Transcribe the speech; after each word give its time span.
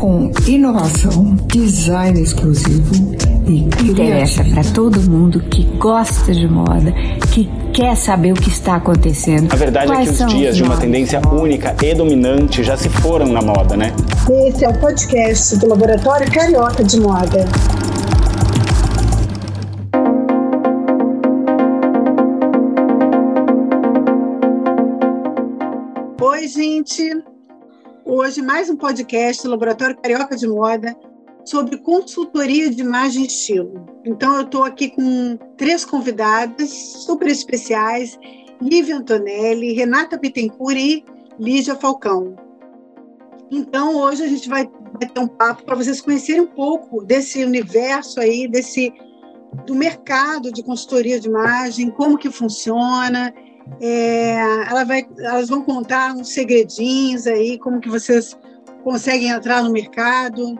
com 0.00 0.32
inovação, 0.46 1.36
design 1.46 2.22
exclusivo 2.22 3.14
e 3.46 3.68
interessa 3.84 4.42
para 4.42 4.64
todo 4.72 4.98
mundo 5.02 5.40
que 5.40 5.62
gosta 5.76 6.32
de 6.32 6.48
moda, 6.48 6.90
que 7.30 7.46
quer 7.74 7.94
saber 7.96 8.32
o 8.32 8.34
que 8.34 8.48
está 8.48 8.76
acontecendo. 8.76 9.52
A 9.52 9.56
verdade 9.56 9.88
Quais 9.88 10.08
é 10.08 10.12
que 10.16 10.24
os 10.24 10.32
dias 10.32 10.50
os 10.52 10.56
de 10.56 10.62
uma 10.62 10.78
tendência 10.78 11.20
única 11.30 11.76
e 11.82 11.94
dominante 11.94 12.64
já 12.64 12.78
se 12.78 12.88
foram 12.88 13.26
na 13.26 13.42
moda, 13.42 13.76
né? 13.76 13.92
Esse 14.46 14.64
é 14.64 14.70
o 14.70 14.80
podcast 14.80 15.58
do 15.58 15.68
Laboratório 15.68 16.32
Carioca 16.32 16.82
de 16.82 16.98
Moda. 16.98 17.46
Oi, 26.22 26.48
gente. 26.48 27.29
Hoje, 28.12 28.42
mais 28.42 28.68
um 28.68 28.74
podcast 28.74 29.44
do 29.44 29.50
Laboratório 29.50 29.96
Carioca 29.96 30.36
de 30.36 30.44
Moda 30.44 30.96
sobre 31.44 31.78
consultoria 31.78 32.68
de 32.68 32.80
imagem 32.80 33.22
e 33.22 33.28
estilo. 33.28 33.86
Então, 34.04 34.34
eu 34.34 34.40
estou 34.40 34.64
aqui 34.64 34.90
com 34.90 35.38
três 35.56 35.84
convidadas 35.84 36.70
super 36.70 37.28
especiais: 37.28 38.18
Lívia 38.60 38.96
Antonelli, 38.96 39.74
Renata 39.74 40.18
Bittencourt 40.18 40.76
e 40.76 41.04
Lígia 41.38 41.76
Falcão. 41.76 42.34
Então, 43.48 43.94
hoje 43.98 44.24
a 44.24 44.26
gente 44.26 44.48
vai, 44.48 44.66
ter 44.66 45.20
um 45.20 45.28
papo 45.28 45.62
para 45.62 45.76
vocês 45.76 46.00
conhecerem 46.00 46.40
um 46.40 46.48
pouco 46.48 47.04
desse 47.04 47.44
universo 47.44 48.18
aí, 48.18 48.48
desse 48.48 48.92
do 49.64 49.74
mercado 49.76 50.50
de 50.50 50.64
consultoria 50.64 51.20
de 51.20 51.28
imagem, 51.28 51.92
como 51.92 52.18
que 52.18 52.28
funciona 52.28 53.32
é, 53.80 54.34
ela 54.68 54.84
vai, 54.84 55.06
elas 55.18 55.48
vão 55.48 55.62
contar 55.62 56.14
uns 56.14 56.32
segredinhos 56.32 57.26
aí, 57.26 57.58
como 57.58 57.80
que 57.80 57.88
vocês 57.88 58.38
conseguem 58.82 59.30
entrar 59.30 59.62
no 59.62 59.70
mercado, 59.70 60.58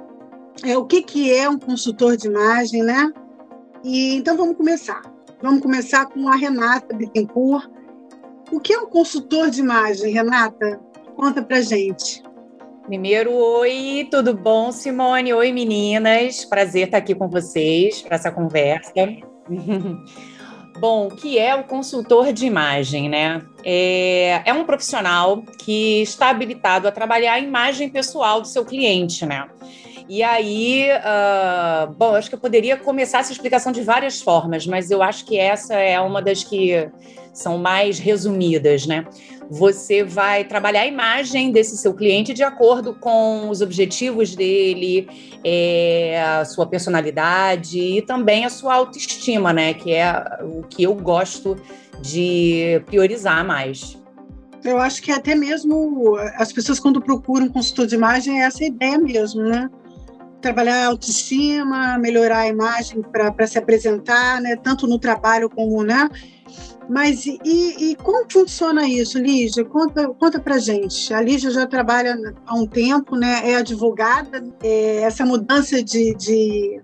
é, 0.64 0.76
o 0.76 0.84
que, 0.84 1.02
que 1.02 1.32
é 1.32 1.48
um 1.48 1.58
consultor 1.58 2.16
de 2.16 2.28
imagem, 2.28 2.82
né? 2.82 3.12
E, 3.82 4.14
então 4.14 4.36
vamos 4.36 4.56
começar. 4.56 5.02
Vamos 5.42 5.62
começar 5.62 6.06
com 6.06 6.28
a 6.28 6.36
Renata 6.36 6.94
Bittencourt. 6.94 7.66
O 8.52 8.60
que 8.60 8.72
é 8.72 8.78
um 8.78 8.86
consultor 8.86 9.48
de 9.48 9.60
imagem, 9.60 10.12
Renata? 10.12 10.80
Conta 11.16 11.42
pra 11.42 11.60
gente. 11.60 12.22
Primeiro, 12.86 13.32
oi, 13.32 14.08
tudo 14.10 14.34
bom, 14.34 14.72
Simone? 14.72 15.32
Oi, 15.32 15.52
meninas. 15.52 16.44
Prazer 16.44 16.86
estar 16.86 16.98
aqui 16.98 17.14
com 17.14 17.28
vocês 17.28 18.02
para 18.02 18.16
essa 18.16 18.30
conversa. 18.30 18.92
Bom, 20.80 21.08
o 21.08 21.10
que 21.10 21.38
é 21.38 21.54
o 21.54 21.62
consultor 21.62 22.32
de 22.32 22.46
imagem, 22.46 23.06
né? 23.06 23.42
É, 23.62 24.40
é 24.46 24.52
um 24.54 24.64
profissional 24.64 25.42
que 25.58 26.00
está 26.00 26.30
habilitado 26.30 26.88
a 26.88 26.90
trabalhar 26.90 27.34
a 27.34 27.38
imagem 27.38 27.90
pessoal 27.90 28.40
do 28.40 28.48
seu 28.48 28.64
cliente, 28.64 29.26
né? 29.26 29.46
E 30.08 30.22
aí, 30.22 30.88
uh, 30.90 31.92
bom, 31.92 32.14
acho 32.14 32.30
que 32.30 32.34
eu 32.34 32.40
poderia 32.40 32.78
começar 32.78 33.18
essa 33.18 33.30
explicação 33.30 33.70
de 33.72 33.82
várias 33.82 34.22
formas, 34.22 34.66
mas 34.66 34.90
eu 34.90 35.02
acho 35.02 35.26
que 35.26 35.38
essa 35.38 35.74
é 35.74 36.00
uma 36.00 36.22
das 36.22 36.42
que 36.42 36.90
são 37.34 37.58
mais 37.58 37.98
resumidas, 37.98 38.86
né? 38.86 39.04
Você 39.50 40.04
vai 40.04 40.44
trabalhar 40.44 40.82
a 40.82 40.86
imagem 40.86 41.50
desse 41.50 41.76
seu 41.76 41.92
cliente 41.92 42.32
de 42.32 42.44
acordo 42.44 42.94
com 42.94 43.50
os 43.50 43.60
objetivos 43.60 44.36
dele, 44.36 45.08
é, 45.42 46.22
a 46.22 46.44
sua 46.44 46.66
personalidade 46.66 47.76
e 47.76 48.00
também 48.00 48.44
a 48.44 48.48
sua 48.48 48.74
autoestima, 48.74 49.52
né? 49.52 49.74
Que 49.74 49.92
é 49.92 50.38
o 50.42 50.62
que 50.62 50.84
eu 50.84 50.94
gosto 50.94 51.56
de 52.00 52.80
priorizar 52.86 53.44
mais. 53.44 53.98
Eu 54.62 54.78
acho 54.78 55.02
que 55.02 55.10
até 55.10 55.34
mesmo 55.34 56.16
as 56.36 56.52
pessoas, 56.52 56.78
quando 56.78 57.00
procuram 57.00 57.46
um 57.46 57.48
consultor 57.48 57.88
de 57.88 57.96
imagem, 57.96 58.40
é 58.40 58.44
essa 58.44 58.64
ideia 58.64 58.98
mesmo, 58.98 59.42
né? 59.42 59.68
Trabalhar 60.40 60.84
a 60.84 60.86
autoestima, 60.86 61.98
melhorar 61.98 62.40
a 62.40 62.48
imagem 62.48 63.02
para 63.02 63.46
se 63.48 63.58
apresentar, 63.58 64.40
né? 64.40 64.54
Tanto 64.54 64.86
no 64.86 64.96
trabalho 64.96 65.50
como, 65.50 65.82
né? 65.82 66.08
Mas 66.90 67.24
e, 67.24 67.38
e, 67.44 67.94
como 67.94 68.26
funciona 68.28 68.84
isso, 68.84 69.16
Lígia? 69.16 69.64
Conta, 69.64 70.08
conta 70.08 70.40
pra 70.40 70.58
gente. 70.58 71.14
A 71.14 71.20
Lígia 71.20 71.48
já 71.52 71.64
trabalha 71.64 72.18
há 72.44 72.54
um 72.56 72.66
tempo, 72.66 73.14
né? 73.14 73.48
é 73.48 73.54
advogada. 73.54 74.42
É, 74.60 74.96
essa 75.02 75.24
mudança 75.24 75.80
de, 75.80 76.12
de, 76.16 76.82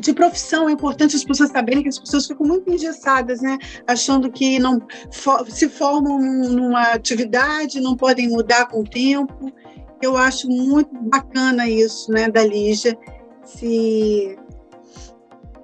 de, 0.00 0.12
profissão 0.12 0.68
é 0.68 0.72
importante 0.72 1.14
as 1.14 1.22
pessoas 1.22 1.50
saberem 1.50 1.84
que 1.84 1.88
as 1.88 1.98
pessoas 2.00 2.26
ficam 2.26 2.44
muito 2.44 2.68
engessadas, 2.72 3.40
né? 3.40 3.56
achando 3.86 4.32
que 4.32 4.58
não 4.58 4.82
for, 5.12 5.48
se 5.48 5.68
formam 5.68 6.18
numa 6.18 6.94
atividade, 6.94 7.80
não 7.80 7.96
podem 7.96 8.28
mudar 8.28 8.66
com 8.66 8.80
o 8.80 8.84
tempo. 8.84 9.52
Eu 10.02 10.16
acho 10.16 10.48
muito 10.48 10.90
bacana 11.02 11.68
isso 11.68 12.10
né, 12.10 12.28
da 12.28 12.44
Lígia, 12.44 12.98
se, 13.44 14.36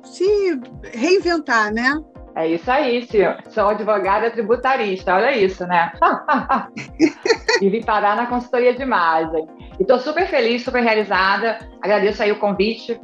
se 0.05 0.61
reinventar, 0.93 1.75
né? 1.75 2.01
É 2.37 2.47
isso 2.47 2.71
aí, 2.71 3.03
senhor. 3.07 3.39
Sou 3.49 3.69
advogada 3.69 4.31
tributarista, 4.31 5.15
olha 5.15 5.35
isso, 5.35 5.67
né? 5.67 5.91
e 7.63 7.71
vim 7.71 7.83
parar 7.83 8.15
na 8.15 8.27
consultoria 8.27 8.75
de 8.75 8.83
imagem. 8.83 9.49
E 9.79 9.83
estou 9.83 9.99
super 9.99 10.27
feliz, 10.27 10.63
super 10.63 10.83
realizada. 10.83 11.59
Agradeço 11.81 12.23
aí 12.23 12.31
o 12.31 12.39
convite. 12.39 13.01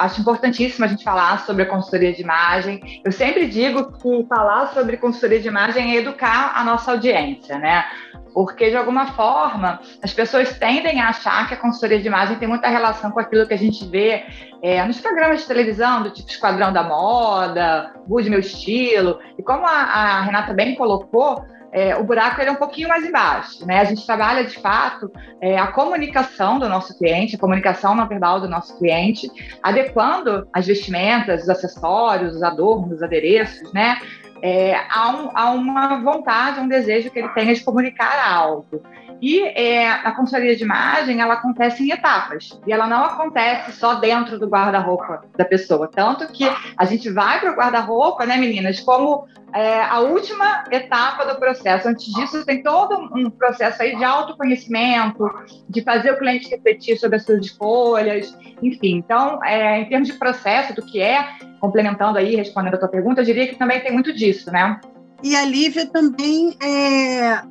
Acho 0.00 0.22
importantíssimo 0.22 0.84
a 0.84 0.88
gente 0.88 1.04
falar 1.04 1.44
sobre 1.44 1.64
a 1.64 1.66
consultoria 1.66 2.10
de 2.12 2.22
imagem. 2.22 3.02
Eu 3.04 3.12
sempre 3.12 3.46
digo 3.46 3.92
que 3.92 4.26
falar 4.26 4.72
sobre 4.72 4.96
consultoria 4.96 5.38
de 5.38 5.48
imagem 5.48 5.92
é 5.94 5.96
educar 5.96 6.52
a 6.56 6.64
nossa 6.64 6.92
audiência, 6.92 7.58
né? 7.58 7.84
porque 8.32 8.70
de 8.70 8.76
alguma 8.76 9.08
forma 9.08 9.80
as 10.02 10.12
pessoas 10.14 10.58
tendem 10.58 11.00
a 11.00 11.08
achar 11.08 11.48
que 11.48 11.54
a 11.54 11.56
consultoria 11.56 12.00
de 12.00 12.06
imagem 12.06 12.38
tem 12.38 12.48
muita 12.48 12.68
relação 12.68 13.10
com 13.10 13.20
aquilo 13.20 13.46
que 13.46 13.54
a 13.54 13.58
gente 13.58 13.84
vê 13.86 14.24
é, 14.62 14.82
nos 14.84 15.00
programas 15.00 15.40
de 15.40 15.46
televisão, 15.46 16.02
do 16.02 16.10
tipo 16.10 16.30
Esquadrão 16.30 16.72
da 16.72 16.82
Moda, 16.82 17.92
Mude 18.06 18.30
Meu 18.30 18.40
Estilo, 18.40 19.18
e 19.36 19.42
como 19.42 19.66
a, 19.66 19.70
a 19.70 20.22
Renata 20.22 20.54
bem 20.54 20.74
colocou, 20.76 21.44
é, 21.72 21.96
o 21.96 22.04
buraco 22.04 22.40
ele 22.40 22.50
é 22.50 22.52
um 22.52 22.56
pouquinho 22.56 22.88
mais 22.88 23.04
embaixo. 23.04 23.66
Né? 23.66 23.80
A 23.80 23.84
gente 23.84 24.04
trabalha, 24.04 24.44
de 24.44 24.58
fato, 24.58 25.10
é, 25.40 25.58
a 25.58 25.68
comunicação 25.68 26.58
do 26.58 26.68
nosso 26.68 26.96
cliente, 26.98 27.36
a 27.36 27.38
comunicação 27.38 27.94
não 27.94 28.08
verbal 28.08 28.40
do 28.40 28.48
nosso 28.48 28.76
cliente, 28.78 29.30
adequando 29.62 30.48
as 30.52 30.66
vestimentas, 30.66 31.42
os 31.42 31.48
acessórios, 31.48 32.36
os 32.36 32.42
adornos, 32.42 32.96
os 32.96 33.02
adereços, 33.02 33.72
né? 33.72 33.98
é, 34.42 34.74
um, 34.74 35.30
há, 35.34 35.50
uma 35.50 36.00
vontade, 36.02 36.60
um 36.60 36.68
desejo 36.68 37.10
que 37.10 37.18
ele 37.18 37.28
tenha 37.30 37.54
de 37.54 37.62
comunicar 37.62 38.18
algo. 38.26 38.82
E 39.20 39.42
é, 39.42 39.90
a 39.90 40.12
consultoria 40.12 40.56
de 40.56 40.64
imagem, 40.64 41.20
ela 41.20 41.34
acontece 41.34 41.82
em 41.82 41.90
etapas. 41.90 42.58
E 42.66 42.72
ela 42.72 42.86
não 42.86 43.04
acontece 43.04 43.72
só 43.72 43.94
dentro 43.94 44.38
do 44.38 44.48
guarda-roupa 44.48 45.24
da 45.36 45.44
pessoa. 45.44 45.88
Tanto 45.88 46.26
que 46.28 46.44
a 46.76 46.84
gente 46.84 47.10
vai 47.10 47.38
para 47.40 47.52
o 47.52 47.54
guarda-roupa, 47.54 48.24
né, 48.24 48.36
meninas, 48.36 48.80
como 48.80 49.26
é, 49.52 49.82
a 49.82 50.00
última 50.00 50.64
etapa 50.70 51.24
do 51.24 51.38
processo. 51.38 51.88
Antes 51.88 52.12
disso, 52.14 52.44
tem 52.46 52.62
todo 52.62 53.10
um 53.14 53.28
processo 53.30 53.82
aí 53.82 53.96
de 53.96 54.04
autoconhecimento, 54.04 55.28
de 55.68 55.82
fazer 55.82 56.12
o 56.12 56.18
cliente 56.18 56.48
refletir 56.48 56.96
sobre 56.96 57.16
as 57.16 57.24
suas 57.24 57.44
escolhas, 57.44 58.36
enfim. 58.62 58.96
Então, 58.96 59.44
é, 59.44 59.80
em 59.80 59.88
termos 59.88 60.08
de 60.08 60.14
processo, 60.14 60.74
do 60.74 60.82
que 60.82 61.00
é, 61.00 61.28
complementando 61.60 62.18
aí, 62.18 62.36
respondendo 62.36 62.74
a 62.74 62.78
tua 62.78 62.88
pergunta, 62.88 63.20
eu 63.20 63.24
diria 63.24 63.46
que 63.46 63.56
também 63.56 63.80
tem 63.80 63.92
muito 63.92 64.12
disso, 64.12 64.50
né? 64.50 64.80
E 65.22 65.36
a 65.36 65.44
Lívia 65.44 65.86
também 65.86 66.56
é, 66.62 67.42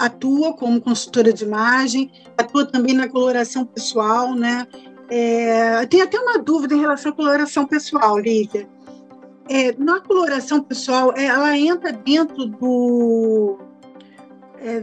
atua 0.00 0.54
como 0.54 0.80
consultora 0.80 1.30
de 1.30 1.44
imagem, 1.44 2.10
atua 2.38 2.64
também 2.64 2.94
na 2.94 3.06
coloração 3.06 3.66
pessoal, 3.66 4.34
né? 4.34 4.66
É, 5.10 5.84
tem 5.86 6.00
até 6.00 6.18
uma 6.18 6.38
dúvida 6.38 6.74
em 6.74 6.80
relação 6.80 7.12
à 7.12 7.14
coloração 7.14 7.66
pessoal, 7.66 8.18
Lívia. 8.18 8.66
É, 9.48 9.74
na 9.76 10.00
coloração 10.00 10.62
pessoal, 10.62 11.12
é, 11.14 11.24
ela 11.26 11.56
entra 11.56 11.92
dentro 11.92 12.46
do. 12.46 13.58
É, 14.58 14.82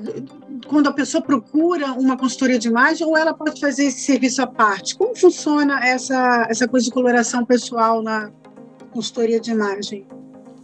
quando 0.68 0.88
a 0.88 0.94
pessoa 0.94 1.22
procura 1.22 1.94
uma 1.94 2.16
consultoria 2.16 2.60
de 2.60 2.68
imagem, 2.68 3.08
ou 3.08 3.18
ela 3.18 3.34
pode 3.34 3.60
fazer 3.60 3.86
esse 3.86 4.02
serviço 4.02 4.42
à 4.42 4.48
parte? 4.48 4.96
Como 4.96 5.16
funciona 5.16 5.80
essa, 5.84 6.46
essa 6.48 6.68
coisa 6.68 6.86
de 6.86 6.92
coloração 6.92 7.44
pessoal 7.44 8.04
na 8.04 8.32
consultoria 8.92 9.40
de 9.40 9.52
imagem? 9.52 10.06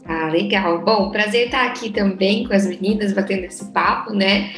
Ah, 0.05 0.27
legal. 0.27 0.83
Bom, 0.83 1.11
prazer 1.11 1.45
estar 1.45 1.65
aqui 1.65 1.89
também 1.89 2.45
com 2.45 2.53
as 2.53 2.65
meninas, 2.65 3.13
batendo 3.13 3.45
esse 3.45 3.71
papo, 3.71 4.13
né? 4.13 4.51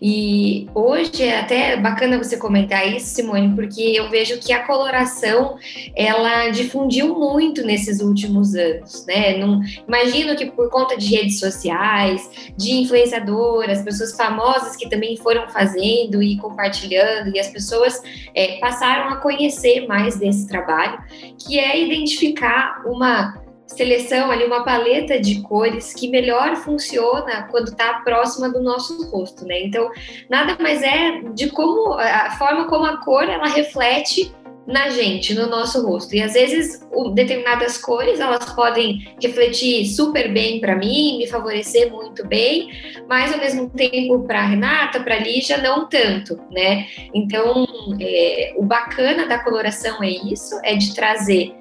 E 0.00 0.68
hoje 0.74 1.24
é 1.24 1.40
até 1.40 1.76
bacana 1.76 2.18
você 2.18 2.36
comentar 2.36 2.86
isso, 2.88 3.14
Simone, 3.14 3.54
porque 3.54 3.80
eu 3.80 4.08
vejo 4.08 4.38
que 4.38 4.52
a 4.52 4.64
coloração 4.64 5.56
ela 5.96 6.50
difundiu 6.50 7.18
muito 7.18 7.64
nesses 7.64 8.00
últimos 8.00 8.54
anos, 8.54 9.04
né? 9.06 9.36
Não, 9.36 9.60
imagino 9.86 10.36
que 10.36 10.46
por 10.46 10.70
conta 10.70 10.96
de 10.96 11.16
redes 11.16 11.40
sociais, 11.40 12.52
de 12.56 12.74
influenciadoras, 12.74 13.82
pessoas 13.82 14.16
famosas 14.16 14.76
que 14.76 14.88
também 14.88 15.16
foram 15.16 15.48
fazendo 15.48 16.22
e 16.22 16.36
compartilhando, 16.38 17.34
e 17.34 17.40
as 17.40 17.48
pessoas 17.48 18.00
é, 18.34 18.58
passaram 18.58 19.10
a 19.10 19.16
conhecer 19.16 19.86
mais 19.86 20.16
desse 20.16 20.46
trabalho, 20.46 20.98
que 21.38 21.58
é 21.58 21.80
identificar 21.80 22.82
uma 22.86 23.47
seleção 23.68 24.30
ali, 24.30 24.44
uma 24.44 24.64
paleta 24.64 25.20
de 25.20 25.42
cores 25.42 25.92
que 25.94 26.08
melhor 26.08 26.56
funciona 26.56 27.46
quando 27.50 27.68
está 27.68 28.00
próxima 28.00 28.48
do 28.48 28.60
nosso 28.60 29.10
rosto, 29.10 29.44
né? 29.44 29.62
Então, 29.62 29.90
nada 30.28 30.56
mais 30.60 30.82
é 30.82 31.20
de 31.34 31.50
como 31.50 31.92
a 31.92 32.30
forma 32.32 32.66
como 32.66 32.86
a 32.86 32.96
cor 32.98 33.24
ela 33.24 33.46
reflete 33.46 34.32
na 34.68 34.90
gente, 34.90 35.34
no 35.34 35.46
nosso 35.46 35.84
rosto. 35.86 36.14
E 36.14 36.22
às 36.22 36.34
vezes 36.34 36.86
determinadas 37.14 37.78
cores 37.78 38.20
elas 38.20 38.52
podem 38.52 39.14
refletir 39.20 39.86
super 39.86 40.30
bem 40.30 40.60
para 40.60 40.76
mim, 40.76 41.18
me 41.18 41.26
favorecer 41.26 41.90
muito 41.90 42.26
bem, 42.26 42.70
mas 43.08 43.32
ao 43.32 43.38
mesmo 43.38 43.70
tempo 43.70 44.24
para 44.24 44.46
Renata, 44.46 45.00
para 45.00 45.16
Lígia 45.16 45.56
não 45.56 45.88
tanto, 45.88 46.38
né? 46.50 46.86
Então 47.14 47.66
é, 47.98 48.52
o 48.58 48.62
bacana 48.62 49.26
da 49.26 49.38
coloração 49.38 50.02
é 50.02 50.10
isso, 50.10 50.60
é 50.62 50.74
de 50.76 50.94
trazer 50.94 51.57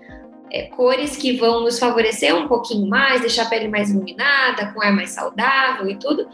é, 0.51 0.63
cores 0.63 1.15
que 1.15 1.38
vão 1.38 1.61
nos 1.61 1.79
favorecer 1.79 2.35
um 2.35 2.47
pouquinho 2.47 2.88
mais, 2.88 3.21
deixar 3.21 3.44
a 3.44 3.49
pele 3.49 3.67
mais 3.67 3.89
iluminada, 3.89 4.71
com 4.73 4.81
ar 4.81 4.94
mais 4.94 5.11
saudável 5.11 5.89
e 5.89 5.95
tudo, 5.95 6.27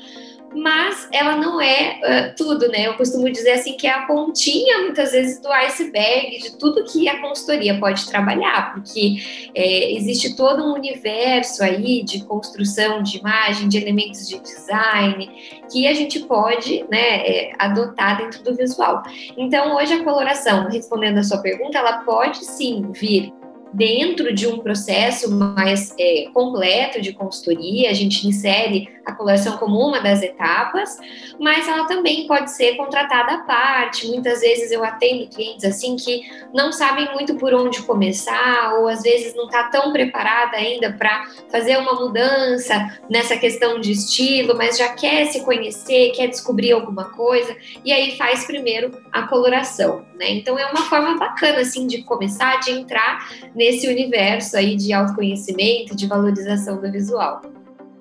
mas 0.55 1.07
ela 1.11 1.35
não 1.35 1.59
é 1.59 1.99
uh, 1.99 2.35
tudo, 2.35 2.67
né? 2.67 2.87
Eu 2.87 2.93
costumo 2.93 3.29
dizer 3.31 3.53
assim 3.53 3.75
que 3.75 3.87
é 3.87 3.91
a 3.91 4.05
pontinha, 4.05 4.79
muitas 4.79 5.11
vezes, 5.11 5.41
do 5.41 5.51
iceberg 5.51 6.37
de 6.39 6.57
tudo 6.57 6.83
que 6.85 7.09
a 7.09 7.19
consultoria 7.19 7.79
pode 7.79 8.05
trabalhar, 8.05 8.73
porque 8.73 9.15
é, 9.55 9.93
existe 9.93 10.35
todo 10.35 10.63
um 10.63 10.73
universo 10.73 11.63
aí 11.63 12.03
de 12.03 12.23
construção 12.25 13.01
de 13.01 13.17
imagem, 13.17 13.67
de 13.67 13.77
elementos 13.77 14.27
de 14.27 14.39
design, 14.39 15.29
que 15.71 15.87
a 15.87 15.93
gente 15.93 16.19
pode 16.21 16.85
né, 16.89 17.25
é, 17.25 17.51
adotar 17.57 18.17
dentro 18.17 18.43
do 18.43 18.55
visual. 18.55 19.01
Então, 19.37 19.75
hoje 19.75 19.93
a 19.93 20.03
coloração, 20.03 20.69
respondendo 20.69 21.17
a 21.17 21.23
sua 21.23 21.39
pergunta, 21.39 21.77
ela 21.77 22.03
pode 22.03 22.45
sim 22.45 22.91
vir 22.91 23.33
dentro 23.73 24.33
de 24.33 24.47
um 24.47 24.59
processo 24.59 25.31
mais 25.31 25.93
é, 25.99 26.27
completo 26.33 27.01
de 27.01 27.11
consultoria, 27.11 27.89
a 27.89 27.93
gente 27.93 28.27
insere 28.27 28.87
a 29.05 29.11
coloração 29.13 29.57
como 29.57 29.77
uma 29.79 29.99
das 29.99 30.21
etapas, 30.21 30.97
mas 31.39 31.67
ela 31.67 31.85
também 31.85 32.25
pode 32.27 32.51
ser 32.51 32.75
contratada 32.75 33.33
à 33.33 33.37
parte. 33.39 34.07
Muitas 34.07 34.41
vezes 34.41 34.71
eu 34.71 34.83
atendo 34.83 35.27
clientes 35.27 35.65
assim 35.65 35.95
que 35.95 36.21
não 36.53 36.71
sabem 36.71 37.11
muito 37.13 37.35
por 37.35 37.53
onde 37.53 37.81
começar, 37.81 38.75
ou 38.79 38.87
às 38.87 39.01
vezes 39.01 39.35
não 39.35 39.45
está 39.45 39.63
tão 39.63 39.91
preparada 39.91 40.55
ainda 40.55 40.93
para 40.93 41.27
fazer 41.51 41.77
uma 41.77 41.93
mudança 41.93 42.97
nessa 43.09 43.35
questão 43.35 43.79
de 43.79 43.91
estilo, 43.91 44.55
mas 44.55 44.77
já 44.77 44.89
quer 44.89 45.25
se 45.25 45.43
conhecer, 45.43 46.11
quer 46.11 46.27
descobrir 46.27 46.71
alguma 46.71 47.05
coisa, 47.05 47.55
e 47.83 47.91
aí 47.91 48.15
faz 48.17 48.45
primeiro 48.45 48.91
a 49.11 49.23
coloração, 49.23 50.05
né? 50.15 50.31
Então 50.31 50.57
é 50.57 50.65
uma 50.67 50.83
forma 50.83 51.17
bacana 51.17 51.59
assim 51.59 51.87
de 51.87 52.03
começar, 52.03 52.59
de 52.59 52.71
entrar 52.71 53.27
nesse 53.63 53.87
universo 53.87 54.57
aí 54.57 54.75
de 54.75 54.91
autoconhecimento, 54.91 55.95
de 55.95 56.05
valorização 56.05 56.81
do 56.81 56.91
visual. 56.91 57.41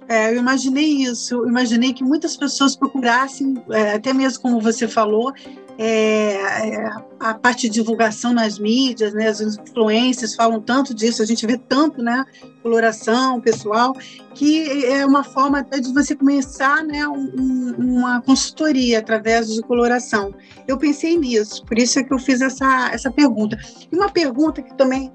É, 0.09 0.33
eu 0.33 0.37
imaginei 0.37 1.05
isso, 1.05 1.37
eu 1.37 1.49
imaginei 1.49 1.93
que 1.93 2.03
muitas 2.03 2.37
pessoas 2.37 2.75
procurassem, 2.75 3.55
é, 3.71 3.93
até 3.93 4.13
mesmo 4.13 4.43
como 4.43 4.61
você 4.61 4.89
falou, 4.89 5.33
é, 5.79 6.35
é, 6.35 6.91
a 7.19 7.35
parte 7.35 7.69
de 7.69 7.75
divulgação 7.75 8.35
nas 8.35 8.59
mídias, 8.59 9.15
né, 9.15 9.29
as 9.29 9.41
influências 9.41 10.35
falam 10.35 10.61
tanto 10.61 10.93
disso, 10.93 11.23
a 11.23 11.25
gente 11.25 11.47
vê 11.47 11.57
tanto, 11.57 12.03
né, 12.03 12.25
coloração 12.63 13.41
pessoal, 13.41 13.97
que 14.35 14.85
é 14.85 15.07
uma 15.07 15.25
forma 15.25 15.61
até 15.61 15.79
de 15.79 15.93
você 15.95 16.15
começar, 16.15 16.85
né, 16.85 17.07
um, 17.07 17.75
uma 17.79 18.21
consultoria 18.21 18.99
através 18.99 19.49
de 19.49 19.63
coloração. 19.63 20.35
Eu 20.67 20.77
pensei 20.77 21.17
nisso, 21.17 21.65
por 21.65 21.79
isso 21.79 21.99
é 22.01 22.03
que 22.03 22.13
eu 22.13 22.19
fiz 22.19 22.41
essa, 22.43 22.91
essa 22.93 23.11
pergunta. 23.11 23.57
E 23.91 23.97
uma 23.97 24.11
pergunta 24.11 24.61
que 24.61 24.75
também 24.77 25.11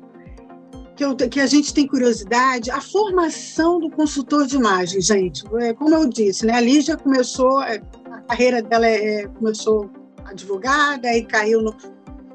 que, 0.98 1.06
eu, 1.06 1.16
que, 1.16 1.40
a 1.40 1.46
gente 1.46 1.72
tem 1.74 1.86
curiosidade, 1.86 2.72
a 2.72 2.82
formação 2.82 3.80
do 3.80 3.90
consultor 3.92 4.48
de 4.48 4.56
imagem, 4.56 5.00
gente. 5.00 5.44
É, 5.60 5.72
como 5.72 5.94
eu 5.94 6.10
disse, 6.10 6.44
né? 6.44 6.54
A 6.54 6.60
Lígia 6.60 6.98
começou, 6.98 7.62
é, 7.62 7.80
a 8.12 8.22
carreira 8.22 8.64
dela 8.64 8.88
é, 8.88 9.22
é, 9.22 9.28
começou 9.28 9.92
advogada 10.26 11.16
e 11.16 11.24
caiu 11.24 11.62
no. 11.62 11.76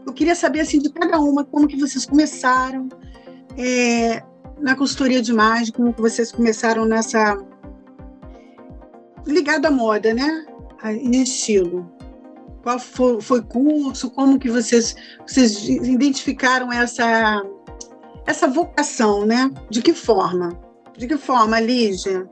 Eu 0.06 0.12
queria 0.12 0.36
saber 0.36 0.60
assim 0.60 0.78
de 0.78 0.90
cada 0.90 1.18
uma 1.20 1.44
como 1.44 1.66
que 1.66 1.76
vocês 1.76 2.06
começaram 2.06 2.88
é, 3.58 4.22
na 4.60 4.76
consultoria 4.76 5.20
de 5.20 5.32
imagem, 5.32 5.72
como 5.72 5.92
que 5.92 6.00
vocês 6.00 6.30
começaram 6.30 6.84
nessa 6.84 7.36
ligado 9.26 9.66
à 9.66 9.70
moda, 9.72 10.14
né? 10.14 10.46
Em 10.84 11.20
estilo. 11.20 11.90
Qual 12.62 12.78
foi, 12.78 13.20
foi 13.20 13.42
curso? 13.42 14.08
Como 14.10 14.38
que 14.38 14.48
vocês 14.48 14.94
vocês 15.26 15.68
identificaram 15.68 16.72
essa 16.72 17.42
essa 18.26 18.46
vocação, 18.46 19.26
né? 19.26 19.50
De 19.70 19.82
que 19.82 19.92
forma? 19.92 20.50
De 20.96 21.06
que 21.06 21.16
forma, 21.16 21.60
Lígia? 21.60 22.28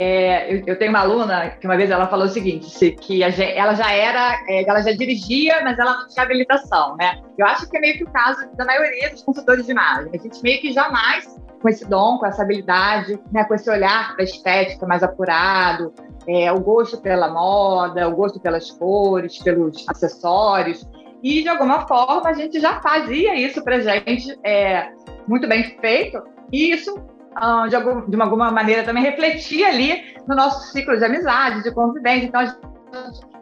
É, 0.00 0.54
eu, 0.54 0.62
eu, 0.64 0.78
tenho 0.78 0.90
uma 0.90 1.00
aluna 1.00 1.50
que 1.50 1.66
uma 1.66 1.76
vez 1.76 1.90
ela 1.90 2.06
falou 2.06 2.26
o 2.26 2.28
seguinte, 2.28 2.92
que 2.92 3.24
a, 3.24 3.28
ela 3.28 3.74
já 3.74 3.90
era, 3.92 4.40
é, 4.46 4.62
ela 4.62 4.80
já 4.80 4.92
dirigia, 4.92 5.60
mas 5.64 5.76
ela 5.76 5.96
não 5.96 6.08
tinha 6.08 6.22
habilitação, 6.24 6.96
né? 6.96 7.20
Eu 7.36 7.44
acho 7.46 7.68
que 7.68 7.76
é 7.76 7.80
meio 7.80 7.94
que 7.94 8.04
o 8.04 8.10
caso 8.10 8.48
da 8.54 8.64
maioria 8.64 9.10
dos 9.10 9.22
consultores 9.22 9.66
de 9.66 9.72
imagem. 9.72 10.10
A 10.14 10.16
gente 10.16 10.40
meio 10.40 10.60
que 10.60 10.72
jamais, 10.72 11.26
com 11.60 11.68
esse 11.68 11.84
dom, 11.84 12.18
com 12.18 12.26
essa 12.26 12.42
habilidade, 12.42 13.18
né, 13.32 13.42
com 13.42 13.54
esse 13.54 13.68
olhar 13.68 14.14
para 14.14 14.22
a 14.22 14.24
estética 14.24 14.86
mais 14.86 15.02
apurado, 15.02 15.92
é, 16.28 16.52
o 16.52 16.60
gosto 16.60 16.98
pela 16.98 17.28
moda, 17.28 18.08
o 18.08 18.14
gosto 18.14 18.38
pelas 18.38 18.70
cores, 18.70 19.38
pelos 19.38 19.84
acessórios, 19.88 20.86
e 21.22 21.42
de 21.42 21.48
alguma 21.48 21.88
forma 21.88 22.28
a 22.28 22.32
gente 22.32 22.60
já 22.60 22.80
fazia 22.80 23.34
isso 23.34 23.64
para 23.64 23.80
gente 23.80 24.38
é, 24.44 24.92
muito 25.28 25.46
bem 25.46 25.62
feito, 25.80 26.22
e 26.52 26.72
isso, 26.72 26.96
ah, 27.36 27.66
de, 27.68 27.76
algum, 27.76 28.08
de 28.08 28.20
alguma 28.20 28.50
maneira, 28.50 28.82
também 28.82 29.02
refletia 29.02 29.68
ali 29.68 30.16
no 30.26 30.34
nosso 30.34 30.72
ciclo 30.72 30.96
de 30.96 31.04
amizade, 31.04 31.62
de 31.62 31.70
convivência. 31.72 32.26
Então, 32.26 32.40
a 32.40 32.46
gente 32.46 32.58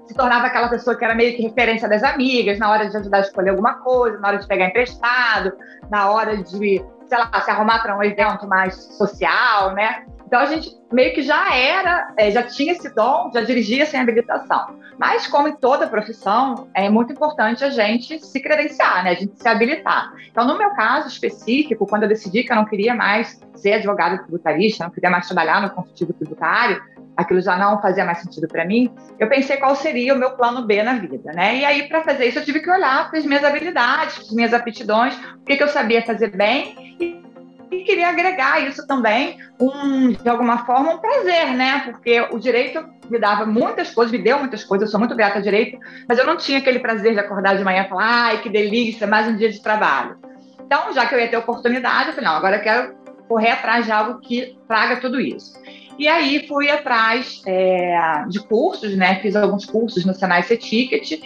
se 0.06 0.14
tornava 0.14 0.46
aquela 0.46 0.68
pessoa 0.68 0.96
que 0.96 1.04
era 1.04 1.14
meio 1.14 1.36
que 1.36 1.42
referência 1.42 1.88
das 1.88 2.02
amigas, 2.02 2.58
na 2.58 2.70
hora 2.70 2.88
de 2.88 2.96
ajudar 2.96 3.18
a 3.18 3.20
escolher 3.20 3.50
alguma 3.50 3.74
coisa, 3.74 4.18
na 4.18 4.28
hora 4.28 4.38
de 4.38 4.46
pegar 4.46 4.66
emprestado, 4.66 5.52
na 5.90 6.10
hora 6.10 6.36
de, 6.36 6.84
sei 7.06 7.18
lá, 7.18 7.40
se 7.40 7.50
arrumar 7.50 7.80
para 7.80 7.96
um 7.96 8.02
evento 8.02 8.46
mais 8.46 8.74
social, 8.74 9.74
né? 9.74 10.04
Então 10.26 10.40
a 10.40 10.46
gente 10.46 10.76
meio 10.92 11.14
que 11.14 11.22
já 11.22 11.54
era, 11.54 12.12
é, 12.16 12.30
já 12.30 12.42
tinha 12.42 12.72
esse 12.72 12.92
dom, 12.94 13.30
já 13.32 13.40
dirigia 13.40 13.86
sem 13.86 14.00
habilitação. 14.00 14.78
Mas, 14.98 15.26
como 15.26 15.48
em 15.48 15.56
toda 15.56 15.86
profissão, 15.86 16.68
é 16.74 16.88
muito 16.88 17.12
importante 17.12 17.62
a 17.64 17.70
gente 17.70 18.18
se 18.24 18.40
credenciar, 18.40 19.04
né? 19.04 19.10
a 19.10 19.14
gente 19.14 19.40
se 19.40 19.46
habilitar. 19.46 20.12
Então, 20.30 20.46
no 20.46 20.56
meu 20.56 20.70
caso 20.70 21.08
específico, 21.08 21.86
quando 21.86 22.04
eu 22.04 22.08
decidi 22.08 22.44
que 22.44 22.52
eu 22.52 22.56
não 22.56 22.64
queria 22.64 22.94
mais 22.94 23.40
ser 23.54 23.74
advogado 23.74 24.22
tributarista, 24.22 24.84
não 24.84 24.90
queria 24.90 25.10
mais 25.10 25.26
trabalhar 25.26 25.60
no 25.60 25.70
consultivo 25.70 26.12
tributário, 26.14 26.82
aquilo 27.16 27.40
já 27.40 27.56
não 27.56 27.80
fazia 27.80 28.04
mais 28.04 28.18
sentido 28.18 28.46
para 28.46 28.64
mim, 28.64 28.90
eu 29.18 29.28
pensei 29.28 29.56
qual 29.56 29.74
seria 29.74 30.14
o 30.14 30.18
meu 30.18 30.32
plano 30.32 30.66
B 30.66 30.82
na 30.82 30.94
vida, 30.94 31.32
né? 31.32 31.56
E 31.56 31.64
aí, 31.64 31.88
para 31.88 32.02
fazer 32.02 32.26
isso, 32.26 32.38
eu 32.38 32.44
tive 32.44 32.60
que 32.60 32.70
olhar 32.70 33.10
para 33.10 33.18
as 33.18 33.24
minhas 33.24 33.44
habilidades, 33.44 34.14
para 34.14 34.24
as 34.24 34.32
minhas 34.32 34.54
aptidões, 34.54 35.14
o 35.14 35.44
que, 35.44 35.56
que 35.56 35.62
eu 35.62 35.68
sabia 35.68 36.02
fazer 36.02 36.36
bem 36.36 36.96
e 37.00 37.25
e 37.70 37.82
queria 37.82 38.08
agregar 38.08 38.60
isso 38.60 38.86
também, 38.86 39.38
um, 39.60 40.12
de 40.12 40.28
alguma 40.28 40.64
forma, 40.64 40.94
um 40.94 40.98
prazer, 40.98 41.48
né? 41.54 41.82
Porque 41.84 42.20
o 42.30 42.38
direito 42.38 42.84
me 43.10 43.18
dava 43.18 43.44
muitas 43.44 43.92
coisas, 43.92 44.12
me 44.12 44.22
deu 44.22 44.38
muitas 44.38 44.64
coisas, 44.64 44.88
eu 44.88 44.90
sou 44.90 45.00
muito 45.00 45.16
grata 45.16 45.36
ao 45.36 45.42
direito, 45.42 45.78
mas 46.08 46.18
eu 46.18 46.26
não 46.26 46.36
tinha 46.36 46.58
aquele 46.58 46.78
prazer 46.78 47.12
de 47.12 47.20
acordar 47.20 47.56
de 47.56 47.64
manhã 47.64 47.84
e 47.84 47.88
falar, 47.88 48.04
ai, 48.04 48.42
que 48.42 48.48
delícia, 48.48 49.06
mais 49.06 49.26
um 49.26 49.36
dia 49.36 49.50
de 49.50 49.60
trabalho. 49.60 50.18
Então, 50.64 50.92
já 50.92 51.06
que 51.06 51.14
eu 51.14 51.18
ia 51.18 51.28
ter 51.28 51.36
oportunidade, 51.36 52.08
eu 52.08 52.14
falei, 52.14 52.28
não, 52.28 52.36
agora 52.36 52.56
eu 52.56 52.62
quero 52.62 52.94
correr 53.28 53.50
atrás 53.50 53.84
de 53.84 53.92
algo 53.92 54.20
que 54.20 54.56
traga 54.66 54.96
tudo 55.00 55.20
isso. 55.20 55.54
E 55.98 56.06
aí 56.06 56.46
fui 56.46 56.70
atrás 56.70 57.42
é, 57.46 58.24
de 58.28 58.40
cursos, 58.40 58.94
né? 58.96 59.16
Fiz 59.20 59.34
alguns 59.34 59.64
cursos 59.64 60.04
no 60.04 60.14
Senai 60.14 60.42
C-Ticket, 60.42 61.20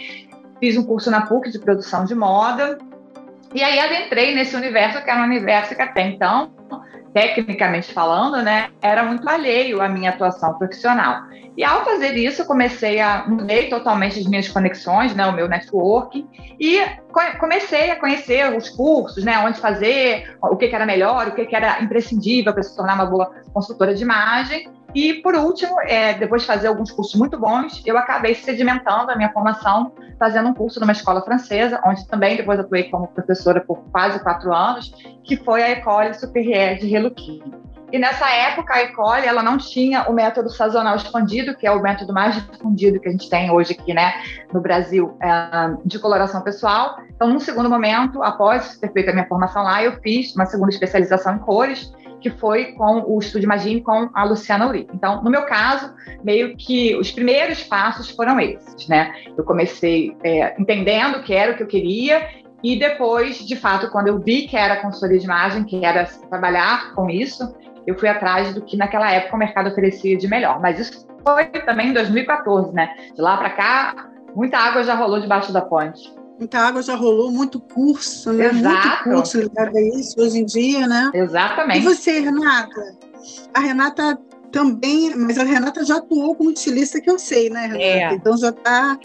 fiz 0.59 0.77
um 0.77 0.83
curso 0.83 1.11
na 1.11 1.21
PUC 1.21 1.51
de 1.51 1.59
produção 1.59 2.05
de 2.05 2.15
moda, 2.15 2.77
e 3.53 3.63
aí 3.63 3.79
adentrei 3.79 4.33
nesse 4.33 4.55
universo, 4.55 5.03
que 5.03 5.09
era 5.09 5.21
um 5.21 5.25
universo 5.25 5.75
que 5.75 5.81
até 5.81 6.07
então, 6.07 6.53
tecnicamente 7.13 7.93
falando, 7.93 8.41
né, 8.41 8.69
era 8.81 9.03
muito 9.03 9.27
alheio 9.27 9.81
à 9.81 9.89
minha 9.89 10.11
atuação 10.11 10.57
profissional. 10.57 11.23
E 11.61 11.63
ao 11.63 11.85
fazer 11.85 12.17
isso, 12.17 12.43
comecei 12.43 12.99
a 12.99 13.23
mudei 13.27 13.69
totalmente 13.69 14.19
as 14.19 14.25
minhas 14.25 14.47
conexões, 14.47 15.13
né, 15.13 15.27
o 15.27 15.31
meu 15.31 15.47
networking, 15.47 16.27
e 16.59 16.79
comecei 17.39 17.91
a 17.91 17.99
conhecer 17.99 18.51
os 18.57 18.67
cursos, 18.67 19.23
né, 19.23 19.37
onde 19.37 19.59
fazer, 19.59 20.35
o 20.41 20.57
que, 20.57 20.67
que 20.67 20.73
era 20.73 20.87
melhor, 20.87 21.27
o 21.27 21.35
que, 21.35 21.45
que 21.45 21.55
era 21.55 21.79
imprescindível 21.79 22.51
para 22.51 22.63
se 22.63 22.75
tornar 22.75 22.95
uma 22.95 23.05
boa 23.05 23.31
consultora 23.53 23.93
de 23.93 24.01
imagem. 24.01 24.71
E, 24.95 25.21
por 25.21 25.35
último, 25.35 25.79
é, 25.81 26.15
depois 26.15 26.41
de 26.41 26.47
fazer 26.47 26.67
alguns 26.67 26.91
cursos 26.91 27.13
muito 27.13 27.37
bons, 27.37 27.83
eu 27.85 27.95
acabei 27.95 28.33
sedimentando 28.33 29.11
a 29.11 29.15
minha 29.15 29.31
formação 29.31 29.93
fazendo 30.17 30.49
um 30.49 30.55
curso 30.55 30.79
numa 30.79 30.93
escola 30.93 31.21
francesa, 31.21 31.79
onde 31.85 32.07
também 32.07 32.37
depois 32.37 32.59
atuei 32.59 32.85
como 32.85 33.07
professora 33.09 33.61
por 33.61 33.83
quase 33.91 34.19
quatro 34.23 34.51
anos, 34.51 34.91
que 35.23 35.37
foi 35.37 35.61
a 35.61 35.69
École 35.69 36.15
Supérieure 36.15 36.79
de 36.79 36.87
Reluquim. 36.87 37.43
E 37.91 37.99
nessa 37.99 38.29
época, 38.29 38.73
a 38.73 38.83
Ecole, 38.83 39.25
ela 39.25 39.43
não 39.43 39.57
tinha 39.57 40.03
o 40.09 40.13
método 40.13 40.49
sazonal 40.49 40.95
expandido, 40.95 41.55
que 41.55 41.67
é 41.67 41.71
o 41.71 41.81
método 41.81 42.13
mais 42.13 42.35
difundido 42.35 42.99
que 42.99 43.09
a 43.09 43.11
gente 43.11 43.29
tem 43.29 43.51
hoje 43.51 43.73
aqui, 43.73 43.93
né, 43.93 44.13
no 44.53 44.61
Brasil, 44.61 45.17
é, 45.21 45.75
de 45.85 45.99
coloração 45.99 46.41
pessoal. 46.41 46.97
Então, 47.13 47.27
num 47.27 47.39
segundo 47.39 47.69
momento, 47.69 48.23
após 48.23 48.77
ter 48.77 48.91
feito 48.93 49.09
a 49.09 49.13
minha 49.13 49.27
formação 49.27 49.63
lá, 49.63 49.83
eu 49.83 49.93
fiz 50.01 50.33
uma 50.35 50.45
segunda 50.45 50.71
especialização 50.71 51.35
em 51.35 51.39
cores, 51.39 51.93
que 52.21 52.29
foi 52.29 52.73
com 52.73 53.03
o 53.07 53.19
Estúdio 53.19 53.45
Imagine 53.45 53.81
com 53.81 54.09
a 54.13 54.23
Luciana 54.23 54.67
Uri. 54.67 54.87
Então, 54.93 55.23
no 55.23 55.29
meu 55.29 55.43
caso, 55.43 55.91
meio 56.23 56.55
que 56.55 56.95
os 56.95 57.11
primeiros 57.11 57.63
passos 57.63 58.11
foram 58.11 58.39
esses, 58.39 58.87
né? 58.87 59.11
Eu 59.35 59.43
comecei 59.43 60.15
é, 60.23 60.53
entendendo 60.59 61.23
que 61.23 61.33
era 61.33 61.51
o 61.51 61.57
que 61.57 61.63
eu 61.63 61.67
queria 61.67 62.29
e 62.63 62.77
depois, 62.77 63.39
de 63.39 63.55
fato, 63.55 63.89
quando 63.89 64.07
eu 64.07 64.19
vi 64.19 64.47
que 64.47 64.55
era 64.55 64.75
consultoria 64.77 65.17
de 65.17 65.25
imagem, 65.25 65.63
que 65.63 65.83
era 65.83 66.05
trabalhar 66.29 66.93
com 66.93 67.09
isso, 67.09 67.55
eu 67.85 67.97
fui 67.97 68.07
atrás 68.07 68.53
do 68.53 68.61
que 68.61 68.77
naquela 68.77 69.11
época 69.11 69.35
o 69.35 69.39
mercado 69.39 69.69
oferecia 69.69 70.17
de 70.17 70.27
melhor. 70.27 70.59
Mas 70.59 70.79
isso 70.79 71.07
foi 71.23 71.45
também 71.45 71.89
em 71.89 71.93
2014, 71.93 72.73
né? 72.73 72.89
De 73.15 73.21
lá 73.21 73.37
para 73.37 73.49
cá, 73.51 74.09
muita 74.35 74.57
água 74.57 74.83
já 74.83 74.95
rolou 74.95 75.19
debaixo 75.19 75.51
da 75.51 75.61
ponte. 75.61 76.13
Muita 76.37 76.59
água 76.59 76.81
já 76.81 76.95
rolou, 76.95 77.31
muito 77.31 77.59
curso, 77.59 78.33
né? 78.33 78.45
Exato. 78.45 79.09
Muito 79.09 79.17
curso 79.17 79.39
ligado 79.39 79.77
a 79.77 79.81
isso 79.81 80.19
hoje 80.19 80.39
em 80.39 80.45
dia, 80.45 80.87
né? 80.87 81.11
Exatamente. 81.13 81.79
E 81.79 81.83
você, 81.83 82.19
Renata? 82.19 82.97
A 83.53 83.59
Renata 83.59 84.17
também, 84.51 85.15
mas 85.15 85.37
a 85.37 85.43
Renata 85.43 85.85
já 85.85 85.97
atuou 85.97 86.35
como 86.35 86.51
estilista, 86.51 86.99
que 86.99 87.09
eu 87.09 87.19
sei, 87.19 87.49
né, 87.49 87.67
Renata? 87.67 87.83
É. 87.83 88.13
Então 88.13 88.37
já 88.37 88.49
está 88.49 88.97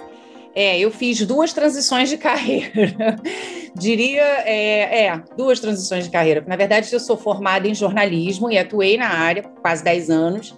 é, 0.57 0.79
eu 0.79 0.91
fiz 0.91 1.21
duas 1.27 1.53
transições 1.53 2.09
de 2.09 2.17
carreira. 2.17 3.17
Diria, 3.79 4.25
é, 4.47 5.05
é, 5.05 5.23
duas 5.37 5.61
transições 5.61 6.05
de 6.05 6.11
carreira. 6.11 6.43
Na 6.49 6.57
verdade, 6.57 6.91
eu 6.91 6.99
sou 6.99 7.15
formada 7.15 7.69
em 7.69 7.75
jornalismo 7.75 8.51
e 8.51 8.57
atuei 8.57 8.97
na 8.97 9.09
área 9.09 9.43
por 9.43 9.61
quase 9.61 9.85
10 9.85 10.09
anos, 10.09 10.55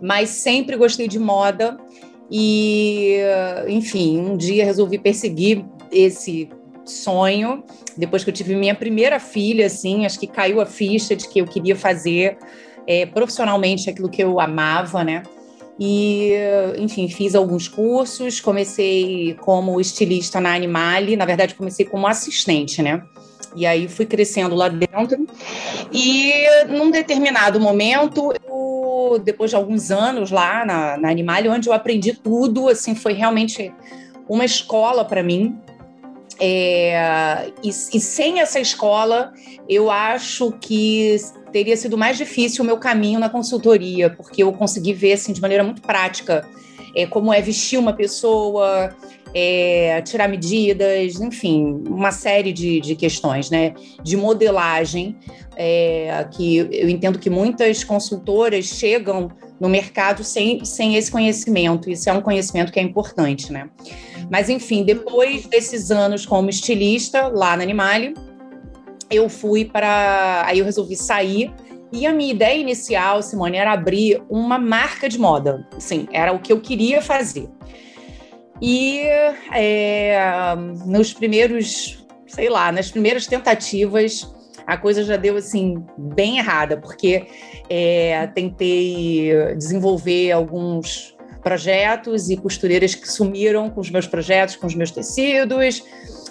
mas 0.00 0.30
sempre 0.30 0.74
gostei 0.74 1.06
de 1.06 1.18
moda 1.18 1.76
e, 2.30 3.18
enfim, 3.68 4.18
um 4.18 4.38
dia 4.38 4.64
resolvi 4.64 4.96
perseguir 4.98 5.62
esse 5.92 6.48
sonho. 6.86 7.62
Depois 7.94 8.24
que 8.24 8.30
eu 8.30 8.34
tive 8.34 8.56
minha 8.56 8.74
primeira 8.74 9.20
filha, 9.20 9.66
assim, 9.66 10.06
acho 10.06 10.18
que 10.18 10.26
caiu 10.26 10.62
a 10.62 10.66
ficha 10.66 11.14
de 11.14 11.28
que 11.28 11.42
eu 11.42 11.44
queria 11.44 11.76
fazer 11.76 12.38
é, 12.86 13.04
profissionalmente 13.04 13.90
aquilo 13.90 14.08
que 14.08 14.24
eu 14.24 14.40
amava, 14.40 15.04
né? 15.04 15.22
E, 15.78 16.32
enfim, 16.78 17.08
fiz 17.08 17.34
alguns 17.34 17.68
cursos, 17.68 18.40
comecei 18.40 19.34
como 19.40 19.78
estilista 19.80 20.40
na 20.40 20.54
Animale, 20.54 21.16
na 21.16 21.26
verdade 21.26 21.54
comecei 21.54 21.84
como 21.84 22.06
assistente, 22.06 22.82
né? 22.82 23.02
E 23.54 23.66
aí 23.66 23.86
fui 23.88 24.06
crescendo 24.06 24.54
lá 24.54 24.68
dentro. 24.68 25.26
E 25.92 26.32
num 26.68 26.90
determinado 26.90 27.60
momento, 27.60 28.32
eu, 28.46 29.20
depois 29.22 29.50
de 29.50 29.56
alguns 29.56 29.90
anos 29.90 30.30
lá 30.30 30.64
na, 30.64 30.96
na 30.96 31.10
Animale, 31.10 31.48
onde 31.48 31.68
eu 31.68 31.72
aprendi 31.72 32.14
tudo, 32.14 32.68
assim, 32.68 32.94
foi 32.94 33.12
realmente 33.12 33.72
uma 34.28 34.44
escola 34.44 35.04
para 35.04 35.22
mim. 35.22 35.58
É, 36.38 37.50
e, 37.62 37.68
e 37.68 38.00
sem 38.00 38.40
essa 38.40 38.60
escola, 38.60 39.32
eu 39.68 39.90
acho 39.90 40.52
que 40.60 41.16
teria 41.56 41.74
sido 41.74 41.96
mais 41.96 42.18
difícil 42.18 42.62
o 42.62 42.66
meu 42.66 42.76
caminho 42.76 43.18
na 43.18 43.30
consultoria, 43.30 44.10
porque 44.10 44.42
eu 44.42 44.52
consegui 44.52 44.92
ver 44.92 45.14
assim, 45.14 45.32
de 45.32 45.40
maneira 45.40 45.64
muito 45.64 45.80
prática 45.80 46.46
é, 46.94 47.06
como 47.06 47.32
é 47.32 47.40
vestir 47.40 47.78
uma 47.78 47.94
pessoa, 47.94 48.94
é, 49.34 50.02
tirar 50.02 50.28
medidas, 50.28 51.18
enfim, 51.18 51.82
uma 51.88 52.12
série 52.12 52.52
de, 52.52 52.78
de 52.78 52.94
questões, 52.94 53.48
né? 53.48 53.72
De 54.02 54.18
modelagem, 54.18 55.16
é, 55.56 56.26
que 56.30 56.58
eu 56.58 56.90
entendo 56.90 57.18
que 57.18 57.30
muitas 57.30 57.82
consultoras 57.82 58.66
chegam 58.66 59.30
no 59.58 59.70
mercado 59.70 60.22
sem, 60.22 60.62
sem 60.62 60.94
esse 60.96 61.10
conhecimento. 61.10 61.88
Isso 61.88 62.10
é 62.10 62.12
um 62.12 62.20
conhecimento 62.20 62.70
que 62.70 62.78
é 62.78 62.82
importante, 62.82 63.50
né? 63.50 63.70
Mas, 64.30 64.50
enfim, 64.50 64.84
depois 64.84 65.46
desses 65.46 65.90
anos 65.90 66.26
como 66.26 66.50
estilista 66.50 67.28
lá 67.28 67.56
na 67.56 67.62
Animale, 67.62 68.12
eu 69.10 69.28
fui 69.28 69.64
para. 69.64 70.44
Aí 70.46 70.58
eu 70.58 70.64
resolvi 70.64 70.96
sair. 70.96 71.52
E 71.92 72.04
a 72.04 72.12
minha 72.12 72.32
ideia 72.32 72.60
inicial, 72.60 73.22
Simone, 73.22 73.56
era 73.56 73.72
abrir 73.72 74.22
uma 74.28 74.58
marca 74.58 75.08
de 75.08 75.18
moda. 75.18 75.66
Sim, 75.78 76.08
era 76.12 76.32
o 76.32 76.38
que 76.38 76.52
eu 76.52 76.60
queria 76.60 77.00
fazer. 77.00 77.48
E 78.60 79.02
é, 79.52 80.18
nos 80.84 81.12
primeiros, 81.12 82.04
sei 82.26 82.48
lá, 82.48 82.72
nas 82.72 82.90
primeiras 82.90 83.26
tentativas, 83.26 84.28
a 84.66 84.76
coisa 84.76 85.04
já 85.04 85.16
deu 85.16 85.36
assim 85.36 85.84
bem 85.96 86.38
errada, 86.38 86.76
porque 86.76 87.26
é, 87.70 88.26
tentei 88.34 89.54
desenvolver 89.56 90.32
alguns 90.32 91.15
projetos 91.46 92.28
e 92.28 92.36
costureiras 92.36 92.96
que 92.96 93.06
sumiram 93.08 93.70
com 93.70 93.80
os 93.80 93.88
meus 93.88 94.04
projetos, 94.04 94.56
com 94.56 94.66
os 94.66 94.74
meus 94.74 94.90
tecidos 94.90 95.80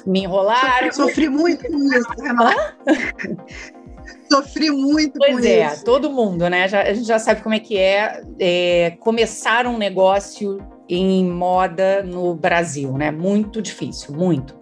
me 0.05 0.24
enrolaram. 0.24 0.91
Sofri 0.91 1.29
muito 1.29 1.65
com 1.65 1.84
isso, 1.86 2.10
Renata. 2.22 2.75
Sofri 4.29 4.69
muito 4.72 5.17
pois 5.17 5.39
com 5.39 5.45
é, 5.45 5.67
isso. 5.67 5.86
todo 5.86 6.12
mundo, 6.12 6.50
né? 6.50 6.67
Já, 6.67 6.81
a 6.81 6.93
gente 6.93 7.07
já 7.07 7.17
sabe 7.17 7.41
como 7.41 7.55
é 7.55 7.60
que 7.60 7.77
é, 7.77 8.24
é 8.38 8.91
começar 9.00 9.65
um 9.65 9.77
negócio 9.77 10.57
em 10.89 11.24
moda 11.24 12.03
no 12.03 12.36
Brasil, 12.36 12.91
né? 12.98 13.10
Muito 13.10 13.62
difícil, 13.62 14.13
muito. 14.13 14.53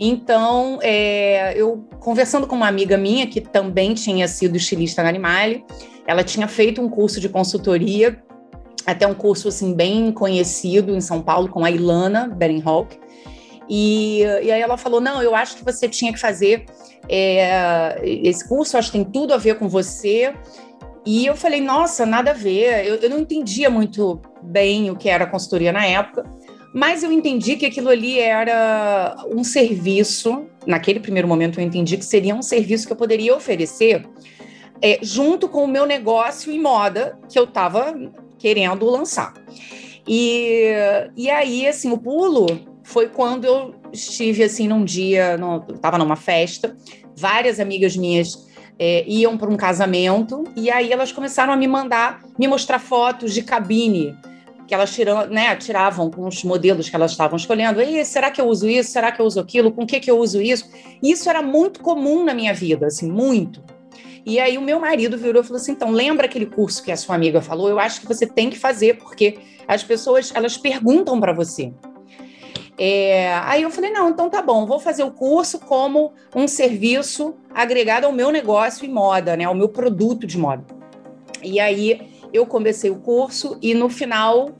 Então, 0.00 0.80
é, 0.82 1.54
eu 1.56 1.86
conversando 2.00 2.48
com 2.48 2.56
uma 2.56 2.66
amiga 2.66 2.98
minha 2.98 3.28
que 3.28 3.40
também 3.40 3.94
tinha 3.94 4.26
sido 4.26 4.56
estilista 4.56 5.00
na 5.04 5.10
Animale, 5.10 5.64
ela 6.08 6.24
tinha 6.24 6.48
feito 6.48 6.82
um 6.82 6.88
curso 6.88 7.20
de 7.20 7.28
consultoria, 7.28 8.20
até 8.86 9.06
um 9.06 9.14
curso 9.14 9.48
assim 9.48 9.74
bem 9.74 10.12
conhecido 10.12 10.94
em 10.94 11.00
São 11.00 11.20
Paulo 11.20 11.48
com 11.48 11.64
a 11.64 11.70
Ilana 11.70 12.28
Berenholk, 12.28 12.98
e, 13.68 14.20
e 14.20 14.52
aí 14.52 14.60
ela 14.60 14.76
falou: 14.76 15.00
não, 15.00 15.22
eu 15.22 15.34
acho 15.34 15.56
que 15.56 15.64
você 15.64 15.88
tinha 15.88 16.12
que 16.12 16.20
fazer 16.20 16.66
é, 17.08 18.00
esse 18.02 18.48
curso, 18.48 18.76
acho 18.76 18.90
que 18.92 18.98
tem 18.98 19.04
tudo 19.04 19.34
a 19.34 19.38
ver 19.38 19.58
com 19.58 19.68
você. 19.68 20.32
E 21.04 21.24
eu 21.24 21.36
falei, 21.36 21.60
nossa, 21.60 22.04
nada 22.04 22.32
a 22.32 22.34
ver. 22.34 22.84
Eu, 22.84 22.96
eu 22.96 23.10
não 23.10 23.20
entendia 23.20 23.70
muito 23.70 24.20
bem 24.42 24.90
o 24.90 24.96
que 24.96 25.08
era 25.08 25.26
consultoria 25.26 25.72
na 25.72 25.86
época, 25.86 26.24
mas 26.74 27.02
eu 27.04 27.12
entendi 27.12 27.56
que 27.56 27.66
aquilo 27.66 27.88
ali 27.88 28.18
era 28.18 29.16
um 29.30 29.44
serviço. 29.44 30.46
Naquele 30.66 30.98
primeiro 30.98 31.28
momento, 31.28 31.60
eu 31.60 31.64
entendi 31.64 31.96
que 31.96 32.04
seria 32.04 32.34
um 32.34 32.42
serviço 32.42 32.86
que 32.86 32.92
eu 32.92 32.96
poderia 32.96 33.34
oferecer 33.36 34.04
é, 34.82 34.98
junto 35.00 35.48
com 35.48 35.64
o 35.64 35.68
meu 35.68 35.86
negócio 35.86 36.52
em 36.52 36.60
moda 36.60 37.18
que 37.28 37.38
eu 37.38 37.44
estava 37.44 37.94
querendo 38.38 38.86
lançar. 38.86 39.34
E, 40.06 40.70
e 41.16 41.28
aí, 41.28 41.66
assim, 41.66 41.90
o 41.90 41.98
pulo 41.98 42.46
foi 42.84 43.08
quando 43.08 43.44
eu 43.44 43.74
estive 43.92 44.44
assim 44.44 44.68
num 44.68 44.84
dia, 44.84 45.36
estava 45.74 45.98
numa 45.98 46.16
festa, 46.16 46.76
várias 47.16 47.58
amigas 47.58 47.96
minhas 47.96 48.46
é, 48.78 49.04
iam 49.08 49.36
para 49.36 49.50
um 49.50 49.56
casamento 49.56 50.44
e 50.54 50.70
aí 50.70 50.92
elas 50.92 51.10
começaram 51.10 51.52
a 51.52 51.56
me 51.56 51.66
mandar, 51.66 52.22
me 52.38 52.46
mostrar 52.46 52.78
fotos 52.78 53.32
de 53.32 53.42
cabine 53.42 54.16
que 54.66 54.74
elas 54.74 54.92
tiram, 54.92 55.26
né, 55.26 55.54
tiravam 55.56 56.10
com 56.10 56.26
os 56.26 56.42
modelos 56.42 56.88
que 56.88 56.96
elas 56.96 57.12
estavam 57.12 57.36
escolhendo. 57.36 57.80
E 57.80 58.04
será 58.04 58.30
que 58.30 58.40
eu 58.40 58.46
uso 58.46 58.68
isso? 58.68 58.90
Será 58.90 59.12
que 59.12 59.20
eu 59.20 59.26
uso 59.26 59.38
aquilo? 59.38 59.70
Com 59.70 59.86
que 59.86 60.00
que 60.00 60.10
eu 60.10 60.18
uso 60.18 60.42
isso? 60.42 60.68
Isso 61.02 61.30
era 61.30 61.40
muito 61.40 61.80
comum 61.80 62.24
na 62.24 62.34
minha 62.34 62.52
vida, 62.52 62.86
assim, 62.86 63.10
muito. 63.10 63.62
E 64.26 64.40
aí 64.40 64.58
o 64.58 64.60
meu 64.60 64.80
marido 64.80 65.16
virou 65.16 65.40
e 65.42 65.46
falou 65.46 65.60
assim: 65.62 65.72
"Então, 65.72 65.92
lembra 65.92 66.26
aquele 66.26 66.46
curso 66.46 66.82
que 66.82 66.90
a 66.90 66.96
sua 66.96 67.14
amiga 67.14 67.40
falou? 67.40 67.70
Eu 67.70 67.78
acho 67.78 68.00
que 68.00 68.06
você 68.08 68.26
tem 68.26 68.50
que 68.50 68.58
fazer 68.58 68.98
porque 68.98 69.38
as 69.68 69.82
pessoas, 69.82 70.32
elas 70.34 70.58
perguntam 70.58 71.18
para 71.20 71.32
você. 71.32 71.72
É, 72.78 73.32
aí 73.44 73.62
eu 73.62 73.70
falei, 73.70 73.90
não, 73.90 74.10
então 74.10 74.28
tá 74.28 74.42
bom, 74.42 74.66
vou 74.66 74.78
fazer 74.78 75.02
o 75.02 75.10
curso 75.10 75.58
como 75.58 76.12
um 76.34 76.46
serviço 76.46 77.34
agregado 77.54 78.04
ao 78.04 78.12
meu 78.12 78.30
negócio 78.30 78.84
em 78.84 78.92
moda, 78.92 79.34
né, 79.34 79.44
ao 79.44 79.54
meu 79.54 79.68
produto 79.68 80.26
de 80.26 80.36
moda. 80.36 80.62
E 81.42 81.58
aí 81.58 82.26
eu 82.34 82.44
comecei 82.44 82.90
o 82.90 82.96
curso 82.96 83.56
e 83.62 83.72
no 83.72 83.88
final 83.88 84.50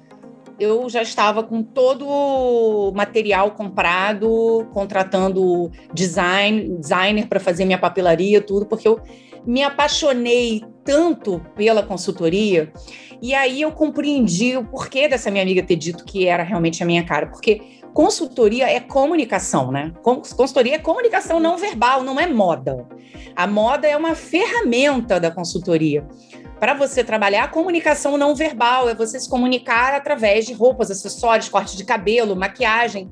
eu 0.59 0.89
já 0.89 1.03
estava 1.03 1.43
com 1.43 1.63
todo 1.63 2.07
o 2.09 2.91
material 2.93 3.51
comprado, 3.51 4.67
contratando 4.73 5.71
design, 5.93 6.79
designer 6.79 7.27
para 7.27 7.39
fazer 7.39 7.67
minha 7.67 7.79
papelaria, 7.79 8.41
tudo, 8.41 8.65
porque 8.65 8.89
eu 8.89 8.99
me 9.47 9.63
apaixonei 9.63 10.65
tanto 10.85 11.41
pela 11.55 11.83
consultoria 11.83 12.73
e 13.21 13.35
aí 13.35 13.63
eu 13.63 13.73
compreendi 13.73 14.57
o 14.57 14.65
porquê 14.65 15.09
dessa 15.09 15.31
minha 15.31 15.43
amiga 15.43 15.63
ter 15.63 15.77
dito 15.77 16.05
que 16.05 16.27
era 16.27 16.43
realmente 16.43 16.83
a 16.83 16.87
minha 16.87 17.05
cara, 17.05 17.27
porque 17.27 17.81
consultoria 17.95 18.71
é 18.71 18.79
comunicação, 18.79 19.73
né? 19.73 19.93
Consultoria 20.03 20.75
é 20.75 20.79
comunicação 20.79 21.41
não 21.41 21.57
verbal, 21.57 22.03
não 22.03 22.21
é 22.21 22.27
moda. 22.27 22.87
A 23.35 23.47
moda 23.47 23.87
é 23.87 23.97
uma 23.97 24.15
ferramenta 24.15 25.19
da 25.19 25.31
consultoria. 25.31 26.07
Para 26.61 26.75
você 26.75 27.05
trabalhar 27.05 27.45
a 27.45 27.49
comunicação 27.49 28.17
não 28.17 28.35
verbal, 28.35 28.89
é 28.89 28.95
você 28.95 29.21
se 29.21 29.29
comunicar 29.29 29.95
através 29.95 30.47
de 30.47 30.55
roupas, 30.55 30.91
acessórios, 30.91 31.49
corte 31.49 31.77
de 31.77 31.85
cabelo, 31.85 32.35
maquiagem. 32.35 33.11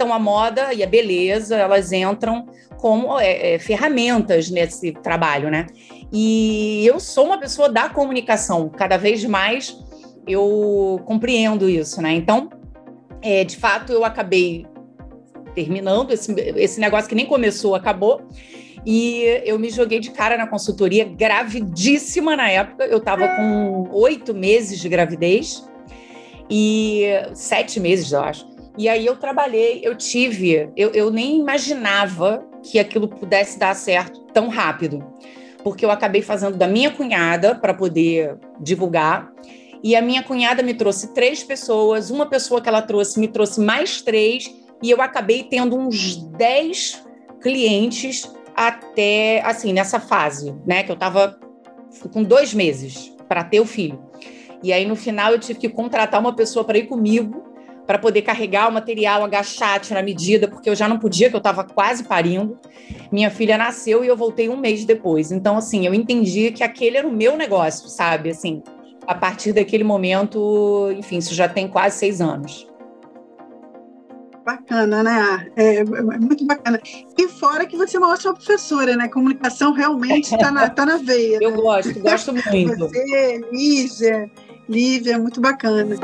Então, 0.00 0.14
a 0.14 0.18
moda 0.18 0.72
e 0.72 0.82
a 0.82 0.86
beleza, 0.86 1.56
elas 1.56 1.92
entram 1.92 2.46
como 2.78 3.20
é, 3.20 3.52
é, 3.52 3.58
ferramentas 3.58 4.48
nesse 4.48 4.92
trabalho, 4.92 5.50
né? 5.50 5.66
E 6.10 6.86
eu 6.86 6.98
sou 6.98 7.26
uma 7.26 7.36
pessoa 7.36 7.68
da 7.68 7.90
comunicação, 7.90 8.70
cada 8.70 8.96
vez 8.96 9.22
mais 9.26 9.78
eu 10.26 11.02
compreendo 11.04 11.68
isso, 11.68 12.00
né? 12.00 12.14
Então, 12.14 12.48
é, 13.20 13.44
de 13.44 13.58
fato, 13.58 13.92
eu 13.92 14.02
acabei 14.02 14.66
terminando 15.54 16.12
esse, 16.12 16.32
esse 16.56 16.80
negócio 16.80 17.06
que 17.06 17.14
nem 17.14 17.26
começou, 17.26 17.74
acabou. 17.74 18.22
E 18.86 19.42
eu 19.44 19.58
me 19.58 19.68
joguei 19.68 20.00
de 20.00 20.12
cara 20.12 20.38
na 20.38 20.46
consultoria, 20.46 21.04
gravidíssima 21.04 22.34
na 22.34 22.48
época. 22.48 22.86
Eu 22.86 22.96
estava 22.96 23.28
com 23.28 23.90
oito 23.92 24.32
meses 24.32 24.80
de 24.80 24.88
gravidez 24.88 25.62
e 26.48 27.04
sete 27.34 27.78
meses, 27.78 28.10
eu 28.12 28.22
acho. 28.22 28.48
E 28.78 28.88
aí 28.88 29.04
eu 29.04 29.16
trabalhei, 29.16 29.80
eu 29.82 29.94
tive, 29.94 30.70
eu, 30.76 30.90
eu 30.90 31.10
nem 31.10 31.38
imaginava 31.38 32.46
que 32.62 32.78
aquilo 32.78 33.08
pudesse 33.08 33.58
dar 33.58 33.74
certo 33.74 34.20
tão 34.32 34.48
rápido, 34.48 35.04
porque 35.62 35.84
eu 35.84 35.90
acabei 35.90 36.22
fazendo 36.22 36.56
da 36.56 36.66
minha 36.66 36.90
cunhada 36.90 37.54
para 37.54 37.74
poder 37.74 38.36
divulgar. 38.60 39.32
E 39.82 39.96
a 39.96 40.02
minha 40.02 40.22
cunhada 40.22 40.62
me 40.62 40.74
trouxe 40.74 41.12
três 41.14 41.42
pessoas, 41.42 42.10
uma 42.10 42.26
pessoa 42.26 42.60
que 42.60 42.68
ela 42.68 42.82
trouxe 42.82 43.18
me 43.18 43.28
trouxe 43.28 43.60
mais 43.60 44.02
três, 44.02 44.50
e 44.82 44.90
eu 44.90 45.00
acabei 45.02 45.44
tendo 45.44 45.76
uns 45.76 46.16
dez 46.16 47.04
clientes 47.40 48.30
até, 48.54 49.42
assim, 49.44 49.72
nessa 49.72 49.98
fase, 49.98 50.54
né? 50.66 50.82
Que 50.82 50.90
eu 50.90 50.94
estava 50.94 51.38
com 52.12 52.22
dois 52.22 52.54
meses 52.54 53.14
para 53.28 53.42
ter 53.44 53.60
o 53.60 53.66
filho. 53.66 54.02
E 54.62 54.72
aí, 54.72 54.84
no 54.84 54.96
final, 54.96 55.32
eu 55.32 55.38
tive 55.38 55.58
que 55.58 55.68
contratar 55.68 56.20
uma 56.20 56.34
pessoa 56.34 56.64
para 56.64 56.78
ir 56.78 56.86
comigo, 56.86 57.49
para 57.90 57.98
poder 57.98 58.22
carregar 58.22 58.68
o 58.68 58.72
material, 58.72 59.24
agachar, 59.24 59.80
tirar 59.80 60.00
medida, 60.00 60.46
porque 60.46 60.70
eu 60.70 60.76
já 60.76 60.86
não 60.86 60.96
podia, 60.96 61.28
que 61.28 61.34
eu 61.34 61.38
estava 61.38 61.64
quase 61.64 62.04
parindo. 62.04 62.56
Minha 63.10 63.32
filha 63.32 63.58
nasceu 63.58 64.04
e 64.04 64.06
eu 64.06 64.16
voltei 64.16 64.48
um 64.48 64.56
mês 64.56 64.84
depois. 64.84 65.32
Então, 65.32 65.56
assim, 65.56 65.88
eu 65.88 65.92
entendi 65.92 66.52
que 66.52 66.62
aquele 66.62 66.98
era 66.98 67.08
o 67.08 67.10
meu 67.10 67.36
negócio, 67.36 67.88
sabe? 67.88 68.30
Assim, 68.30 68.62
a 69.08 69.12
partir 69.12 69.52
daquele 69.52 69.82
momento, 69.82 70.88
enfim, 70.96 71.18
isso 71.18 71.34
já 71.34 71.48
tem 71.48 71.66
quase 71.66 71.98
seis 71.98 72.20
anos. 72.20 72.64
Bacana, 74.46 75.02
né? 75.02 75.50
É, 75.56 75.78
é, 75.78 75.84
muito 75.84 76.46
bacana. 76.46 76.80
E 77.18 77.26
fora 77.26 77.66
que 77.66 77.76
você 77.76 77.96
é 77.96 77.98
uma 77.98 78.12
ótima 78.12 78.34
professora, 78.34 78.94
né? 78.94 79.08
Comunicação 79.08 79.72
realmente 79.72 80.32
está 80.32 80.52
na, 80.52 80.70
tá 80.70 80.86
na 80.86 80.98
veia. 80.98 81.38
Eu 81.42 81.50
né? 81.50 81.56
gosto, 81.56 81.98
gosto 81.98 82.32
muito. 82.32 82.86
Você, 82.86 83.40
Lígia, 83.52 84.30
Lívia, 84.68 85.18
muito 85.18 85.40
bacana. 85.40 85.96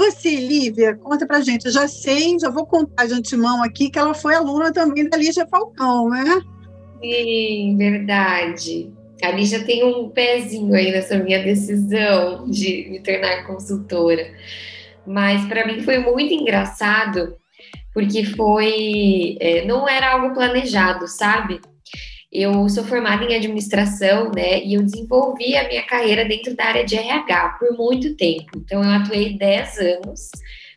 Você, 0.00 0.34
Lívia, 0.34 0.96
conta 0.96 1.26
pra 1.26 1.40
gente. 1.40 1.66
Eu 1.66 1.72
já 1.72 1.86
sei, 1.86 2.38
já 2.38 2.48
vou 2.48 2.66
contar 2.66 3.06
de 3.06 3.14
antemão 3.14 3.62
aqui 3.62 3.90
que 3.90 3.98
ela 3.98 4.14
foi 4.14 4.34
aluna 4.34 4.72
também 4.72 5.08
da 5.08 5.16
Lígia 5.16 5.46
Falcão, 5.46 6.08
né? 6.08 6.24
Sim, 7.02 7.76
verdade. 7.76 8.92
A 9.22 9.30
Lígia 9.30 9.64
tem 9.64 9.84
um 9.84 10.08
pezinho 10.08 10.74
aí 10.74 10.90
nessa 10.90 11.18
minha 11.18 11.42
decisão 11.42 12.48
de 12.48 12.88
me 12.90 13.00
tornar 13.00 13.46
consultora. 13.46 14.26
Mas 15.06 15.46
para 15.46 15.66
mim 15.66 15.82
foi 15.82 15.98
muito 15.98 16.32
engraçado, 16.32 17.36
porque 17.92 18.24
foi. 18.24 19.36
É, 19.40 19.64
não 19.66 19.88
era 19.88 20.12
algo 20.12 20.34
planejado, 20.34 21.06
sabe? 21.06 21.60
Eu 22.32 22.68
sou 22.68 22.84
formada 22.84 23.24
em 23.24 23.34
administração, 23.34 24.30
né? 24.30 24.62
E 24.62 24.74
eu 24.74 24.82
desenvolvi 24.82 25.56
a 25.56 25.66
minha 25.66 25.82
carreira 25.82 26.24
dentro 26.24 26.54
da 26.54 26.64
área 26.64 26.84
de 26.84 26.94
RH 26.96 27.56
por 27.58 27.76
muito 27.76 28.14
tempo. 28.14 28.52
Então, 28.56 28.84
eu 28.84 28.90
atuei 28.90 29.36
10 29.36 29.78
anos 29.78 30.30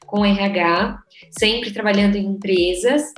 com 0.07 0.25
RH, 0.25 0.99
sempre 1.29 1.71
trabalhando 1.71 2.15
em 2.15 2.25
empresas. 2.25 3.13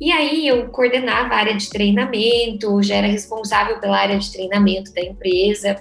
E 0.00 0.10
aí 0.12 0.46
eu 0.46 0.68
coordenava 0.68 1.34
a 1.34 1.38
área 1.38 1.56
de 1.56 1.68
treinamento, 1.68 2.82
já 2.82 2.96
era 2.96 3.06
responsável 3.06 3.78
pela 3.80 3.98
área 3.98 4.18
de 4.18 4.32
treinamento 4.32 4.92
da 4.94 5.02
empresa. 5.02 5.76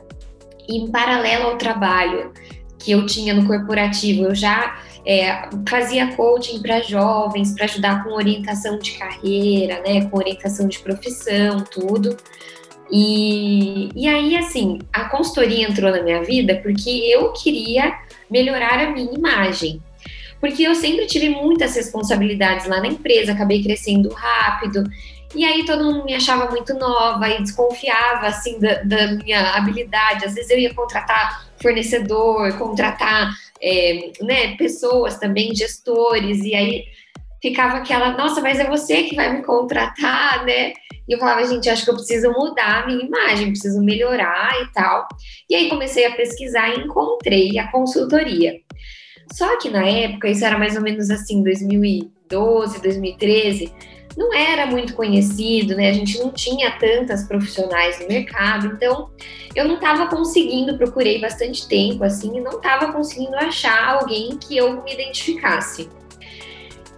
E 0.67 0.77
em 0.77 0.91
paralelo 0.91 1.51
ao 1.51 1.57
trabalho 1.57 2.33
que 2.79 2.91
eu 2.91 3.05
tinha 3.05 3.33
no 3.33 3.45
corporativo, 3.45 4.23
eu 4.23 4.35
já 4.35 4.81
é, 5.07 5.47
fazia 5.69 6.13
coaching 6.17 6.61
para 6.61 6.81
jovens, 6.81 7.53
para 7.53 7.63
ajudar 7.63 8.03
com 8.03 8.11
orientação 8.11 8.77
de 8.77 8.91
carreira, 8.91 9.81
né, 9.81 10.05
com 10.09 10.17
orientação 10.17 10.67
de 10.67 10.79
profissão, 10.79 11.63
tudo. 11.71 12.17
E, 12.91 13.89
e 13.95 14.05
aí, 14.05 14.35
assim, 14.35 14.79
a 14.91 15.05
consultoria 15.05 15.65
entrou 15.65 15.91
na 15.91 16.03
minha 16.03 16.21
vida 16.23 16.59
porque 16.61 16.89
eu 16.89 17.31
queria 17.31 17.97
melhorar 18.29 18.79
a 18.79 18.91
minha 18.91 19.13
imagem 19.13 19.81
porque 20.39 20.63
eu 20.63 20.75
sempre 20.75 21.07
tive 21.07 21.29
muitas 21.29 21.75
responsabilidades 21.75 22.67
lá 22.67 22.79
na 22.79 22.87
empresa, 22.87 23.31
acabei 23.31 23.63
crescendo 23.63 24.09
rápido. 24.09 24.83
E 25.35 25.43
aí 25.43 25.65
todo 25.65 25.83
mundo 25.83 26.05
me 26.05 26.13
achava 26.13 26.49
muito 26.49 26.73
nova 26.73 27.27
e 27.29 27.41
desconfiava 27.41 28.27
assim 28.27 28.59
da, 28.59 28.75
da 28.83 29.07
minha 29.13 29.51
habilidade. 29.55 30.25
Às 30.25 30.33
vezes 30.33 30.49
eu 30.49 30.59
ia 30.59 30.73
contratar 30.73 31.47
fornecedor, 31.61 32.57
contratar 32.57 33.33
é, 33.61 34.11
né, 34.21 34.55
pessoas 34.55 35.17
também, 35.17 35.55
gestores, 35.55 36.43
e 36.43 36.55
aí 36.55 36.85
ficava 37.41 37.77
aquela, 37.77 38.11
nossa, 38.17 38.41
mas 38.41 38.59
é 38.59 38.67
você 38.67 39.03
que 39.03 39.15
vai 39.15 39.33
me 39.33 39.43
contratar, 39.43 40.45
né? 40.45 40.73
E 41.07 41.13
eu 41.13 41.19
falava, 41.19 41.45
gente, 41.45 41.69
acho 41.69 41.85
que 41.85 41.89
eu 41.89 41.95
preciso 41.95 42.31
mudar 42.31 42.83
a 42.83 42.85
minha 42.87 43.05
imagem, 43.05 43.49
preciso 43.49 43.81
melhorar 43.81 44.51
e 44.61 44.73
tal. 44.73 45.07
E 45.49 45.55
aí 45.55 45.69
comecei 45.69 46.05
a 46.05 46.15
pesquisar 46.15 46.69
e 46.69 46.81
encontrei 46.81 47.57
a 47.57 47.71
consultoria. 47.71 48.59
Só 49.31 49.57
que 49.57 49.69
na 49.69 49.87
época, 49.87 50.29
isso 50.29 50.45
era 50.45 50.57
mais 50.57 50.75
ou 50.75 50.81
menos 50.81 51.09
assim, 51.09 51.43
2012, 51.43 52.81
2013, 52.81 53.73
não 54.17 54.33
era 54.33 54.65
muito 54.65 54.95
conhecido, 54.95 55.75
né? 55.75 55.91
A 55.91 55.93
gente 55.93 56.17
não 56.17 56.31
tinha 56.31 56.71
tantas 56.71 57.25
profissionais 57.25 57.99
no 57.99 58.07
mercado, 58.07 58.65
então 58.67 59.11
eu 59.55 59.67
não 59.67 59.75
estava 59.75 60.07
conseguindo, 60.07 60.75
procurei 60.75 61.21
bastante 61.21 61.67
tempo 61.67 62.03
assim, 62.03 62.35
e 62.35 62.41
não 62.41 62.53
estava 62.53 62.91
conseguindo 62.91 63.35
achar 63.35 63.93
alguém 63.93 64.35
que 64.37 64.57
eu 64.57 64.83
me 64.83 64.91
identificasse. 64.91 65.87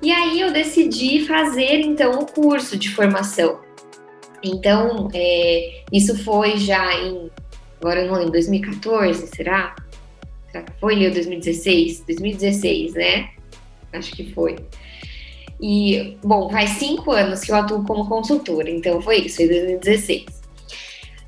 E 0.02 0.10
aí 0.12 0.40
eu 0.40 0.54
decidi 0.54 1.26
fazer 1.26 1.82
então 1.82 2.20
o 2.20 2.26
curso 2.26 2.78
de 2.78 2.90
formação. 2.90 3.60
Então, 4.42 5.10
é, 5.14 5.84
isso 5.92 6.24
foi 6.24 6.56
já 6.56 6.94
em, 7.02 7.30
agora 7.82 8.02
eu 8.02 8.08
não 8.08 8.16
lembro, 8.16 8.32
2014, 8.32 9.28
será? 9.28 9.76
Será 10.50 10.64
que 10.64 10.72
foi, 10.80 10.96
Leo, 10.96 11.12
2016? 11.12 12.06
2016, 12.06 12.94
né? 12.94 13.30
Acho 13.92 14.12
que 14.14 14.32
foi. 14.34 14.56
E, 15.62 16.18
bom, 16.24 16.50
faz 16.50 16.72
cinco 16.72 17.12
anos 17.12 17.42
que 17.42 17.52
eu 17.52 17.56
atuo 17.56 17.84
como 17.84 18.08
consultora, 18.08 18.70
então 18.70 19.02
foi 19.02 19.18
isso, 19.18 19.38
foi 19.38 19.48
2016. 19.48 20.40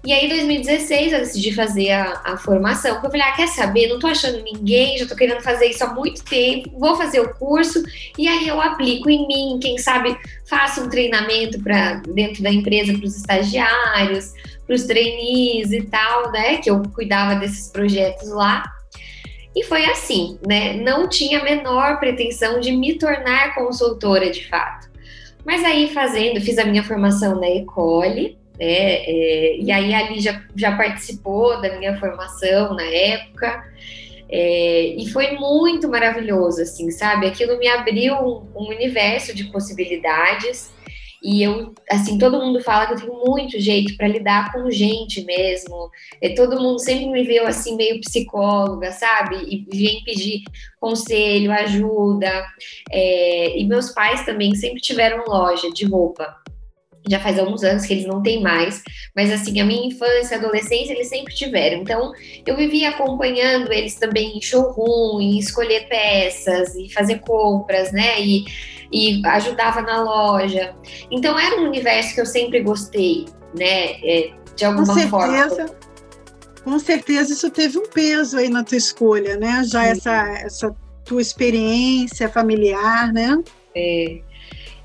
E 0.03 0.11
aí, 0.11 0.25
em 0.25 0.29
2016, 0.29 1.13
eu 1.13 1.19
decidi 1.19 1.53
fazer 1.53 1.91
a, 1.91 2.21
a 2.25 2.37
formação, 2.37 2.93
porque 2.93 3.07
eu 3.07 3.11
falei, 3.11 3.27
ah, 3.27 3.35
quer 3.35 3.47
saber, 3.47 3.87
não 3.87 3.99
tô 3.99 4.07
achando 4.07 4.41
ninguém, 4.41 4.97
já 4.97 5.05
tô 5.05 5.15
querendo 5.15 5.41
fazer 5.41 5.67
isso 5.67 5.83
há 5.83 5.93
muito 5.93 6.23
tempo, 6.23 6.71
vou 6.79 6.95
fazer 6.95 7.19
o 7.19 7.31
curso, 7.35 7.83
e 8.17 8.27
aí 8.27 8.47
eu 8.47 8.59
aplico 8.59 9.11
em 9.11 9.27
mim, 9.27 9.59
quem 9.61 9.77
sabe 9.77 10.17
faço 10.49 10.81
um 10.81 10.89
treinamento 10.89 11.61
para 11.61 11.95
dentro 12.15 12.41
da 12.41 12.51
empresa 12.51 12.93
para 12.93 13.05
os 13.05 13.15
estagiários, 13.15 14.33
para 14.65 14.75
os 14.75 14.85
trainees 14.85 15.71
e 15.71 15.83
tal, 15.83 16.31
né, 16.31 16.57
que 16.57 16.71
eu 16.71 16.81
cuidava 16.95 17.35
desses 17.35 17.67
projetos 17.67 18.29
lá. 18.29 18.63
E 19.55 19.63
foi 19.63 19.85
assim, 19.85 20.39
né? 20.47 20.73
Não 20.73 21.07
tinha 21.07 21.39
a 21.39 21.43
menor 21.43 21.99
pretensão 21.99 22.59
de 22.59 22.71
me 22.71 22.97
tornar 22.97 23.53
consultora 23.53 24.29
de 24.29 24.47
fato. 24.47 24.89
Mas 25.45 25.63
aí 25.63 25.89
fazendo, 25.93 26.39
fiz 26.39 26.57
a 26.57 26.65
minha 26.65 26.83
formação 26.83 27.39
na 27.39 27.49
Ecole, 27.49 28.37
né? 28.57 28.65
É, 28.67 29.57
e 29.57 29.71
aí 29.71 29.93
ali 29.93 30.21
já, 30.21 30.41
já 30.55 30.75
participou 30.77 31.59
da 31.61 31.77
minha 31.77 31.97
formação 31.99 32.73
na 32.75 32.83
época. 32.83 33.63
É, 34.29 34.95
e 34.97 35.09
foi 35.09 35.31
muito 35.31 35.89
maravilhoso, 35.89 36.61
assim, 36.61 36.89
sabe? 36.89 37.27
Aquilo 37.27 37.57
me 37.57 37.67
abriu 37.67 38.13
um, 38.15 38.47
um 38.55 38.69
universo 38.69 39.35
de 39.35 39.45
possibilidades. 39.45 40.71
E 41.21 41.43
eu, 41.43 41.73
assim, 41.89 42.17
todo 42.17 42.39
mundo 42.39 42.59
fala 42.61 42.87
que 42.87 42.93
eu 42.93 42.97
tenho 42.97 43.25
muito 43.25 43.59
jeito 43.59 43.95
para 43.95 44.07
lidar 44.07 44.51
com 44.51 44.71
gente 44.71 45.23
mesmo. 45.23 45.91
E 46.19 46.27
é, 46.27 46.33
todo 46.33 46.59
mundo 46.59 46.79
sempre 46.79 47.05
me 47.07 47.23
viu 47.23 47.45
assim, 47.45 47.75
meio 47.75 48.01
psicóloga, 48.01 48.91
sabe? 48.91 49.35
E 49.37 49.65
vem 49.71 50.03
pedir 50.03 50.43
conselho, 50.79 51.51
ajuda. 51.51 52.43
É, 52.91 53.59
e 53.59 53.65
meus 53.67 53.91
pais 53.91 54.25
também 54.25 54.55
sempre 54.55 54.81
tiveram 54.81 55.23
loja 55.27 55.69
de 55.71 55.85
roupa. 55.85 56.35
Já 57.09 57.19
faz 57.19 57.37
alguns 57.39 57.63
anos 57.63 57.85
que 57.85 57.93
eles 57.93 58.05
não 58.05 58.21
têm 58.21 58.41
mais, 58.41 58.83
mas 59.15 59.31
assim, 59.31 59.59
a 59.59 59.65
minha 59.65 59.87
infância, 59.87 60.37
adolescência, 60.37 60.93
eles 60.93 61.09
sempre 61.09 61.33
tiveram. 61.33 61.81
Então, 61.81 62.11
eu 62.45 62.55
vivia 62.55 62.89
acompanhando 62.89 63.73
eles 63.73 63.95
também 63.95 64.37
em 64.37 64.41
showroom, 64.41 65.19
em 65.19 65.39
escolher 65.39 65.87
peças 65.87 66.75
e 66.75 66.89
fazer 66.93 67.19
compras, 67.19 67.91
né? 67.91 68.21
E 68.21 68.43
e 68.91 69.21
ajudava 69.25 69.81
na 69.81 70.01
loja. 70.01 70.75
Então 71.09 71.37
era 71.39 71.61
um 71.61 71.65
universo 71.65 72.13
que 72.13 72.21
eu 72.21 72.25
sempre 72.25 72.61
gostei, 72.61 73.25
né? 73.57 73.93
É, 74.03 74.31
de 74.55 74.65
alguma 74.65 74.93
Com 74.93 75.07
forma. 75.07 75.49
certeza. 75.49 75.75
Com 76.63 76.77
certeza 76.77 77.33
isso 77.33 77.49
teve 77.49 77.79
um 77.79 77.87
peso 77.87 78.37
aí 78.37 78.49
na 78.49 78.63
tua 78.63 78.77
escolha, 78.77 79.37
né? 79.37 79.63
Já 79.65 79.85
essa, 79.85 80.27
essa 80.43 80.75
tua 81.03 81.21
experiência 81.21 82.29
familiar, 82.29 83.11
né? 83.11 83.41
É. 83.75 84.19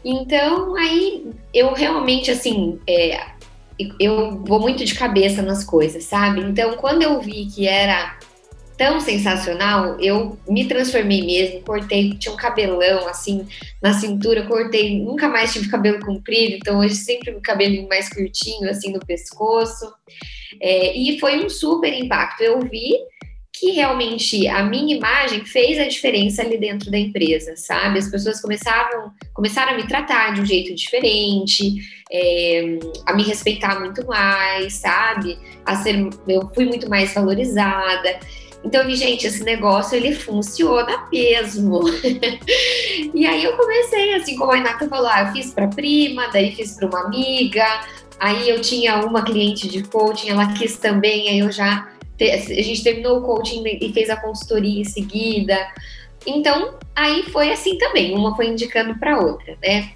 Então, 0.04 0.76
aí 0.76 1.26
eu 1.52 1.74
realmente, 1.74 2.30
assim, 2.30 2.78
é, 2.88 3.20
eu 4.00 4.42
vou 4.44 4.60
muito 4.60 4.84
de 4.84 4.94
cabeça 4.94 5.42
nas 5.42 5.64
coisas, 5.64 6.04
sabe? 6.04 6.40
Então, 6.40 6.76
quando 6.76 7.02
eu 7.02 7.20
vi 7.20 7.46
que 7.46 7.66
era 7.66 8.18
tão 8.76 9.00
sensacional, 9.00 9.98
eu 10.00 10.38
me 10.48 10.66
transformei 10.66 11.24
mesmo, 11.24 11.62
cortei, 11.62 12.14
tinha 12.14 12.32
um 12.32 12.36
cabelão 12.36 13.08
assim 13.08 13.46
na 13.82 13.94
cintura, 13.94 14.46
cortei, 14.46 15.00
nunca 15.00 15.28
mais 15.28 15.52
tive 15.52 15.68
cabelo 15.68 16.04
comprido, 16.04 16.56
então 16.56 16.78
hoje 16.78 16.94
sempre 16.94 17.34
um 17.34 17.40
cabelinho 17.40 17.88
mais 17.88 18.08
curtinho 18.08 18.68
assim 18.68 18.92
no 18.92 19.00
pescoço. 19.00 19.92
É, 20.60 20.96
e 20.96 21.18
foi 21.18 21.44
um 21.44 21.48
super 21.48 21.92
impacto. 21.92 22.42
Eu 22.42 22.60
vi 22.60 22.94
que 23.58 23.70
realmente 23.70 24.46
a 24.48 24.62
minha 24.62 24.96
imagem 24.96 25.44
fez 25.44 25.78
a 25.78 25.88
diferença 25.88 26.42
ali 26.42 26.58
dentro 26.58 26.90
da 26.90 26.98
empresa, 26.98 27.56
sabe? 27.56 27.98
As 27.98 28.10
pessoas 28.10 28.40
começavam, 28.40 29.10
começaram 29.32 29.72
a 29.72 29.76
me 29.76 29.86
tratar 29.86 30.34
de 30.34 30.42
um 30.42 30.44
jeito 30.44 30.74
diferente, 30.74 31.76
é, 32.12 32.78
a 33.06 33.14
me 33.14 33.22
respeitar 33.22 33.80
muito 33.80 34.06
mais, 34.06 34.74
sabe? 34.74 35.38
A 35.64 35.74
ser, 35.76 35.96
eu 36.28 36.50
fui 36.54 36.66
muito 36.66 36.88
mais 36.88 37.14
valorizada. 37.14 38.20
Então 38.66 38.84
vi, 38.84 38.96
gente, 38.96 39.24
esse 39.28 39.44
negócio 39.44 39.96
ele 39.96 40.12
funciona 40.12 41.06
mesmo. 41.12 41.82
e 43.14 43.24
aí 43.24 43.44
eu 43.44 43.56
comecei, 43.56 44.14
assim 44.14 44.36
como 44.36 44.50
a 44.50 44.56
Renata 44.56 44.88
falou, 44.88 45.08
ah, 45.08 45.22
eu 45.22 45.32
fiz 45.32 45.54
para 45.54 45.68
prima, 45.68 46.26
daí 46.32 46.50
fiz 46.50 46.74
para 46.74 46.88
uma 46.88 47.06
amiga, 47.06 47.64
aí 48.18 48.48
eu 48.48 48.60
tinha 48.60 48.96
uma 49.06 49.22
cliente 49.22 49.68
de 49.68 49.84
coaching, 49.84 50.30
ela 50.30 50.52
quis 50.54 50.78
também, 50.78 51.28
aí 51.28 51.38
eu 51.38 51.52
já 51.52 51.88
a 52.18 52.62
gente 52.62 52.82
terminou 52.82 53.18
o 53.18 53.22
coaching 53.22 53.62
e 53.66 53.92
fez 53.92 54.10
a 54.10 54.16
consultoria 54.16 54.80
em 54.80 54.84
seguida. 54.84 55.56
Então, 56.26 56.74
aí 56.94 57.22
foi 57.24 57.52
assim 57.52 57.78
também, 57.78 58.16
uma 58.16 58.34
foi 58.34 58.48
indicando 58.48 58.98
para 58.98 59.20
outra, 59.20 59.56
né? 59.62 59.90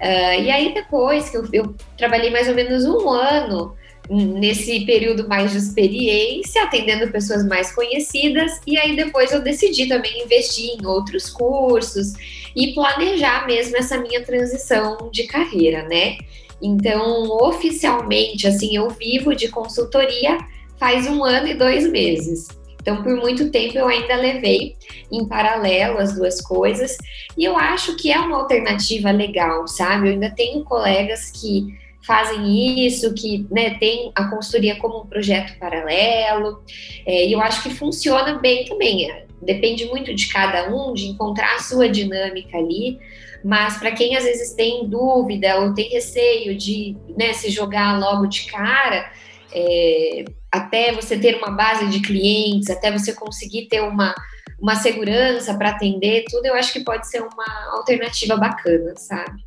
Uh, 0.00 0.42
e 0.42 0.50
aí 0.50 0.72
depois 0.72 1.28
que 1.28 1.36
eu, 1.36 1.48
eu, 1.52 1.74
trabalhei 1.98 2.30
mais 2.30 2.48
ou 2.48 2.54
menos 2.54 2.84
um 2.84 3.10
ano 3.10 3.74
nesse 4.08 4.84
período 4.84 5.28
mais 5.28 5.52
de 5.52 5.58
experiência, 5.58 6.62
atendendo 6.62 7.10
pessoas 7.10 7.46
mais 7.46 7.74
conhecidas, 7.74 8.60
e 8.66 8.78
aí 8.78 8.94
depois 8.94 9.32
eu 9.32 9.40
decidi 9.40 9.86
também 9.86 10.22
investir 10.22 10.76
em 10.78 10.86
outros 10.86 11.30
cursos 11.30 12.12
e 12.54 12.74
planejar 12.74 13.46
mesmo 13.46 13.76
essa 13.76 13.98
minha 13.98 14.22
transição 14.22 15.10
de 15.10 15.24
carreira, 15.24 15.88
né? 15.88 16.18
Então, 16.62 17.28
oficialmente, 17.42 18.46
assim, 18.46 18.76
eu 18.76 18.88
vivo 18.90 19.34
de 19.34 19.48
consultoria 19.48 20.38
faz 20.78 21.06
um 21.06 21.24
ano 21.24 21.48
e 21.48 21.54
dois 21.54 21.90
meses. 21.90 22.48
Então, 22.80 23.02
por 23.02 23.16
muito 23.16 23.50
tempo 23.50 23.78
eu 23.78 23.88
ainda 23.88 24.14
levei 24.14 24.76
em 25.10 25.26
paralelo 25.26 25.98
as 25.98 26.14
duas 26.14 26.42
coisas, 26.42 26.98
e 27.36 27.42
eu 27.44 27.56
acho 27.56 27.96
que 27.96 28.12
é 28.12 28.18
uma 28.18 28.42
alternativa 28.42 29.10
legal, 29.10 29.66
sabe? 29.66 30.08
Eu 30.08 30.12
ainda 30.12 30.30
tenho 30.30 30.62
colegas 30.62 31.30
que 31.30 31.74
fazem 32.06 32.86
isso, 32.86 33.14
que 33.14 33.46
né, 33.50 33.78
tem 33.78 34.12
a 34.14 34.28
consultoria 34.28 34.76
como 34.76 35.02
um 35.02 35.06
projeto 35.06 35.58
paralelo, 35.58 36.62
é, 37.06 37.26
e 37.26 37.32
eu 37.32 37.40
acho 37.40 37.62
que 37.62 37.70
funciona 37.70 38.38
bem 38.38 38.64
também. 38.66 39.10
É, 39.10 39.26
depende 39.42 39.86
muito 39.86 40.14
de 40.14 40.28
cada 40.28 40.74
um, 40.74 40.92
de 40.92 41.06
encontrar 41.06 41.56
a 41.56 41.60
sua 41.60 41.88
dinâmica 41.88 42.56
ali, 42.56 42.98
mas 43.44 43.78
para 43.78 43.92
quem 43.92 44.16
às 44.16 44.24
vezes 44.24 44.54
tem 44.54 44.88
dúvida 44.88 45.60
ou 45.60 45.74
tem 45.74 45.88
receio 45.88 46.56
de 46.56 46.96
né, 47.16 47.32
se 47.32 47.50
jogar 47.50 47.98
logo 47.98 48.26
de 48.26 48.46
cara, 48.46 49.10
é, 49.52 50.24
até 50.50 50.92
você 50.92 51.18
ter 51.18 51.36
uma 51.36 51.50
base 51.50 51.88
de 51.88 52.00
clientes, 52.00 52.70
até 52.70 52.92
você 52.92 53.14
conseguir 53.14 53.66
ter 53.66 53.80
uma, 53.80 54.14
uma 54.60 54.76
segurança 54.76 55.54
para 55.56 55.70
atender, 55.70 56.24
tudo 56.28 56.46
eu 56.46 56.54
acho 56.54 56.72
que 56.72 56.84
pode 56.84 57.08
ser 57.08 57.22
uma 57.22 57.76
alternativa 57.76 58.36
bacana, 58.36 58.94
sabe? 58.96 59.42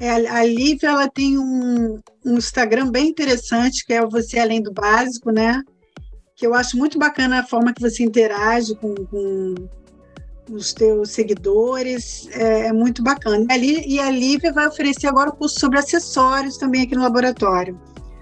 É, 0.00 0.10
a 0.10 0.44
Lívia 0.44 0.88
ela 0.88 1.08
tem 1.08 1.38
um, 1.38 2.00
um 2.24 2.36
Instagram 2.36 2.90
bem 2.90 3.08
interessante, 3.08 3.84
que 3.86 3.92
é 3.92 4.02
o 4.02 4.10
Você 4.10 4.38
Além 4.38 4.62
do 4.62 4.72
Básico, 4.72 5.30
né? 5.30 5.62
Que 6.36 6.46
eu 6.46 6.54
acho 6.54 6.76
muito 6.76 6.98
bacana 6.98 7.40
a 7.40 7.46
forma 7.46 7.72
que 7.72 7.80
você 7.80 8.02
interage 8.02 8.74
com, 8.76 8.94
com 8.94 9.54
os 10.50 10.72
teus 10.72 11.10
seguidores, 11.10 12.28
é, 12.32 12.66
é 12.66 12.72
muito 12.72 13.02
bacana. 13.02 13.46
E 13.48 13.52
a, 13.52 13.56
e 13.86 14.00
a 14.00 14.10
Lívia 14.10 14.52
vai 14.52 14.66
oferecer 14.66 15.06
agora 15.06 15.30
o 15.30 15.36
curso 15.36 15.60
sobre 15.60 15.78
acessórios 15.78 16.56
também 16.56 16.82
aqui 16.82 16.96
no 16.96 17.02
laboratório. 17.02 17.80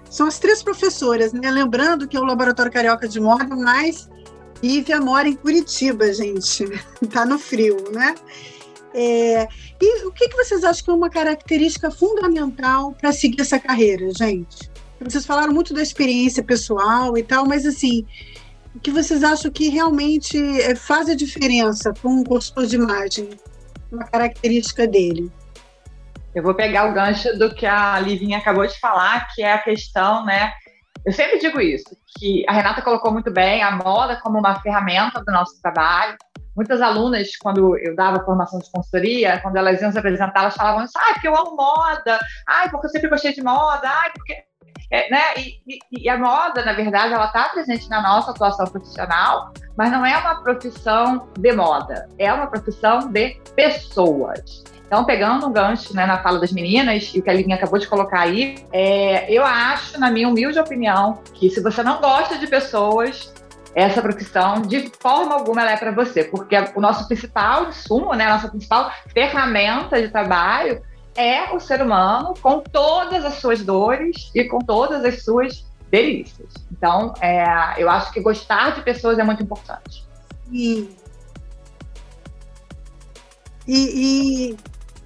São 0.09 0.27
as 0.27 0.37
três 0.37 0.61
professoras, 0.61 1.33
né? 1.33 1.49
Lembrando 1.49 2.07
que 2.07 2.15
é 2.15 2.19
o 2.19 2.23
Laboratório 2.23 2.71
Carioca 2.71 3.07
de 3.07 3.19
Moda, 3.19 3.55
mas 3.55 4.07
Lívia 4.61 5.01
mora 5.01 5.27
em 5.27 5.35
Curitiba, 5.35 6.13
gente. 6.13 6.65
Está 7.01 7.25
no 7.25 7.39
frio, 7.39 7.77
né? 7.91 8.13
É, 8.93 9.47
e 9.81 10.05
o 10.05 10.11
que, 10.11 10.29
que 10.29 10.35
vocês 10.35 10.63
acham 10.63 10.83
que 10.85 10.91
é 10.91 10.93
uma 10.93 11.09
característica 11.09 11.89
fundamental 11.89 12.93
para 12.93 13.11
seguir 13.11 13.41
essa 13.41 13.59
carreira, 13.59 14.11
gente? 14.13 14.71
Vocês 14.99 15.25
falaram 15.25 15.53
muito 15.53 15.73
da 15.73 15.81
experiência 15.81 16.43
pessoal 16.43 17.17
e 17.17 17.23
tal, 17.23 17.45
mas 17.45 17.65
assim, 17.65 18.05
o 18.75 18.79
que 18.79 18.91
vocês 18.91 19.23
acham 19.23 19.51
que 19.51 19.69
realmente 19.69 20.37
é, 20.61 20.75
faz 20.75 21.09
a 21.09 21.15
diferença 21.15 21.93
para 21.93 22.09
um 22.09 22.23
consultor 22.23 22.65
de 22.65 22.75
imagem? 22.75 23.29
Uma 23.91 24.05
característica 24.05 24.87
dele? 24.87 25.31
Eu 26.33 26.41
vou 26.41 26.55
pegar 26.55 26.89
o 26.89 26.93
gancho 26.93 27.37
do 27.37 27.53
que 27.53 27.65
a 27.65 27.99
Livinha 27.99 28.39
acabou 28.39 28.65
de 28.65 28.79
falar, 28.79 29.27
que 29.33 29.43
é 29.43 29.53
a 29.53 29.59
questão, 29.59 30.25
né? 30.25 30.51
Eu 31.05 31.11
sempre 31.11 31.37
digo 31.37 31.59
isso, 31.59 31.95
que 32.17 32.43
a 32.47 32.53
Renata 32.53 32.81
colocou 32.81 33.11
muito 33.11 33.29
bem 33.31 33.61
a 33.61 33.71
moda 33.71 34.19
como 34.21 34.39
uma 34.39 34.59
ferramenta 34.61 35.21
do 35.23 35.31
nosso 35.31 35.61
trabalho. 35.61 36.17
Muitas 36.55 36.81
alunas, 36.81 37.35
quando 37.37 37.77
eu 37.77 37.95
dava 37.95 38.23
formação 38.23 38.59
de 38.59 38.69
consultoria, 38.71 39.39
quando 39.41 39.57
elas 39.57 39.81
iam 39.81 39.91
se 39.91 39.97
apresentar, 39.97 40.41
elas 40.41 40.55
falavam 40.55 40.83
isso, 40.83 40.93
ah, 40.97 41.13
porque 41.13 41.27
eu 41.27 41.35
amo 41.35 41.55
moda, 41.55 42.19
ai, 42.47 42.69
porque 42.69 42.87
eu 42.87 42.91
sempre 42.91 43.09
gostei 43.09 43.33
de 43.33 43.43
moda, 43.43 43.89
ai, 43.89 44.11
porque 44.13 44.43
é, 44.91 45.09
né? 45.09 45.19
E, 45.37 45.59
e, 45.67 46.03
e, 46.03 46.09
a 46.09 46.15
moda, 46.17 46.63
na 46.63 46.73
verdade, 46.73 47.13
ela 47.13 47.25
está 47.25 47.49
presente 47.49 47.89
na 47.89 47.99
nossa 47.99 48.29
atuação 48.29 48.67
profissional, 48.67 49.51
mas 49.75 49.91
não 49.91 50.05
é 50.05 50.15
uma 50.15 50.35
profissão 50.43 51.29
de 51.35 51.51
moda, 51.51 52.07
é 52.19 52.31
uma 52.31 52.45
profissão 52.45 53.11
de 53.11 53.35
pessoas. 53.55 54.63
Então, 54.85 55.03
pegando 55.03 55.47
um 55.47 55.51
gancho 55.51 55.95
né, 55.95 56.05
na 56.05 56.21
fala 56.21 56.39
das 56.39 56.51
meninas, 56.51 57.11
e 57.15 57.19
o 57.19 57.23
que 57.23 57.29
a 57.31 57.33
Livinha 57.33 57.55
acabou 57.55 57.79
de 57.79 57.87
colocar 57.87 58.19
aí, 58.19 58.63
é, 58.71 59.25
eu 59.33 59.43
acho, 59.43 59.99
na 59.99 60.11
minha 60.11 60.29
humilde 60.29 60.59
opinião, 60.59 61.19
que 61.33 61.49
se 61.49 61.59
você 61.61 61.81
não 61.81 61.99
gosta 61.99 62.37
de 62.37 62.45
pessoas, 62.45 63.33
essa 63.75 64.01
profissão, 64.01 64.61
de 64.61 64.91
forma 64.99 65.33
alguma, 65.33 65.61
ela 65.61 65.71
é 65.71 65.77
para 65.77 65.91
você, 65.91 66.23
porque 66.23 66.55
o 66.75 66.81
nosso 66.81 67.07
principal 67.07 67.69
insumo, 67.69 68.13
né, 68.13 68.25
a 68.25 68.35
nossa 68.35 68.49
principal 68.49 68.91
ferramenta 69.11 70.01
de 70.01 70.09
trabalho 70.09 70.81
é 71.15 71.53
o 71.53 71.59
ser 71.59 71.81
humano 71.81 72.33
com 72.41 72.59
todas 72.59 73.25
as 73.25 73.35
suas 73.35 73.63
dores 73.63 74.31
e 74.33 74.43
com 74.45 74.59
todas 74.59 75.03
as 75.03 75.23
suas 75.23 75.65
delícias. 75.89 76.53
Então, 76.71 77.13
é, 77.21 77.45
eu 77.77 77.89
acho 77.89 78.11
que 78.11 78.19
gostar 78.19 78.71
de 78.75 78.81
pessoas 78.81 79.19
é 79.19 79.23
muito 79.23 79.43
importante. 79.43 80.03
E, 80.51 80.95
e, 83.67 84.51
e 84.51 84.57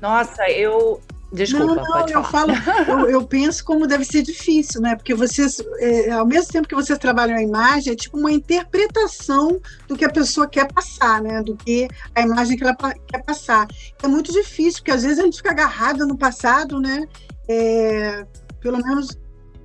nossa, 0.01 0.49
eu. 0.49 1.01
Desculpa, 1.31 1.75
não, 1.75 1.83
não, 1.83 2.07
eu 2.07 2.23
falo, 2.23 2.53
eu, 2.87 3.09
eu, 3.09 3.23
penso 3.27 3.63
como 3.65 3.85
deve 3.85 4.05
ser 4.05 4.21
difícil, 4.21 4.79
né? 4.79 4.95
Porque 4.95 5.13
vocês, 5.13 5.61
é, 5.79 6.11
ao 6.11 6.25
mesmo 6.25 6.51
tempo 6.51 6.67
que 6.67 6.75
vocês 6.75 6.97
trabalham 6.97 7.37
a 7.37 7.41
imagem, 7.41 7.93
é 7.93 7.95
tipo 7.95 8.17
uma 8.17 8.31
interpretação 8.31 9.59
do 9.87 9.97
que 9.97 10.05
a 10.05 10.09
pessoa 10.09 10.47
quer 10.47 10.71
passar, 10.71 11.21
né? 11.21 11.43
Do 11.43 11.55
que 11.55 11.87
a 12.15 12.21
imagem 12.21 12.57
que 12.57 12.63
ela 12.63 12.75
quer 12.75 13.23
passar. 13.23 13.67
É 14.01 14.07
muito 14.07 14.31
difícil, 14.31 14.79
porque 14.79 14.91
às 14.91 15.03
vezes 15.03 15.19
a 15.19 15.23
gente 15.23 15.37
fica 15.37 15.51
agarrada 15.51 16.05
no 16.05 16.17
passado, 16.17 16.79
né? 16.79 17.05
É, 17.49 18.25
pelo 18.61 18.77
menos 18.77 19.17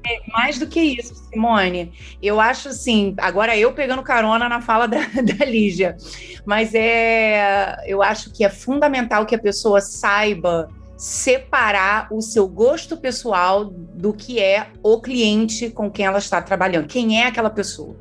é, 0.04 0.20
mais 0.32 0.58
do 0.58 0.66
que 0.66 0.80
isso, 0.80 1.14
Simone. 1.14 1.92
Eu 2.20 2.40
acho 2.40 2.70
assim, 2.70 3.14
agora 3.18 3.56
eu 3.56 3.72
pegando 3.72 4.02
carona 4.02 4.48
na 4.48 4.60
fala 4.60 4.88
da, 4.88 4.98
da 5.22 5.44
Lígia, 5.44 5.96
mas 6.44 6.74
é, 6.74 7.76
eu 7.86 8.02
acho 8.02 8.32
que 8.32 8.44
é 8.44 8.48
fundamental 8.48 9.24
que 9.24 9.34
a 9.34 9.38
pessoa 9.38 9.80
saiba 9.80 10.68
separar 11.02 12.06
o 12.12 12.22
seu 12.22 12.46
gosto 12.46 12.96
pessoal 12.96 13.64
do 13.64 14.12
que 14.12 14.38
é 14.38 14.68
o 14.84 15.00
cliente 15.00 15.68
com 15.68 15.90
quem 15.90 16.06
ela 16.06 16.18
está 16.18 16.40
trabalhando. 16.40 16.86
Quem 16.86 17.20
é 17.20 17.26
aquela 17.26 17.50
pessoa? 17.50 17.98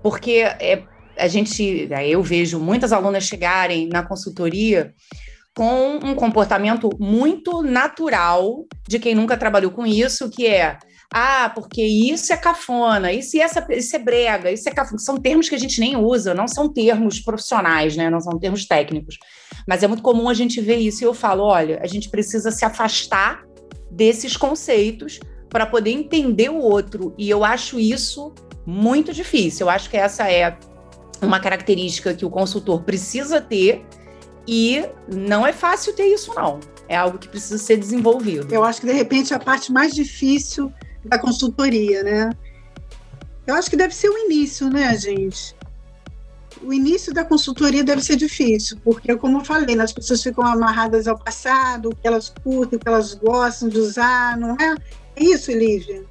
Porque 0.00 0.44
é, 0.60 0.84
a 1.18 1.26
gente, 1.26 1.88
eu 2.06 2.22
vejo 2.22 2.60
muitas 2.60 2.92
alunas 2.92 3.24
chegarem 3.24 3.88
na 3.88 4.04
consultoria 4.04 4.94
com 5.56 5.96
um 5.96 6.14
comportamento 6.14 6.88
muito 7.00 7.62
natural 7.62 8.64
de 8.86 9.00
quem 9.00 9.12
nunca 9.12 9.36
trabalhou 9.36 9.72
com 9.72 9.84
isso, 9.84 10.30
que 10.30 10.46
é 10.46 10.78
ah, 11.12 11.50
porque 11.54 11.82
isso 11.82 12.32
é 12.32 12.36
cafona, 12.36 13.12
isso, 13.12 13.40
essa, 13.40 13.66
isso 13.70 13.94
é 13.94 13.98
brega, 13.98 14.50
isso 14.50 14.68
é 14.68 14.72
cafona. 14.72 14.98
São 14.98 15.16
termos 15.16 15.48
que 15.48 15.54
a 15.54 15.58
gente 15.58 15.80
nem 15.80 15.96
usa, 15.96 16.34
não 16.34 16.48
são 16.48 16.72
termos 16.72 17.20
profissionais, 17.20 17.96
né? 17.96 18.10
Não 18.10 18.20
são 18.20 18.38
termos 18.38 18.66
técnicos. 18.66 19.16
Mas 19.66 19.82
é 19.82 19.86
muito 19.86 20.02
comum 20.02 20.28
a 20.28 20.34
gente 20.34 20.60
ver 20.60 20.76
isso 20.76 21.02
e 21.02 21.06
eu 21.06 21.14
falo: 21.14 21.44
olha, 21.44 21.80
a 21.82 21.86
gente 21.86 22.10
precisa 22.10 22.50
se 22.50 22.64
afastar 22.64 23.44
desses 23.90 24.36
conceitos 24.36 25.20
para 25.48 25.64
poder 25.64 25.90
entender 25.90 26.50
o 26.50 26.58
outro. 26.58 27.14
E 27.16 27.30
eu 27.30 27.44
acho 27.44 27.78
isso 27.78 28.34
Muito 28.66 29.12
difícil. 29.12 29.66
Eu 29.66 29.70
acho 29.70 29.88
que 29.88 29.96
essa 29.96 30.28
é 30.28 30.58
uma 31.22 31.38
característica 31.38 32.12
que 32.12 32.24
o 32.24 32.30
consultor 32.30 32.82
precisa 32.82 33.40
ter 33.40 33.86
e 34.46 34.84
não 35.08 35.46
é 35.46 35.52
fácil 35.52 35.94
ter 35.94 36.06
isso, 36.06 36.34
não. 36.34 36.58
É 36.88 36.96
algo 36.96 37.16
que 37.18 37.28
precisa 37.28 37.58
ser 37.58 37.76
desenvolvido. 37.76 38.52
Eu 38.52 38.64
acho 38.64 38.80
que, 38.80 38.86
de 38.86 38.92
repente, 38.92 39.32
a 39.32 39.38
parte 39.38 39.72
mais 39.72 39.94
difícil 39.94 40.72
da 41.08 41.18
consultoria, 41.18 42.02
né? 42.02 42.30
Eu 43.46 43.54
acho 43.54 43.70
que 43.70 43.76
deve 43.76 43.94
ser 43.94 44.08
o 44.08 44.18
início, 44.18 44.68
né, 44.68 44.96
gente? 44.96 45.54
O 46.62 46.72
início 46.72 47.12
da 47.12 47.24
consultoria 47.24 47.84
deve 47.84 48.02
ser 48.02 48.16
difícil, 48.16 48.78
porque, 48.82 49.14
como 49.16 49.38
eu 49.38 49.44
falei, 49.44 49.76
né, 49.76 49.84
as 49.84 49.92
pessoas 49.92 50.22
ficam 50.22 50.44
amarradas 50.44 51.06
ao 51.06 51.18
passado, 51.18 51.90
o 51.90 51.94
que 51.94 52.06
elas 52.06 52.32
curtem, 52.42 52.78
o 52.78 52.80
que 52.80 52.88
elas 52.88 53.14
gostam 53.14 53.68
de 53.68 53.78
usar, 53.78 54.36
não 54.36 54.56
é? 54.56 54.74
É 55.16 55.24
isso, 55.24 55.52
Lívia? 55.52 56.04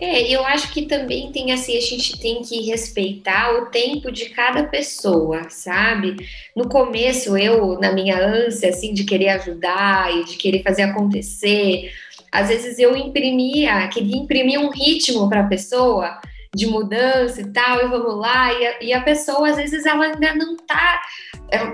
É, 0.00 0.32
eu 0.32 0.46
acho 0.46 0.72
que 0.72 0.82
também 0.82 1.32
tem 1.32 1.50
assim, 1.50 1.76
a 1.76 1.80
gente 1.80 2.20
tem 2.20 2.40
que 2.40 2.62
respeitar 2.62 3.52
o 3.54 3.66
tempo 3.66 4.12
de 4.12 4.26
cada 4.26 4.62
pessoa, 4.62 5.50
sabe? 5.50 6.16
No 6.54 6.68
começo, 6.68 7.36
eu, 7.36 7.76
na 7.80 7.90
minha 7.92 8.16
ânsia, 8.16 8.68
assim, 8.68 8.94
de 8.94 9.02
querer 9.02 9.30
ajudar 9.30 10.16
e 10.16 10.24
de 10.24 10.36
querer 10.36 10.62
fazer 10.62 10.82
acontecer, 10.82 11.92
às 12.32 12.48
vezes 12.48 12.78
eu 12.78 12.96
imprimia, 12.96 13.88
queria 13.88 14.16
imprimir 14.16 14.60
um 14.60 14.70
ritmo 14.70 15.28
para 15.28 15.40
a 15.40 15.46
pessoa 15.48 16.20
de 16.54 16.66
mudança 16.66 17.40
e 17.40 17.46
tal, 17.52 17.84
e 17.84 17.88
vamos 17.88 18.16
lá, 18.16 18.52
e 18.52 18.66
a, 18.66 18.82
e 18.82 18.92
a 18.92 19.02
pessoa, 19.02 19.50
às 19.50 19.56
vezes, 19.56 19.84
ela 19.84 20.06
ainda 20.06 20.34
não 20.34 20.56
tá, 20.56 21.00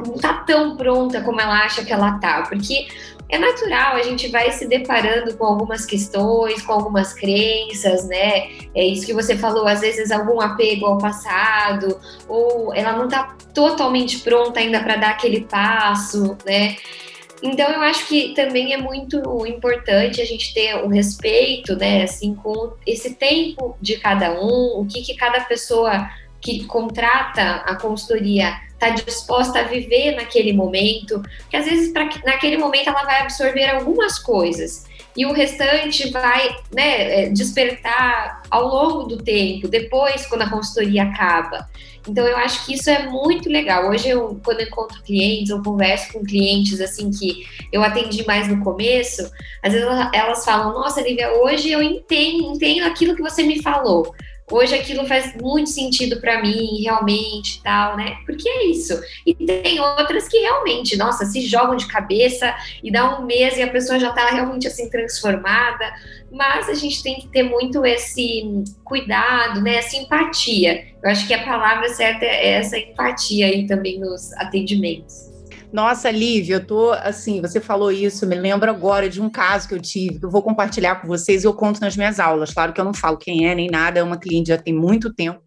não 0.05 0.15
tá 0.15 0.45
tão 0.47 0.77
pronta 0.77 1.23
como 1.23 1.41
ela 1.41 1.65
acha 1.65 1.85
que 1.85 1.93
ela 1.93 2.19
tá, 2.19 2.43
porque 2.43 2.89
é 3.29 3.39
natural, 3.39 3.97
a 3.97 4.03
gente 4.03 4.29
vai 4.29 4.51
se 4.51 4.67
deparando 4.67 5.37
com 5.37 5.45
algumas 5.45 5.87
questões, 5.87 6.61
com 6.63 6.73
algumas 6.73 7.15
crenças, 7.15 8.07
né? 8.07 8.49
É 8.75 8.85
isso 8.85 9.07
que 9.07 9.15
você 9.15 9.37
falou, 9.37 9.67
às 9.67 9.81
vezes 9.81 10.11
algum 10.11 10.41
apego 10.41 10.87
ao 10.87 10.99
passado, 10.99 11.99
ou 12.29 12.75
ela 12.75 12.93
não 12.93 13.07
está 13.07 13.35
totalmente 13.55 14.19
pronta 14.21 14.61
ainda 14.61 14.81
para 14.81 14.97
dar 14.97 15.11
aquele 15.11 15.43
passo, 15.43 16.37
né? 16.45 16.77
Então 17.45 17.71
eu 17.71 17.83
acho 17.83 18.09
que 18.09 18.33
também 18.33 18.73
é 18.73 18.79
muito 18.79 19.47
importante 19.47 20.19
a 20.23 20.25
gente 20.25 20.55
ter 20.55 20.77
o 20.77 20.87
um 20.87 20.89
respeito, 20.89 21.77
né, 21.77 22.05
assim, 22.05 22.35
com 22.35 22.73
esse 22.87 23.17
tempo 23.17 23.77
de 23.83 23.99
cada 23.99 24.33
um, 24.33 24.81
o 24.81 24.87
que, 24.87 25.03
que 25.03 25.15
cada 25.15 25.41
pessoa 25.43 26.09
que 26.41 26.65
contrata 26.65 27.57
a 27.67 27.77
consultoria 27.77 28.55
está 28.73 28.89
disposta 28.89 29.59
a 29.59 29.63
viver 29.65 30.13
naquele 30.13 30.55
momento, 30.55 31.23
que 31.51 31.57
às 31.57 31.67
vezes 31.67 31.93
pra, 31.93 32.09
naquele 32.25 32.57
momento 32.57 32.89
ela 32.89 33.05
vai 33.05 33.21
absorver 33.21 33.69
algumas 33.69 34.19
coisas 34.19 34.87
e 35.15 35.27
o 35.27 35.33
restante 35.33 36.11
vai 36.11 36.49
né, 36.75 37.25
é, 37.25 37.29
despertar 37.29 38.43
ao 38.51 38.67
longo 38.67 39.03
do 39.05 39.19
tempo, 39.19 39.69
depois 39.69 40.27
quando 40.27 40.43
a 40.43 40.51
consultoria 40.51 41.05
acaba. 41.05 41.69
Então 42.07 42.27
eu 42.27 42.37
acho 42.37 42.67
que 42.67 42.75
isso 42.75 42.91
é 42.91 43.07
muito 43.09 43.49
legal. 43.49 43.89
Hoje 43.89 44.09
eu, 44.09 44.41
quando 44.45 44.61
eu 44.61 44.67
encontro 44.67 45.03
clientes, 45.03 45.51
eu 45.51 45.63
converso 45.63 46.13
com 46.13 46.25
clientes 46.25 46.81
assim 46.81 47.11
que 47.11 47.47
eu 47.73 47.83
atendi 47.83 48.27
mais 48.27 48.47
no 48.49 48.63
começo, 48.63 49.31
às 49.63 49.73
vezes 49.73 49.89
elas 50.13 50.45
falam: 50.45 50.75
Nossa, 50.75 51.01
Lívia, 51.01 51.33
hoje 51.43 51.71
eu 51.71 51.83
entendo, 51.83 52.55
entendo 52.55 52.87
aquilo 52.87 53.17
que 53.17 53.23
você 53.23 53.43
me 53.43 53.63
falou 53.63 54.15
hoje 54.51 54.75
aquilo 54.75 55.07
faz 55.07 55.35
muito 55.37 55.71
sentido 55.71 56.21
para 56.21 56.43
mim, 56.43 56.83
realmente, 56.83 57.63
tal, 57.63 57.97
né? 57.97 58.17
Porque 58.27 58.49
é 58.49 58.67
isso. 58.67 59.01
E 59.27 59.35
tem 59.35 59.81
outras 59.81 60.29
que 60.29 60.39
realmente, 60.39 60.97
nossa, 60.97 61.25
se 61.25 61.41
jogam 61.43 61.77
de 61.77 61.87
cabeça 61.87 62.55
e 62.83 62.91
dá 62.91 63.19
um 63.19 63.25
mês 63.25 63.57
e 63.57 63.63
a 63.63 63.71
pessoa 63.71 63.99
já 63.99 64.13
tá 64.13 64.27
realmente 64.29 64.67
assim 64.67 64.89
transformada. 64.91 65.93
Mas 66.31 66.69
a 66.69 66.75
gente 66.75 67.03
tem 67.03 67.17
que 67.21 67.29
ter 67.29 67.45
muito 67.45 67.85
esse 67.87 68.65
cuidado, 68.85 69.61
né? 69.61 69.77
Essa 69.77 69.97
empatia. 69.97 70.85
Eu 71.03 71.11
acho 71.11 71.27
que 71.27 71.35
a 71.35 71.45
palavra 71.45 71.89
certa 71.91 72.25
é 72.25 72.55
essa 72.55 72.79
empatia 72.79 73.47
aí 73.47 73.67
também 73.67 73.99
nos 73.99 74.33
atendimentos. 74.35 75.34
Nossa, 75.75 76.09
Lívia, 76.09 76.55
eu 76.55 76.65
tô 76.65 76.93
assim, 76.93 77.41
você 77.41 77.61
falou 77.61 77.91
isso, 77.91 78.25
me 78.29 78.37
lembro 78.37 78.71
agora 78.71 79.09
de 79.09 79.21
um 79.21 79.29
caso 79.29 79.67
que 79.67 79.75
eu 79.75 79.81
tive, 79.83 80.21
que 80.21 80.25
eu 80.25 80.31
vou 80.31 80.41
compartilhar 80.41 81.01
com 81.01 81.09
vocês 81.09 81.43
e 81.43 81.49
eu 81.49 81.53
conto 81.53 81.81
nas 81.81 81.97
minhas 81.97 82.21
aulas. 82.21 82.55
Claro 82.55 82.73
que 82.73 82.81
eu 82.81 82.85
não 82.85 82.95
falo 82.95 83.17
quem 83.17 83.49
é 83.49 83.57
nem 83.57 83.69
nada, 83.69 83.99
é 83.99 84.03
uma 84.05 84.17
cliente 84.17 84.51
já 84.51 84.57
tem 84.57 84.73
muito 84.73 85.13
tempo, 85.13 85.43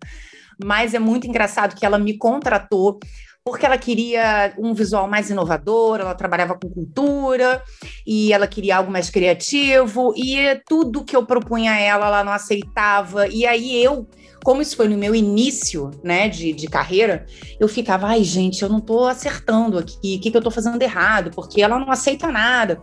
mas 0.62 0.94
é 0.94 1.00
muito 1.00 1.26
engraçado 1.26 1.78
que 1.78 1.86
ela 1.86 1.98
me 1.98 2.18
contratou 2.18 3.00
porque 3.42 3.66
ela 3.66 3.78
queria 3.78 4.54
um 4.58 4.74
visual 4.74 5.08
mais 5.08 5.30
inovador, 5.30 6.02
ela 6.02 6.14
trabalhava 6.14 6.60
com 6.62 6.70
cultura 6.70 7.64
e 8.06 8.34
ela 8.34 8.48
queria 8.48 8.76
algo 8.76 8.92
mais 8.92 9.10
criativo 9.10 10.14
e 10.18 10.62
tudo 10.68 11.06
que 11.06 11.16
eu 11.16 11.26
propunha 11.26 11.72
a 11.72 11.80
ela, 11.80 12.08
ela 12.08 12.24
não 12.26 12.34
aceitava. 12.34 13.30
E 13.30 13.46
aí 13.46 13.82
eu 13.82 14.06
como 14.48 14.62
isso 14.62 14.78
foi 14.78 14.88
no 14.88 14.98
meu 14.98 15.14
início, 15.14 15.92
né, 16.02 16.30
de, 16.30 16.54
de 16.54 16.68
carreira, 16.68 17.26
eu 17.60 17.68
ficava, 17.68 18.08
ai, 18.08 18.24
gente, 18.24 18.64
eu 18.64 18.70
não 18.70 18.80
tô 18.80 19.04
acertando 19.04 19.78
aqui, 19.78 20.16
o 20.16 20.22
que, 20.22 20.32
que 20.32 20.38
eu 20.38 20.42
tô 20.42 20.50
fazendo 20.50 20.82
errado? 20.82 21.32
Porque 21.36 21.62
ela 21.62 21.78
não 21.78 21.92
aceita 21.92 22.32
nada. 22.32 22.80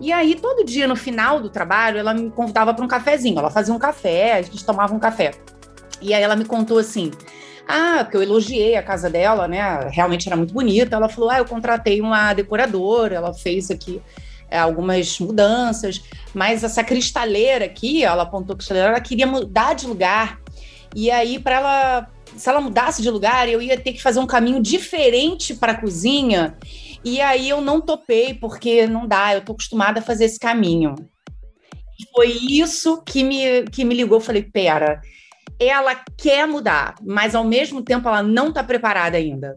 E 0.00 0.10
aí, 0.10 0.34
todo 0.34 0.64
dia, 0.64 0.88
no 0.88 0.96
final 0.96 1.38
do 1.38 1.50
trabalho, 1.50 1.98
ela 1.98 2.14
me 2.14 2.30
convidava 2.30 2.72
para 2.72 2.82
um 2.82 2.88
cafezinho. 2.88 3.38
Ela 3.38 3.50
fazia 3.50 3.74
um 3.74 3.78
café, 3.78 4.38
a 4.38 4.40
gente 4.40 4.64
tomava 4.64 4.94
um 4.94 4.98
café. 4.98 5.32
E 6.00 6.14
aí 6.14 6.22
ela 6.22 6.34
me 6.34 6.46
contou 6.46 6.78
assim: 6.78 7.10
ah, 7.68 7.98
porque 8.04 8.16
eu 8.16 8.22
elogiei 8.22 8.74
a 8.76 8.82
casa 8.82 9.10
dela, 9.10 9.46
né? 9.46 9.60
Realmente 9.90 10.26
era 10.26 10.36
muito 10.36 10.54
bonita. 10.54 10.96
Ela 10.96 11.10
falou: 11.10 11.28
ah, 11.28 11.36
eu 11.36 11.44
contratei 11.44 12.00
uma 12.00 12.32
decoradora, 12.32 13.16
ela 13.16 13.34
fez 13.34 13.70
aqui 13.70 14.00
é, 14.48 14.58
algumas 14.58 15.20
mudanças, 15.20 16.02
mas 16.32 16.64
essa 16.64 16.82
cristaleira 16.82 17.66
aqui, 17.66 18.02
ela 18.02 18.22
apontou 18.22 18.56
cristaleira, 18.56 18.88
ela 18.88 19.00
queria 19.00 19.26
mudar 19.26 19.74
de 19.74 19.86
lugar. 19.86 20.41
E 20.94 21.10
aí, 21.10 21.38
para 21.38 21.56
ela, 21.56 22.08
se 22.36 22.48
ela 22.48 22.60
mudasse 22.60 23.02
de 23.02 23.10
lugar, 23.10 23.48
eu 23.48 23.60
ia 23.62 23.78
ter 23.78 23.92
que 23.92 24.02
fazer 24.02 24.20
um 24.20 24.26
caminho 24.26 24.60
diferente 24.60 25.54
para 25.54 25.72
a 25.72 25.80
cozinha. 25.80 26.56
E 27.04 27.20
aí 27.20 27.48
eu 27.48 27.60
não 27.60 27.80
topei, 27.80 28.34
porque 28.34 28.86
não 28.86 29.06
dá, 29.06 29.34
eu 29.34 29.44
tô 29.44 29.52
acostumada 29.52 30.00
a 30.00 30.02
fazer 30.02 30.26
esse 30.26 30.38
caminho. 30.38 30.94
E 31.98 32.04
foi 32.14 32.28
isso 32.28 33.02
que 33.02 33.24
me, 33.24 33.64
que 33.64 33.84
me 33.84 33.94
ligou. 33.94 34.18
Eu 34.18 34.22
falei, 34.22 34.42
pera, 34.42 35.00
ela 35.58 35.94
quer 36.16 36.46
mudar, 36.46 36.94
mas 37.02 37.34
ao 37.34 37.44
mesmo 37.44 37.82
tempo 37.82 38.08
ela 38.08 38.22
não 38.22 38.48
está 38.48 38.62
preparada 38.62 39.16
ainda. 39.16 39.56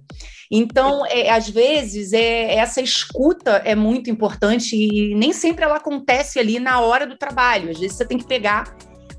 Então, 0.49 1.05
é, 1.07 1.29
às 1.31 1.49
vezes, 1.49 2.13
é, 2.13 2.55
essa 2.55 2.81
escuta 2.81 3.61
é 3.65 3.75
muito 3.75 4.09
importante 4.09 4.75
e 4.75 5.15
nem 5.15 5.33
sempre 5.33 5.65
ela 5.65 5.77
acontece 5.77 6.39
ali 6.39 6.59
na 6.59 6.79
hora 6.79 7.07
do 7.07 7.17
trabalho. 7.17 7.71
Às 7.71 7.79
vezes 7.79 7.97
você 7.97 8.05
tem 8.05 8.17
que 8.17 8.27
pegar 8.27 8.75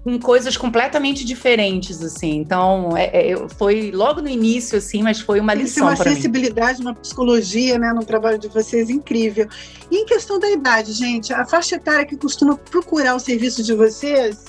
com 0.07 0.21
coisas 0.21 0.57
completamente 0.57 1.25
diferentes, 1.25 2.01
assim. 2.01 2.37
Então, 2.37 2.97
é, 2.97 3.33
é, 3.33 3.49
foi 3.59 3.91
logo 3.91 4.23
no 4.23 4.29
início, 4.29 4.79
assim, 4.79 5.03
mas 5.03 5.19
foi 5.19 5.41
uma 5.41 5.53
lição 5.53 5.85
para 5.85 5.97
mim. 5.97 6.01
uma 6.01 6.15
sensibilidade, 6.15 6.81
uma 6.81 6.95
psicologia, 6.95 7.77
né, 7.77 7.93
no 7.93 8.05
trabalho 8.05 8.39
de 8.39 8.47
vocês 8.47 8.89
incrível. 8.89 9.49
E 9.91 9.97
em 9.97 10.07
questão 10.07 10.39
da 10.39 10.49
idade, 10.49 10.93
gente, 10.93 11.33
a 11.33 11.45
faixa 11.45 11.75
etária 11.75 12.07
que 12.07 12.17
costuma 12.17 12.57
procurar 12.57 13.17
o 13.17 13.19
serviço 13.19 13.65
de 13.65 13.75
vocês 13.75 14.45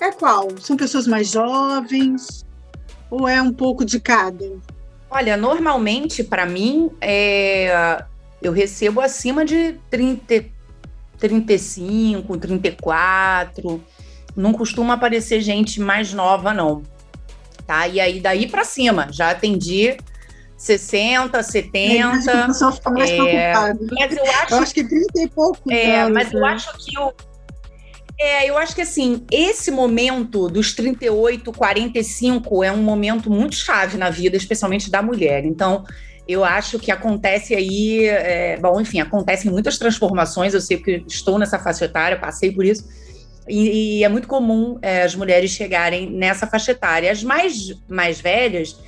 é 0.00 0.10
qual? 0.10 0.48
São 0.58 0.74
pessoas 0.74 1.06
mais 1.06 1.30
jovens 1.30 2.42
ou 3.10 3.28
é 3.28 3.42
um 3.42 3.52
pouco 3.52 3.84
de 3.84 4.00
cada? 4.00 4.52
Olha, 5.10 5.36
normalmente, 5.36 6.24
para 6.24 6.46
mim, 6.46 6.90
é, 6.98 8.02
eu 8.40 8.52
recebo 8.52 9.02
acima 9.02 9.44
de 9.44 9.78
30, 9.90 10.46
35, 11.18 12.38
34 12.38 13.84
não 14.36 14.52
costuma 14.52 14.94
aparecer 14.94 15.40
gente 15.40 15.80
mais 15.80 16.12
nova, 16.12 16.52
não. 16.52 16.82
Tá? 17.66 17.88
E 17.88 18.00
aí, 18.00 18.20
daí 18.20 18.46
para 18.46 18.64
cima, 18.64 19.08
já 19.10 19.30
atendi 19.30 19.96
60, 20.56 21.42
70. 21.42 22.30
É, 22.30 22.46
pessoa 22.46 22.72
fica 22.72 22.90
mais 22.90 23.10
é. 23.10 23.52
Mas 23.52 24.16
eu 24.16 24.24
acho, 24.24 24.54
eu 24.54 24.58
acho 24.58 24.74
que 24.74 24.84
30 24.84 25.06
e 25.16 25.28
pouco. 25.28 25.72
É, 25.72 26.00
anos, 26.00 26.14
mas 26.14 26.32
né? 26.32 26.40
eu 26.40 26.44
acho 26.44 26.78
que 26.78 26.98
o. 26.98 27.12
É, 28.18 28.48
eu 28.48 28.56
acho 28.56 28.74
que 28.74 28.82
assim, 28.82 29.24
esse 29.30 29.70
momento 29.72 30.48
dos 30.48 30.72
38, 30.72 31.52
45 31.52 32.62
é 32.62 32.70
um 32.70 32.82
momento 32.82 33.28
muito 33.28 33.56
chave 33.56 33.96
na 33.96 34.08
vida, 34.08 34.36
especialmente 34.36 34.90
da 34.90 35.02
mulher. 35.02 35.44
Então, 35.44 35.84
eu 36.26 36.44
acho 36.44 36.78
que 36.78 36.92
acontece 36.92 37.54
aí, 37.54 38.06
é, 38.06 38.56
bom, 38.56 38.80
enfim, 38.80 39.00
acontecem 39.00 39.50
muitas 39.50 39.78
transformações. 39.78 40.54
Eu 40.54 40.60
sei 40.60 40.78
que 40.78 41.02
estou 41.08 41.38
nessa 41.38 41.58
faixa 41.58 41.86
etária, 41.86 42.18
passei 42.18 42.52
por 42.52 42.64
isso 42.64 42.84
e, 43.48 43.98
e 43.98 44.04
é 44.04 44.08
muito 44.08 44.28
comum 44.28 44.78
é, 44.80 45.02
as 45.02 45.14
mulheres 45.14 45.50
chegarem 45.50 46.10
nessa 46.10 46.46
faixa 46.46 46.72
etária. 46.72 47.10
As 47.10 47.22
mais, 47.22 47.74
mais 47.88 48.20
velhas 48.20 48.78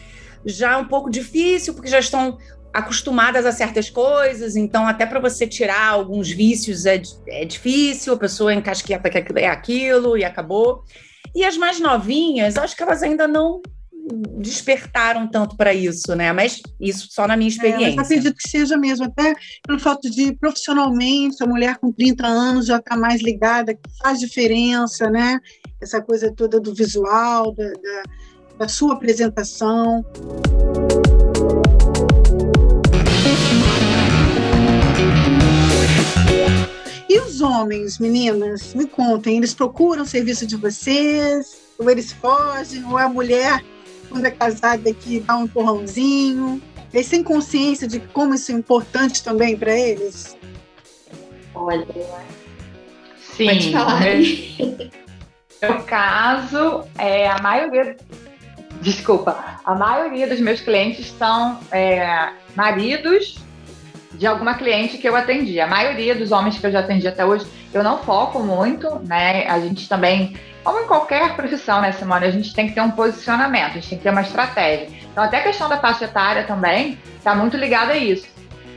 já 0.45 0.73
é 0.73 0.77
um 0.77 0.87
pouco 0.87 1.11
difícil, 1.11 1.75
porque 1.75 1.89
já 1.89 1.99
estão 1.99 2.39
acostumadas 2.73 3.47
a 3.47 3.53
certas 3.53 3.89
coisas, 3.89 4.55
então 4.55 4.87
até 4.87 5.07
para 5.07 5.19
você 5.19 5.47
tirar 5.47 5.89
alguns 5.89 6.31
vícios 6.31 6.85
é, 6.85 7.01
é 7.29 7.45
difícil, 7.45 8.13
a 8.13 8.19
pessoa 8.19 8.53
encasqueta 8.53 9.09
que 9.09 9.39
é 9.39 9.49
aquilo 9.49 10.17
e 10.17 10.25
acabou. 10.25 10.85
E 11.35 11.45
as 11.45 11.57
mais 11.57 11.81
novinhas, 11.81 12.57
acho 12.57 12.77
que 12.77 12.83
elas 12.83 13.03
ainda 13.03 13.27
não 13.27 13.63
despertaram 14.39 15.29
tanto 15.29 15.57
para 15.57 15.75
isso, 15.75 16.15
né? 16.15 16.33
Mas 16.33 16.61
isso 16.81 17.09
só 17.11 17.27
na 17.27 17.37
minha 17.37 17.49
experiência. 17.49 17.87
É, 17.87 17.95
eu 17.97 18.01
acredito 18.01 18.37
que 18.37 18.49
seja 18.49 18.77
mesmo, 18.77 19.07
até 19.07 19.35
pelo 19.67 19.79
fato 19.79 20.11
de 20.11 20.33
profissionalmente 20.37 21.43
a 21.43 21.47
mulher 21.47 21.79
com 21.79 21.93
30 21.93 22.27
anos 22.27 22.67
já 22.67 22.77
está 22.77 22.97
mais 22.97 23.23
ligada, 23.23 23.75
que 23.75 23.81
faz 24.01 24.21
diferença, 24.21 25.11
né? 25.11 25.41
Essa 25.81 26.01
coisa 26.01 26.33
toda 26.33 26.61
do 26.61 26.75
visual, 26.75 27.53
da, 27.55 27.65
da 27.65 28.03
da 28.59 28.69
sua 28.69 28.95
apresentação. 28.95 30.05
E 37.09 37.19
os 37.21 37.41
homens, 37.41 37.99
meninas, 37.99 38.75
me 38.75 38.87
contem, 38.87 39.37
eles 39.37 39.55
procuram 39.55 40.03
o 40.03 40.07
serviço 40.07 40.47
de 40.47 40.57
vocês? 40.57 41.59
Ou 41.79 41.91
eles 41.91 42.13
fogem? 42.13 42.85
Ou 42.87 42.97
a 42.97 43.09
mulher, 43.09 43.63
quando 44.17 44.25
é 44.27 44.31
casada, 44.31 44.93
que 44.95 45.21
dá 45.21 45.37
um 45.37 45.45
empurrãozinho? 45.45 46.63
Eles 46.93 47.09
têm 47.09 47.23
consciência 47.23 47.87
de 47.87 48.01
como 48.01 48.35
isso 48.35 48.51
é 48.51 48.55
importante 48.55 49.23
também 49.23 49.57
para 49.57 49.73
eles? 49.73 50.37
Olha, 51.55 51.87
sim. 53.19 53.47
Pode 53.47 53.73
falar. 53.73 54.01
No 55.63 55.83
caso, 55.85 56.85
é, 56.99 57.29
a 57.29 57.39
maioria, 57.43 57.97
desculpa, 58.81 59.61
a 59.65 59.75
maioria 59.75 60.27
dos 60.27 60.41
meus 60.41 60.61
clientes 60.61 61.13
são 61.19 61.61
é, 61.71 62.31
maridos 62.55 63.39
de 64.17 64.27
alguma 64.27 64.55
cliente 64.55 64.99
que 64.99 65.09
eu 65.09 65.15
atendi. 65.15 65.61
A 65.61 65.67
maioria 65.67 66.15
dos 66.15 66.33
homens 66.33 66.59
que 66.59 66.67
eu 66.67 66.71
já 66.71 66.81
atendi 66.81 67.07
até 67.07 67.25
hoje, 67.25 67.47
eu 67.73 67.83
não 67.83 67.99
foco 67.99 68.41
muito, 68.41 69.01
né? 69.07 69.47
A 69.49 69.61
gente 69.61 69.89
também, 69.89 70.37
como 70.65 70.81
em 70.81 70.87
qualquer 70.87 71.35
profissão, 71.37 71.81
né, 71.81 71.93
Simone, 71.93 72.27
a 72.27 72.31
gente 72.31 72.55
tem 72.55 72.69
que 72.69 72.75
ter 72.75 72.81
um 72.81 72.91
posicionamento, 72.91 73.73
a 73.73 73.75
gente 73.75 73.89
tem 73.89 73.99
que 73.99 74.05
ter 74.05 74.11
uma 74.11 74.23
estratégia. 74.23 74.89
Então, 75.13 75.23
até 75.23 75.39
a 75.39 75.43
questão 75.43 75.69
da 75.69 75.79
faixa 75.79 76.05
etária 76.05 76.45
também 76.45 76.99
está 77.17 77.35
muito 77.35 77.57
ligada 77.57 77.93
a 77.93 77.97
isso. 77.97 78.27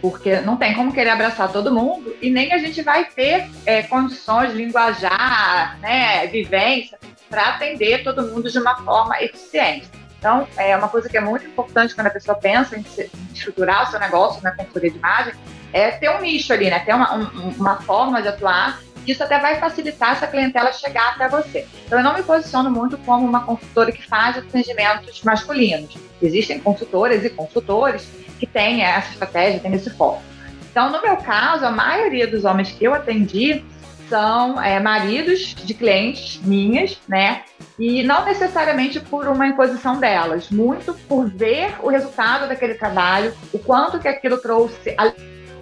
Porque 0.02 0.39
não 0.39 0.56
tem 0.56 0.73
como 0.73 0.93
querer 0.93 1.10
abraçar 1.10 1.52
todo 1.52 1.73
mundo 1.73 2.15
e 2.21 2.30
nem 2.30 2.54
a 2.54 2.58
gente 2.58 2.82
vai 2.82 3.04
ter 3.06 3.49
é, 3.65 3.84
condições 3.84 4.52
de 4.52 4.58
linguajar, 4.58 5.78
né, 5.82 6.25
vivência, 6.28 6.97
para 7.30 7.49
atender 7.49 8.04
todo 8.04 8.23
mundo 8.23 8.49
de 8.49 8.58
uma 8.58 8.75
forma 8.78 9.21
eficiente. 9.21 9.88
Então, 10.19 10.45
é 10.58 10.75
uma 10.75 10.89
coisa 10.89 11.08
que 11.08 11.17
é 11.17 11.21
muito 11.21 11.45
importante 11.45 11.95
quando 11.95 12.08
a 12.08 12.10
pessoa 12.10 12.38
pensa 12.38 12.77
em, 12.77 12.86
estruturar 13.34 13.88
o 13.88 13.91
seu 13.91 13.99
negócio 13.99 14.43
na 14.43 14.51
consultoria 14.51 14.91
de 14.91 14.97
imagem, 14.97 15.34
é 15.71 15.91
ter 15.91 16.10
um 16.10 16.19
nicho 16.19 16.51
ali, 16.51 16.69
né? 16.69 16.79
Ter 16.79 16.93
uma, 16.93 17.15
um, 17.15 17.49
uma 17.58 17.82
forma 17.82 18.21
de 18.21 18.27
atuar. 18.27 18.82
Isso 19.08 19.23
até 19.23 19.39
vai 19.39 19.60
facilitar 19.60 20.12
essa 20.12 20.27
clientela 20.27 20.73
chegar 20.73 21.13
até 21.13 21.29
você. 21.29 21.65
Então, 21.86 21.99
eu 21.99 22.03
não 22.03 22.13
me 22.13 22.21
posiciono 22.21 22.69
muito 22.69 22.97
como 22.99 23.25
uma 23.25 23.45
consultora 23.45 23.93
que 23.93 24.05
faz 24.05 24.38
atendimentos 24.38 25.23
masculinos. 25.23 25.97
Existem 26.21 26.60
consultoras 26.60 27.23
e 27.23 27.29
consultores 27.29 28.10
que 28.38 28.45
têm 28.45 28.84
essa 28.84 29.12
estratégia, 29.13 29.62
têm 29.62 29.73
esse 29.73 29.89
foco. 29.91 30.21
Então, 30.69 30.91
no 30.91 31.01
meu 31.01 31.15
caso, 31.17 31.65
a 31.65 31.71
maioria 31.71 32.27
dos 32.27 32.43
homens 32.43 32.71
que 32.71 32.84
eu 32.84 32.93
atendi 32.93 33.63
são 34.09 34.61
é, 34.61 34.79
maridos 34.79 35.55
de 35.55 35.73
clientes 35.73 36.41
minhas, 36.43 36.97
né? 37.07 37.43
E 37.77 38.03
não 38.03 38.25
necessariamente 38.25 38.99
por 38.99 39.27
uma 39.27 39.47
imposição 39.47 39.99
delas, 39.99 40.49
muito 40.49 40.93
por 41.07 41.29
ver 41.29 41.75
o 41.81 41.89
resultado 41.89 42.47
daquele 42.47 42.73
trabalho, 42.73 43.33
o 43.53 43.59
quanto 43.59 43.99
que 43.99 44.07
aquilo 44.07 44.37
trouxe 44.37 44.95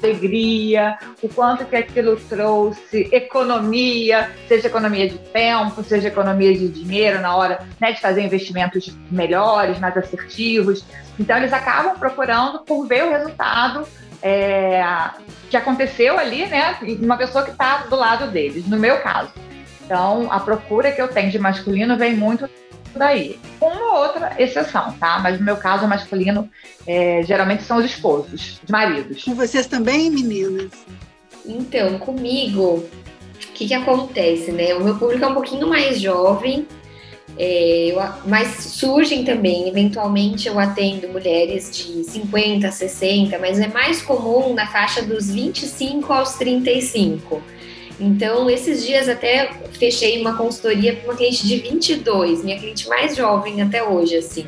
alegria, 0.01 0.97
o 1.21 1.29
quanto 1.29 1.65
que 1.65 1.75
aquilo 1.75 2.15
trouxe 2.15 3.09
economia, 3.11 4.31
seja 4.47 4.67
economia 4.67 5.09
de 5.09 5.17
tempo, 5.17 5.83
seja 5.83 6.07
economia 6.07 6.53
de 6.53 6.67
dinheiro 6.67 7.19
na 7.19 7.35
hora 7.35 7.59
né, 7.79 7.91
de 7.91 8.01
fazer 8.01 8.21
investimentos 8.21 8.95
melhores, 9.11 9.79
mais 9.79 9.95
assertivos. 9.97 10.85
Então 11.19 11.37
eles 11.37 11.53
acabam 11.53 11.97
procurando 11.97 12.59
por 12.59 12.87
ver 12.87 13.03
o 13.05 13.09
resultado 13.09 13.87
é, 14.21 14.83
que 15.49 15.57
aconteceu 15.57 16.17
ali, 16.17 16.45
né? 16.45 16.77
Uma 17.01 17.17
pessoa 17.17 17.43
que 17.43 17.51
está 17.51 17.79
do 17.83 17.95
lado 17.95 18.31
deles, 18.31 18.67
no 18.67 18.77
meu 18.77 18.99
caso. 18.99 19.31
Então, 19.85 20.31
a 20.31 20.39
procura 20.39 20.91
que 20.91 21.01
eu 21.01 21.07
tenho 21.07 21.31
de 21.31 21.39
masculino 21.39 21.97
vem 21.97 22.15
muito 22.15 22.49
daí. 22.95 23.39
Uma 23.61 23.93
ou 23.93 23.99
outra 24.01 24.35
exceção, 24.37 24.91
tá? 24.93 25.19
Mas 25.19 25.39
no 25.39 25.45
meu 25.45 25.57
caso, 25.57 25.85
o 25.85 25.87
masculino 25.87 26.49
é, 26.85 27.21
geralmente 27.23 27.63
são 27.63 27.77
os 27.77 27.85
esposos, 27.85 28.59
os 28.63 28.69
maridos. 28.69 29.23
Com 29.23 29.35
vocês 29.35 29.67
também, 29.67 30.09
meninas? 30.09 30.71
Então, 31.45 31.97
comigo, 31.99 32.79
o 32.79 33.53
que, 33.53 33.67
que 33.67 33.73
acontece, 33.73 34.51
né? 34.51 34.73
O 34.73 34.83
meu 34.83 34.97
público 34.97 35.23
é 35.23 35.27
um 35.27 35.33
pouquinho 35.33 35.67
mais 35.67 36.01
jovem, 36.01 36.67
é, 37.35 37.91
eu, 37.91 37.99
mas 38.25 38.47
surgem 38.63 39.25
também, 39.25 39.67
eventualmente 39.67 40.47
eu 40.47 40.59
atendo 40.59 41.09
mulheres 41.09 41.69
de 41.75 42.03
50, 42.03 42.71
60, 42.71 43.37
mas 43.39 43.59
é 43.59 43.67
mais 43.67 44.01
comum 44.01 44.53
na 44.53 44.67
faixa 44.67 45.01
dos 45.01 45.29
25 45.29 46.13
aos 46.13 46.33
35. 46.35 47.41
Então, 47.99 48.49
esses 48.49 48.85
dias 48.85 49.09
até 49.09 49.51
fechei 49.71 50.21
uma 50.21 50.37
consultoria 50.37 50.95
para 50.95 51.05
uma 51.05 51.15
cliente 51.15 51.45
de 51.47 51.57
22, 51.57 52.43
minha 52.43 52.57
cliente 52.57 52.87
mais 52.87 53.15
jovem 53.15 53.61
até 53.61 53.83
hoje, 53.83 54.17
assim. 54.17 54.45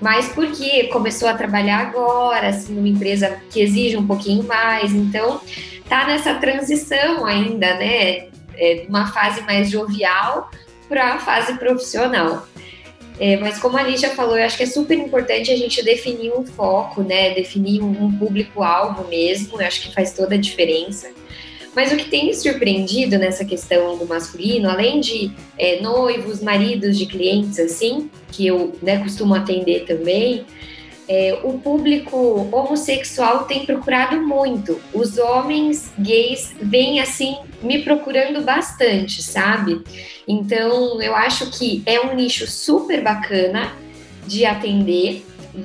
Mas 0.00 0.28
porque 0.28 0.88
começou 0.88 1.28
a 1.28 1.34
trabalhar 1.34 1.78
agora, 1.78 2.48
assim, 2.48 2.74
numa 2.74 2.88
empresa 2.88 3.40
que 3.50 3.60
exige 3.60 3.96
um 3.96 4.06
pouquinho 4.06 4.42
mais, 4.42 4.92
então 4.92 5.40
tá 5.88 6.06
nessa 6.08 6.34
transição 6.34 7.24
ainda, 7.24 7.74
né? 7.74 8.26
É 8.56 8.84
uma 8.88 9.06
fase 9.12 9.42
mais 9.42 9.70
jovial, 9.70 10.50
para 10.92 11.14
a 11.14 11.18
fase 11.18 11.54
profissional. 11.54 12.46
É, 13.18 13.38
mas 13.38 13.58
como 13.58 13.78
a 13.78 13.82
Lígia 13.82 14.10
falou, 14.10 14.36
eu 14.36 14.44
acho 14.44 14.58
que 14.58 14.62
é 14.62 14.66
super 14.66 14.98
importante 14.98 15.50
a 15.50 15.56
gente 15.56 15.82
definir 15.82 16.30
um 16.32 16.44
foco, 16.44 17.02
né? 17.02 17.32
Definir 17.32 17.82
um, 17.82 18.12
público-alvo 18.18 19.08
mesmo, 19.08 19.58
eu 19.58 19.66
acho 19.66 19.80
que 19.80 19.94
faz 19.94 20.12
toda 20.12 20.34
a 20.34 20.38
diferença. 20.38 21.10
Mas 21.74 21.90
o 21.90 21.96
que 21.96 22.10
tem 22.10 22.26
me 22.26 22.34
surpreendido 22.34 23.16
nessa 23.18 23.42
questão 23.42 23.96
do 23.96 24.04
masculino, 24.06 24.68
além 24.68 25.00
de 25.00 25.32
é, 25.58 25.80
noivos, 25.80 26.42
maridos 26.42 26.98
de 26.98 27.06
clientes, 27.06 27.58
assim, 27.58 28.10
que 28.30 28.46
eu 28.46 28.76
né, 28.82 28.98
costumo 28.98 29.34
atender 29.34 29.86
também, 29.86 30.44
é, 31.08 31.40
o 31.42 31.58
público 31.58 32.48
homossexual 32.52 33.44
tem 33.44 33.66
procurado 33.66 34.20
muito. 34.20 34.80
Os 34.92 35.18
homens 35.18 35.92
gays 35.98 36.54
vêm 36.60 37.00
assim 37.00 37.36
me 37.62 37.82
procurando 37.82 38.42
bastante, 38.42 39.22
sabe? 39.22 39.82
Então 40.26 41.00
eu 41.02 41.14
acho 41.14 41.50
que 41.50 41.82
é 41.86 42.00
um 42.00 42.14
nicho 42.14 42.46
super 42.46 43.02
bacana 43.02 43.72
de 44.26 44.44
atender, 44.44 45.24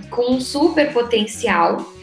com 0.09 0.39
super 0.41 0.91
potencial. 0.91 1.93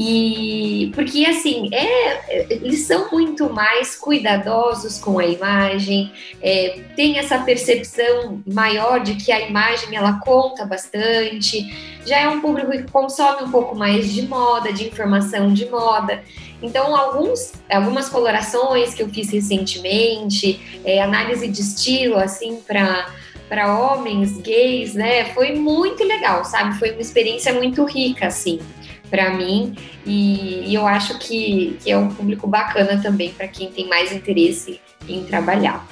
E 0.00 0.92
porque 0.94 1.26
assim, 1.26 1.68
é, 1.72 2.54
eles 2.54 2.82
são 2.82 3.10
muito 3.10 3.52
mais 3.52 3.96
cuidadosos 3.96 4.96
com 4.96 5.18
a 5.18 5.26
imagem, 5.26 6.12
é, 6.40 6.84
tem 6.94 7.18
essa 7.18 7.36
percepção 7.40 8.40
maior 8.46 9.00
de 9.00 9.16
que 9.16 9.32
a 9.32 9.40
imagem 9.40 9.96
ela 9.96 10.20
conta 10.20 10.64
bastante. 10.64 11.98
Já 12.06 12.20
é 12.20 12.28
um 12.28 12.40
público 12.40 12.70
que 12.70 12.84
consome 12.84 13.42
um 13.42 13.50
pouco 13.50 13.74
mais 13.74 14.14
de 14.14 14.22
moda, 14.22 14.72
de 14.72 14.86
informação 14.86 15.52
de 15.52 15.68
moda. 15.68 16.22
Então, 16.62 16.94
alguns, 16.94 17.54
algumas 17.68 18.08
colorações 18.08 18.94
que 18.94 19.02
eu 19.02 19.08
fiz 19.08 19.32
recentemente, 19.32 20.80
é, 20.84 21.02
análise 21.02 21.48
de 21.48 21.60
estilo, 21.60 22.16
assim, 22.18 22.60
para 22.64 23.18
para 23.48 23.78
homens 23.78 24.36
gays, 24.42 24.92
né? 24.92 25.32
Foi 25.32 25.54
muito 25.54 26.04
legal, 26.04 26.44
sabe? 26.44 26.78
Foi 26.78 26.90
uma 26.90 27.00
experiência 27.00 27.50
muito 27.54 27.82
rica, 27.82 28.26
assim 28.26 28.60
para 29.10 29.30
mim 29.36 29.74
e, 30.06 30.70
e, 30.70 30.74
eu 30.74 30.86
acho 30.86 31.18
que, 31.18 31.76
que 31.82 31.90
é 31.90 31.98
um 31.98 32.08
público 32.08 32.46
bacana 32.46 33.00
também 33.02 33.32
para 33.32 33.48
quem 33.48 33.70
tem 33.70 33.88
mais 33.88 34.12
interesse 34.12 34.80
em 35.08 35.24
trabalhar. 35.24 35.86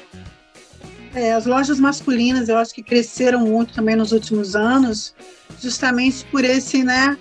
É, 1.15 1.33
as 1.33 1.47
lojas 1.47 1.81
masculinas 1.81 2.49
eu 2.49 2.59
acho 2.59 2.75
que 2.75 2.83
cresceram 2.83 3.41
muito 3.41 3.73
também 3.73 3.97
nos 3.97 4.13
últimos 4.13 4.55
anos, 4.55 5.15
justamente 5.61 6.25
por 6.27 6.45
esse, 6.45 6.85
né? 6.85 7.17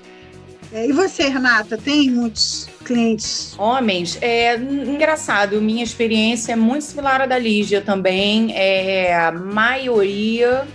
É, 0.74 0.88
e 0.88 0.92
você, 0.92 1.30
Renata, 1.30 1.78
tem 1.78 2.12
muitos 2.12 2.68
clientes? 2.84 3.56
Homens, 3.58 4.18
é 4.22 4.58
engraçado, 4.58 5.62
minha 5.62 5.84
experiência 5.84 6.52
é 6.52 6.56
muito 6.56 6.84
similar 6.84 7.22
à 7.22 7.26
da 7.26 7.40
Lígia 7.40 7.82
também. 7.82 8.54
É, 8.54 9.16
a 9.16 9.32
maioria 9.32 10.68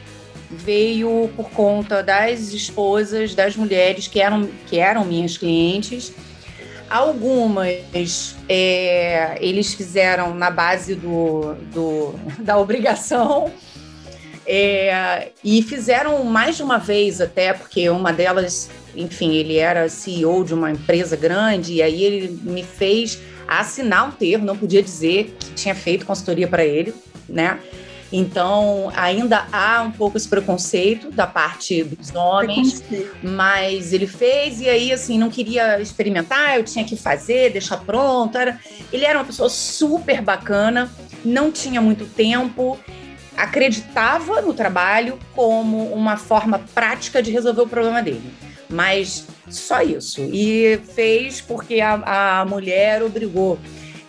veio 0.51 1.31
por 1.37 1.51
conta 1.51 2.03
das 2.03 2.53
esposas 2.53 3.35
das 3.35 3.57
mulheres 3.57 4.09
que 4.09 4.21
eram, 4.21 4.49
que 4.67 4.79
eram 4.79 5.05
minhas 5.05 5.39
clientes. 5.39 6.13
Algumas 6.89 8.37
é, 8.49 9.39
eles 9.41 9.73
fizeram 9.75 10.35
na 10.35 10.51
base 10.51 10.97
do, 10.97 11.55
do 11.73 12.15
da 12.43 12.59
obrigação 12.59 13.53
é, 14.45 15.29
e 15.45 15.63
fizeram 15.63 16.25
mais 16.25 16.57
de 16.57 16.65
uma 16.65 16.79
vez 16.79 17.21
até, 17.21 17.53
porque 17.53 17.89
uma 17.89 18.13
delas, 18.13 18.69
enfim, 18.97 19.35
ele 19.37 19.57
era 19.57 19.89
CEO 19.89 20.45
de 20.45 20.53
uma 20.53 20.73
empresa 20.73 21.15
grande 21.15 21.75
e 21.75 21.83
aí 21.83 22.03
ele 22.03 22.41
me 22.43 22.65
fez 22.65 23.21
assinar 23.47 24.09
um 24.09 24.11
termo, 24.11 24.45
não 24.45 24.57
podia 24.57 24.83
dizer 24.83 25.37
que 25.39 25.53
tinha 25.53 25.75
feito 25.75 26.05
consultoria 26.05 26.49
para 26.49 26.65
ele, 26.65 26.93
né? 27.29 27.61
Então, 28.13 28.91
ainda 28.97 29.47
há 29.53 29.83
um 29.83 29.93
pouco 29.93 30.17
esse 30.17 30.29
preconceito 30.29 31.11
da 31.13 31.27
parte 31.27 31.85
dos 31.85 32.13
homens, 32.15 32.83
mas 33.23 33.93
ele 33.93 34.07
fez 34.07 34.61
e 34.61 34.69
aí, 34.69 34.93
assim, 34.93 35.17
não 35.17 35.31
queria 35.31 35.81
experimentar, 35.81 36.57
eu 36.57 36.65
tinha 36.65 36.85
que 36.85 36.97
fazer, 36.97 37.53
deixar 37.53 37.77
pronto. 37.79 38.37
Era... 38.37 38.59
Ele 38.93 39.05
era 39.05 39.19
uma 39.19 39.25
pessoa 39.25 39.49
super 39.49 40.21
bacana, 40.21 40.91
não 41.25 41.53
tinha 41.53 41.81
muito 41.81 42.05
tempo. 42.05 42.79
acreditava 43.37 44.43
no 44.43 44.53
trabalho 44.53 45.19
como 45.35 45.93
uma 45.93 46.17
forma 46.17 46.59
prática 46.75 47.23
de 47.23 47.31
resolver 47.31 47.63
o 47.63 47.69
problema 47.69 48.03
dele. 48.03 48.33
Mas 48.69 49.27
só 49.49 49.83
isso. 49.83 50.23
E 50.33 50.81
fez 50.95 51.41
porque 51.41 51.81
a, 51.81 52.41
a 52.41 52.45
mulher 52.45 53.03
obrigou 53.03 53.59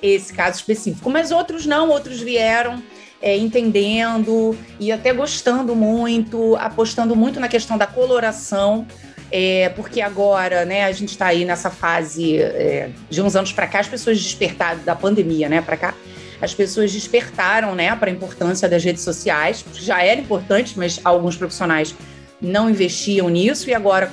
esse 0.01 0.33
caso 0.33 0.57
específico. 0.57 1.09
Mas 1.09 1.31
outros 1.31 1.65
não, 1.65 1.89
outros 1.89 2.19
vieram 2.19 2.81
é, 3.21 3.37
entendendo 3.37 4.57
e 4.79 4.91
até 4.91 5.13
gostando 5.13 5.75
muito, 5.75 6.55
apostando 6.55 7.15
muito 7.15 7.39
na 7.39 7.47
questão 7.47 7.77
da 7.77 7.85
coloração. 7.85 8.85
É, 9.33 9.69
porque 9.69 10.01
agora, 10.01 10.65
né, 10.65 10.83
a 10.83 10.91
gente 10.91 11.09
está 11.09 11.27
aí 11.27 11.45
nessa 11.45 11.69
fase 11.69 12.37
é, 12.37 12.89
de 13.09 13.21
uns 13.21 13.33
anos 13.33 13.53
para 13.53 13.65
cá, 13.65 13.79
as 13.79 13.87
pessoas 13.87 14.21
despertaram 14.21 14.83
da 14.83 14.93
pandemia, 14.93 15.47
né, 15.47 15.61
para 15.61 15.77
cá, 15.77 15.93
as 16.41 16.53
pessoas 16.53 16.91
despertaram, 16.91 17.73
né, 17.73 17.95
para 17.95 18.09
a 18.09 18.13
importância 18.13 18.67
das 18.67 18.83
redes 18.83 19.03
sociais. 19.03 19.63
Já 19.73 20.03
era 20.03 20.19
importante, 20.19 20.73
mas 20.77 20.99
alguns 21.05 21.37
profissionais 21.37 21.95
não 22.41 22.69
investiam 22.69 23.29
nisso 23.29 23.69
e 23.69 23.73
agora 23.73 24.11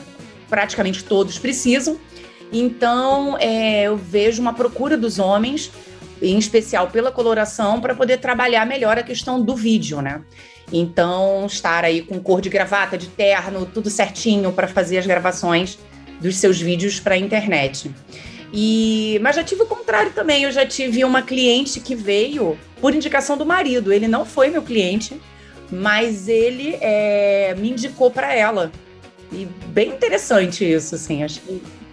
praticamente 0.49 1.03
todos 1.03 1.37
precisam. 1.37 1.99
Então, 2.53 3.37
é, 3.39 3.85
eu 3.85 3.97
vejo 3.97 4.41
uma 4.41 4.55
procura 4.55 4.97
dos 4.97 5.19
homens, 5.19 5.71
em 6.21 6.39
especial 6.39 6.89
pela 6.89 7.11
coloração, 7.11 7.81
para 7.81 7.95
poder 7.95 8.19
trabalhar 8.19 8.67
melhor 8.67 8.99
a 8.99 9.03
questão 9.03 9.41
do 9.43 9.55
vídeo, 9.55 10.01
né? 10.01 10.23
Então, 10.73 11.47
estar 11.47 11.85
aí 11.85 12.03
com 12.03 12.21
cor 12.21 12.41
de 12.41 12.49
gravata, 12.49 12.99
de 12.99 13.07
terno, 13.07 13.65
tudo 13.67 13.89
certinho 13.89 14.53
para 14.53 14.69
fazer 14.69 14.99
as 14.99 15.07
gravações 15.07 15.79
dos 16.21 16.37
seus 16.37 16.61
vídeos 16.61 17.01
para 17.01 17.15
a 17.15 17.19
internet. 17.19 17.91
E, 18.53 19.19
mas 19.23 19.37
já 19.37 19.45
tive 19.45 19.63
o 19.63 19.67
contrário 19.67 20.13
também. 20.13 20.45
Eu 20.45 20.53
já 20.53 20.67
tive 20.67 21.05
uma 21.05 21.23
cliente 21.23 21.81
que 21.81 21.95
veio 21.95 22.59
por 22.81 22.95
indicação 22.95 23.37
do 23.37 23.47
marido. 23.47 23.93
Ele 23.93 24.09
não 24.09 24.25
foi 24.25 24.49
meu 24.49 24.63
cliente, 24.63 25.21
mas 25.71 26.29
ele 26.29 26.77
é, 26.81 27.55
me 27.59 27.71
indicou 27.71 28.11
para 28.11 28.35
ela. 28.35 28.73
E 29.33 29.47
bem 29.69 29.91
interessante 29.91 30.71
isso, 30.71 30.95
assim. 30.95 31.23
Acho 31.23 31.41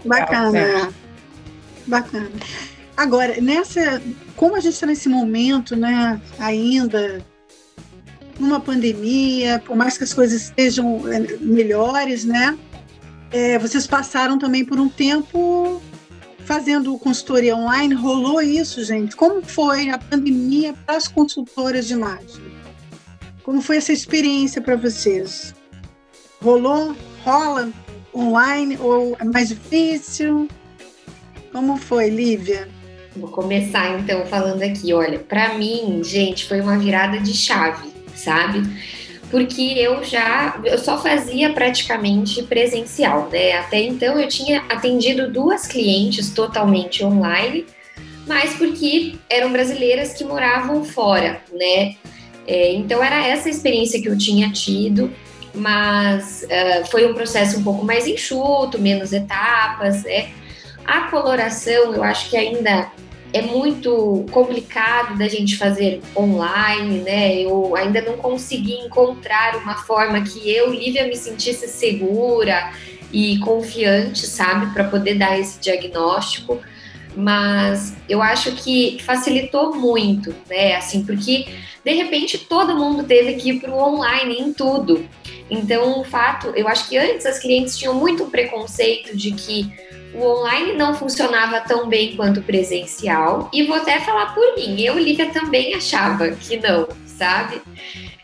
bacana, 0.06 0.58
é. 0.58 0.90
bacana. 1.86 2.32
Agora, 2.98 3.40
nessa, 3.42 4.02
como 4.36 4.56
a 4.56 4.60
gente 4.60 4.74
está 4.74 4.86
nesse 4.86 5.10
momento, 5.10 5.76
né, 5.76 6.22
ainda 6.40 7.26
numa 8.40 8.60
pandemia, 8.60 9.62
por 9.66 9.76
mais 9.76 9.98
que 9.98 10.04
as 10.04 10.14
coisas 10.14 10.44
estejam 10.44 11.02
é, 11.12 11.20
melhores, 11.40 12.26
né? 12.26 12.58
É, 13.32 13.58
vocês 13.60 13.88
passaram 13.88 14.38
também 14.38 14.64
por 14.64 14.80
um 14.80 14.88
tempo 14.88 15.82
fazendo 16.46 16.98
consultoria 16.98 17.56
online, 17.56 17.94
rolou 17.96 18.42
isso, 18.42 18.84
gente? 18.84 19.16
Como 19.16 19.42
foi 19.42 19.90
a 19.90 19.98
pandemia 19.98 20.74
para 20.86 20.96
as 20.96 21.08
consultoras 21.08 21.88
de 21.88 21.94
imagem? 21.94 22.44
Como 23.44 23.62
foi 23.62 23.78
essa 23.78 23.92
experiência 23.92 24.62
para 24.62 24.76
vocês? 24.76 25.54
Rolou? 26.42 26.96
Rola 27.24 27.72
online 28.14 28.78
ou 28.80 29.18
é 29.20 29.24
mais 29.24 29.50
difícil? 29.50 30.48
Como 31.52 31.78
foi, 31.78 32.10
Lívia? 32.10 32.70
Vou 33.16 33.30
começar 33.30 34.00
então 34.00 34.26
falando 34.26 34.62
aqui. 34.62 34.94
Olha, 34.94 35.20
para 35.20 35.58
mim, 35.58 36.02
gente, 36.04 36.46
foi 36.46 36.62
uma 36.62 36.78
virada 36.78 37.20
de 37.20 37.34
chave, 37.34 37.90
sabe? 38.14 38.62
porque 39.36 39.74
eu 39.78 40.04
já 40.04 40.60
eu 40.64 40.78
só 40.78 40.98
fazia 40.98 41.52
praticamente 41.52 42.44
presencial, 42.44 43.28
né? 43.32 43.54
Até 43.54 43.82
então 43.82 44.20
eu 44.20 44.28
tinha 44.28 44.64
atendido 44.70 45.30
duas 45.30 45.68
clientes 45.68 46.30
totalmente 46.30 47.04
online, 47.04 47.66
mas 48.28 48.54
porque 48.56 49.16
eram 49.30 49.52
brasileiras 49.52 50.14
que 50.14 50.24
moravam 50.24 50.84
fora, 50.84 51.42
né? 51.52 51.96
É, 52.48 52.74
então 52.74 53.04
era 53.04 53.28
essa 53.28 53.50
experiência 53.50 54.02
que 54.02 54.08
eu 54.08 54.18
tinha 54.18 54.52
tido, 54.52 55.12
mas 55.54 56.46
uh, 56.46 56.90
foi 56.90 57.10
um 57.10 57.14
processo 57.14 57.60
um 57.60 57.64
pouco 57.64 57.84
mais 57.84 58.08
enxuto, 58.08 58.80
menos 58.80 59.12
etapas, 59.12 60.04
né? 60.04 60.30
A 60.86 61.10
coloração 61.10 61.94
eu 61.94 62.04
acho 62.04 62.30
que 62.30 62.38
ainda 62.38 62.92
é 63.36 63.42
muito 63.42 64.26
complicado 64.32 65.18
da 65.18 65.28
gente 65.28 65.58
fazer 65.58 66.02
online, 66.16 67.00
né? 67.00 67.36
Eu 67.36 67.76
ainda 67.76 68.02
não 68.02 68.16
consegui 68.16 68.76
encontrar 68.76 69.58
uma 69.58 69.76
forma 69.76 70.22
que 70.22 70.50
eu, 70.50 70.72
Lívia, 70.72 71.06
me 71.06 71.18
sentisse 71.18 71.68
segura 71.68 72.72
e 73.12 73.38
confiante, 73.40 74.26
sabe, 74.26 74.74
para 74.74 74.86
poder 74.86 75.16
dar 75.16 75.38
esse 75.38 75.60
diagnóstico. 75.60 76.62
Mas 77.14 77.94
eu 78.08 78.22
acho 78.22 78.54
que 78.54 79.00
facilitou 79.04 79.76
muito, 79.76 80.34
né? 80.50 80.78
Assim, 80.78 81.04
porque 81.04 81.46
de 81.84 81.92
repente 81.92 82.38
todo 82.38 82.78
mundo 82.78 83.04
teve 83.04 83.34
que 83.34 83.50
ir 83.50 83.60
para 83.60 83.72
o 83.72 83.78
online 83.78 84.40
em 84.40 84.54
tudo. 84.54 85.06
Então, 85.50 86.00
o 86.00 86.06
fato, 86.06 86.54
eu 86.56 86.70
acho 86.70 86.88
que 86.88 86.98
antes 86.98 87.26
as 87.26 87.38
clientes 87.38 87.78
tinham 87.78 87.94
muito 87.94 88.28
preconceito 88.28 89.16
de 89.16 89.32
que 89.32 89.74
o 90.16 90.40
online 90.40 90.74
não 90.74 90.94
funcionava 90.94 91.60
tão 91.62 91.88
bem 91.88 92.16
quanto 92.16 92.40
o 92.40 92.44
presencial. 92.44 93.50
E 93.54 93.64
vou 93.64 93.78
até 93.78 94.00
falar 94.00 94.34
por 94.34 94.56
mim, 94.56 94.82
eu, 94.82 94.98
Lívia, 94.98 95.32
também 95.32 95.74
achava 95.74 96.30
que 96.32 96.58
não, 96.58 96.88
sabe? 97.06 97.62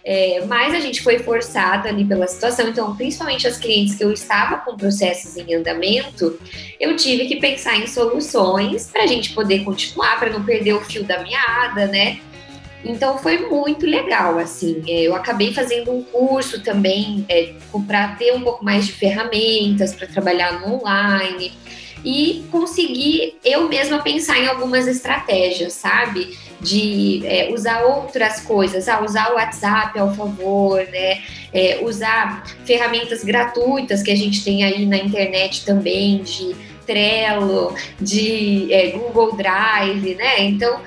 É, 0.03 0.43
mas 0.47 0.73
a 0.73 0.79
gente 0.79 1.01
foi 1.01 1.19
forçada 1.19 1.87
ali 1.89 2.03
pela 2.03 2.25
situação, 2.25 2.67
então, 2.67 2.95
principalmente 2.95 3.47
as 3.47 3.57
clientes 3.57 3.95
que 3.95 4.03
eu 4.03 4.11
estava 4.11 4.57
com 4.57 4.75
processos 4.75 5.37
em 5.37 5.53
andamento, 5.53 6.39
eu 6.79 6.95
tive 6.95 7.27
que 7.27 7.35
pensar 7.35 7.77
em 7.77 7.85
soluções 7.85 8.87
para 8.87 9.03
a 9.03 9.07
gente 9.07 9.33
poder 9.33 9.63
continuar, 9.63 10.19
para 10.19 10.31
não 10.31 10.43
perder 10.43 10.73
o 10.73 10.81
fio 10.81 11.03
da 11.03 11.21
meada, 11.21 11.85
né? 11.85 12.19
Então 12.83 13.17
foi 13.17 13.37
muito 13.49 13.85
legal, 13.85 14.37
assim. 14.39 14.83
É, 14.87 15.03
eu 15.03 15.15
acabei 15.15 15.53
fazendo 15.53 15.91
um 15.91 16.03
curso 16.03 16.61
também 16.63 17.25
é, 17.29 17.53
para 17.87 18.09
ter 18.15 18.33
um 18.33 18.41
pouco 18.41 18.63
mais 18.63 18.87
de 18.87 18.93
ferramentas 18.93 19.93
para 19.93 20.07
trabalhar 20.07 20.59
no 20.59 20.75
online 20.75 21.53
e 22.03 22.43
conseguir 22.51 23.37
eu 23.43 23.67
mesma 23.67 24.01
pensar 24.01 24.39
em 24.39 24.47
algumas 24.47 24.87
estratégias, 24.87 25.73
sabe? 25.73 26.37
De 26.59 27.25
é, 27.25 27.51
usar 27.51 27.83
outras 27.83 28.41
coisas, 28.41 28.87
ah, 28.87 29.01
usar 29.01 29.31
o 29.31 29.35
WhatsApp 29.35 29.97
ao 29.99 30.13
favor, 30.13 30.79
né? 30.91 31.21
É, 31.53 31.79
usar 31.83 32.43
ferramentas 32.65 33.23
gratuitas 33.23 34.01
que 34.01 34.11
a 34.11 34.15
gente 34.15 34.43
tem 34.43 34.63
aí 34.63 34.85
na 34.85 34.97
internet 34.97 35.65
também, 35.65 36.23
de 36.23 36.55
Trello, 36.85 37.75
de 37.99 38.71
é, 38.73 38.91
Google 38.91 39.35
Drive, 39.35 40.15
né? 40.15 40.41
Então 40.43 40.81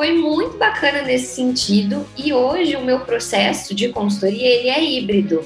foi 0.00 0.14
muito 0.14 0.56
bacana 0.56 1.02
nesse 1.02 1.34
sentido 1.34 2.06
e 2.16 2.32
hoje 2.32 2.74
o 2.74 2.82
meu 2.82 3.00
processo 3.00 3.74
de 3.74 3.90
consultoria 3.90 4.48
ele 4.48 4.70
é 4.70 4.82
híbrido. 4.82 5.44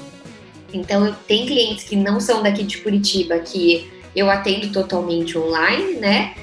Então 0.73 1.05
eu 1.05 1.13
tenho 1.27 1.45
clientes 1.45 1.83
que 1.83 1.97
não 1.97 2.21
são 2.21 2.41
daqui 2.41 2.63
de 2.63 2.77
Curitiba 2.77 3.37
que 3.39 3.91
eu 4.15 4.29
atendo 4.29 4.71
totalmente 4.71 5.37
online, 5.37 5.95
né? 5.95 6.35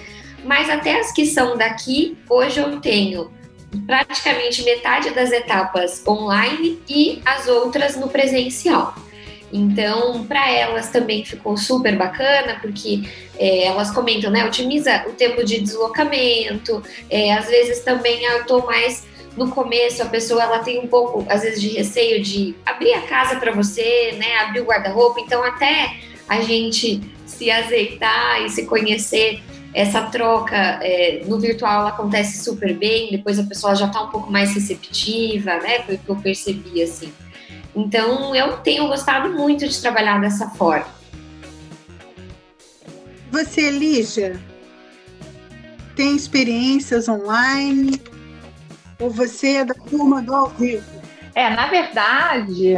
Mas 0.44 0.68
até 0.68 1.00
as 1.00 1.10
que 1.10 1.24
são 1.24 1.56
daqui, 1.56 2.18
hoje 2.28 2.60
eu 2.60 2.82
tenho 2.82 3.32
praticamente 3.86 4.62
metade 4.62 5.08
das 5.12 5.32
etapas 5.32 6.06
online 6.06 6.82
e 6.86 7.22
as 7.24 7.48
outras 7.48 7.96
no 7.96 8.08
presencial. 8.08 8.94
Então, 9.52 10.24
para 10.24 10.50
elas 10.50 10.90
também 10.90 11.24
ficou 11.24 11.56
super 11.56 11.96
bacana, 11.96 12.58
porque 12.60 13.02
é, 13.38 13.64
elas 13.64 13.90
comentam, 13.90 14.30
né? 14.30 14.44
Otimiza 14.46 15.04
o 15.06 15.12
tempo 15.12 15.44
de 15.44 15.60
deslocamento, 15.60 16.82
é, 17.10 17.32
às 17.34 17.46
vezes 17.48 17.80
também 17.80 18.24
eu 18.24 18.40
estou 18.40 18.64
mais 18.64 19.10
no 19.36 19.48
começo 19.48 20.02
a 20.02 20.06
pessoa 20.06 20.42
ela 20.42 20.58
tem 20.58 20.78
um 20.78 20.86
pouco 20.86 21.24
às 21.26 21.40
vezes 21.40 21.58
de 21.58 21.68
receio 21.68 22.22
de 22.22 22.54
abrir 22.66 22.92
a 22.92 23.00
casa 23.02 23.36
para 23.36 23.50
você, 23.50 24.12
né, 24.18 24.36
abrir 24.40 24.60
o 24.60 24.64
guarda-roupa, 24.64 25.20
então 25.20 25.42
até 25.42 25.96
a 26.28 26.42
gente 26.42 27.00
se 27.24 27.50
azeitar 27.50 28.42
e 28.42 28.50
se 28.50 28.66
conhecer, 28.66 29.40
essa 29.74 30.02
troca 30.02 30.56
é, 30.82 31.22
no 31.26 31.40
virtual 31.40 31.86
acontece 31.86 32.44
super 32.44 32.74
bem, 32.74 33.10
depois 33.10 33.38
a 33.38 33.44
pessoa 33.44 33.74
já 33.74 33.86
está 33.86 34.02
um 34.02 34.08
pouco 34.08 34.30
mais 34.30 34.54
receptiva, 34.54 35.56
né? 35.56 35.80
Foi 35.80 35.94
o 35.94 35.98
que 35.98 36.08
eu 36.08 36.16
percebi, 36.16 36.82
assim. 36.82 37.10
Então, 37.74 38.34
eu 38.34 38.58
tenho 38.58 38.88
gostado 38.88 39.30
muito 39.30 39.66
de 39.66 39.80
trabalhar 39.80 40.20
dessa 40.20 40.50
forma. 40.50 40.86
Você, 43.30 43.70
Lígia, 43.70 44.38
tem 45.96 46.14
experiências 46.14 47.08
online? 47.08 48.00
Ou 49.00 49.10
você 49.10 49.56
é 49.56 49.64
da 49.64 49.74
turma 49.74 50.20
do 50.20 50.34
ao 50.34 50.48
vivo? 50.48 50.84
É, 51.34 51.48
na 51.48 51.66
verdade, 51.68 52.76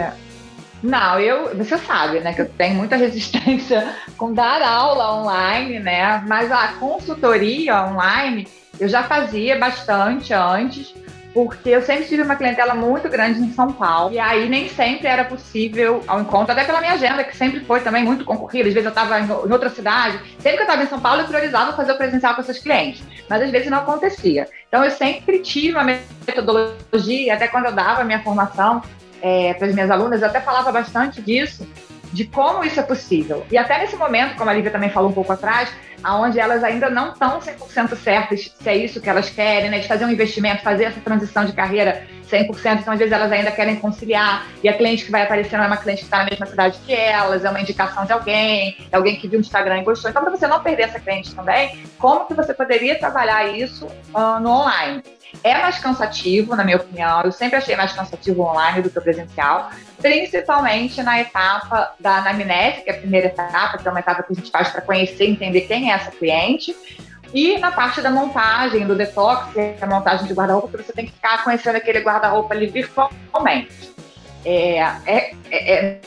não, 0.84 1.18
eu, 1.18 1.56
você 1.56 1.78
sabe, 1.78 2.20
né, 2.20 2.34
que 2.34 2.42
eu 2.42 2.48
tenho 2.48 2.74
muita 2.74 2.94
resistência 2.96 3.96
com 4.18 4.32
dar 4.32 4.62
aula 4.62 5.20
online, 5.20 5.80
né? 5.80 6.22
Mas 6.28 6.52
a 6.52 6.68
consultoria 6.74 7.84
online 7.86 8.46
eu 8.78 8.88
já 8.88 9.02
fazia 9.02 9.58
bastante 9.58 10.32
antes, 10.34 10.94
porque 11.34 11.68
eu 11.68 11.82
sempre 11.82 12.04
tive 12.04 12.22
uma 12.22 12.36
clientela 12.36 12.74
muito 12.74 13.08
grande 13.08 13.40
em 13.40 13.52
São 13.52 13.72
Paulo, 13.72 14.14
e 14.14 14.20
aí 14.20 14.48
nem 14.48 14.68
sempre 14.68 15.08
era 15.08 15.24
possível 15.24 16.00
ao 16.06 16.20
encontro, 16.20 16.52
até 16.52 16.62
pela 16.62 16.80
minha 16.80 16.92
agenda, 16.92 17.24
que 17.24 17.36
sempre 17.36 17.58
foi 17.60 17.80
também 17.80 18.04
muito 18.04 18.24
concorrida. 18.24 18.68
Às 18.68 18.74
vezes 18.74 18.84
eu 18.84 18.90
estava 18.90 19.18
em 19.18 19.28
outra 19.28 19.68
cidade, 19.68 20.20
sempre 20.38 20.58
que 20.58 20.62
eu 20.62 20.66
estava 20.66 20.84
em 20.84 20.86
São 20.86 21.00
Paulo, 21.00 21.22
eu 21.22 21.26
priorizava 21.26 21.72
fazer 21.72 21.90
o 21.90 21.98
presencial 21.98 22.36
com 22.36 22.40
esses 22.40 22.58
clientes, 22.58 23.02
mas 23.28 23.42
às 23.42 23.50
vezes 23.50 23.68
não 23.68 23.78
acontecia. 23.78 24.48
Então 24.68 24.84
eu 24.84 24.92
sempre 24.92 25.40
tive 25.40 25.72
uma 25.72 25.82
metodologia, 25.82 27.34
até 27.34 27.48
quando 27.48 27.66
eu 27.66 27.72
dava 27.72 28.02
a 28.02 28.04
minha 28.04 28.22
formação 28.22 28.80
é, 29.20 29.54
para 29.54 29.66
as 29.66 29.74
minhas 29.74 29.90
alunas, 29.90 30.22
eu 30.22 30.28
até 30.28 30.40
falava 30.40 30.70
bastante 30.70 31.20
disso, 31.20 31.66
de 32.14 32.24
como 32.24 32.64
isso 32.64 32.78
é 32.78 32.82
possível. 32.82 33.44
E 33.50 33.58
até 33.58 33.76
nesse 33.78 33.96
momento, 33.96 34.36
como 34.36 34.48
a 34.48 34.52
Lívia 34.54 34.70
também 34.70 34.88
falou 34.88 35.10
um 35.10 35.12
pouco 35.12 35.32
atrás, 35.32 35.68
aonde 36.02 36.38
elas 36.38 36.62
ainda 36.62 36.88
não 36.88 37.12
estão 37.12 37.40
100% 37.40 37.96
certas 37.96 38.54
se 38.56 38.68
é 38.68 38.76
isso 38.76 39.00
que 39.00 39.10
elas 39.10 39.28
querem, 39.28 39.70
né, 39.70 39.80
de 39.80 39.88
fazer 39.88 40.04
um 40.04 40.10
investimento, 40.10 40.62
fazer 40.62 40.84
essa 40.84 41.00
transição 41.00 41.44
de 41.44 41.52
carreira 41.52 42.06
100%, 42.30 42.80
então 42.80 42.92
às 42.92 42.98
vezes 42.98 43.12
elas 43.12 43.32
ainda 43.32 43.50
querem 43.50 43.76
conciliar, 43.76 44.46
e 44.62 44.68
a 44.68 44.72
cliente 44.72 45.04
que 45.04 45.10
vai 45.10 45.22
aparecer 45.22 45.56
não 45.56 45.64
é 45.64 45.66
uma 45.66 45.76
cliente 45.76 46.00
que 46.00 46.04
está 46.04 46.18
na 46.18 46.24
mesma 46.24 46.46
cidade 46.46 46.78
que 46.86 46.92
elas, 46.92 47.44
é 47.44 47.50
uma 47.50 47.60
indicação 47.60 48.04
de 48.04 48.12
alguém, 48.12 48.76
é 48.90 48.96
alguém 48.96 49.16
que 49.16 49.26
viu 49.26 49.38
no 49.38 49.44
Instagram 49.44 49.80
e 49.80 49.84
gostou. 49.84 50.10
Então, 50.10 50.22
para 50.22 50.30
você 50.30 50.46
não 50.46 50.60
perder 50.60 50.84
essa 50.84 51.00
cliente 51.00 51.34
também, 51.34 51.82
como 51.98 52.26
que 52.26 52.34
você 52.34 52.54
poderia 52.54 52.98
trabalhar 52.98 53.46
isso 53.48 53.86
uh, 53.86 54.40
no 54.40 54.50
online? 54.50 55.02
É 55.42 55.58
mais 55.58 55.78
cansativo, 55.78 56.54
na 56.54 56.64
minha 56.64 56.76
opinião. 56.76 57.22
Eu 57.22 57.32
sempre 57.32 57.56
achei 57.56 57.76
mais 57.76 57.92
cansativo 57.92 58.42
online 58.42 58.82
do 58.82 58.90
que 58.90 58.98
o 58.98 59.02
presencial, 59.02 59.70
principalmente 60.00 61.02
na 61.02 61.20
etapa 61.20 61.94
da 62.00 62.18
anamnese, 62.18 62.82
que 62.82 62.90
é 62.90 62.94
a 62.94 62.98
primeira 62.98 63.26
etapa, 63.26 63.78
que 63.78 63.86
é 63.86 63.90
uma 63.90 64.00
etapa 64.00 64.22
que 64.22 64.32
a 64.32 64.36
gente 64.36 64.50
faz 64.50 64.70
para 64.70 64.80
conhecer 64.80 65.26
e 65.26 65.32
entender 65.32 65.62
quem 65.62 65.90
é 65.90 65.94
essa 65.94 66.10
cliente. 66.10 66.74
E 67.32 67.58
na 67.58 67.72
parte 67.72 68.00
da 68.00 68.10
montagem, 68.10 68.86
do 68.86 68.94
detox, 68.94 69.52
que 69.52 69.60
é 69.60 69.76
a 69.80 69.86
montagem 69.86 70.26
de 70.26 70.32
guarda-roupa, 70.32 70.78
que 70.78 70.84
você 70.84 70.92
tem 70.92 71.06
que 71.06 71.12
ficar 71.12 71.42
conhecendo 71.42 71.76
aquele 71.76 71.98
guarda-roupa 71.98 72.54
ali 72.54 72.66
virtualmente. 72.66 73.92
É, 74.44 74.78
é, 75.06 75.34
é, 75.50 75.72
é 75.72 76.00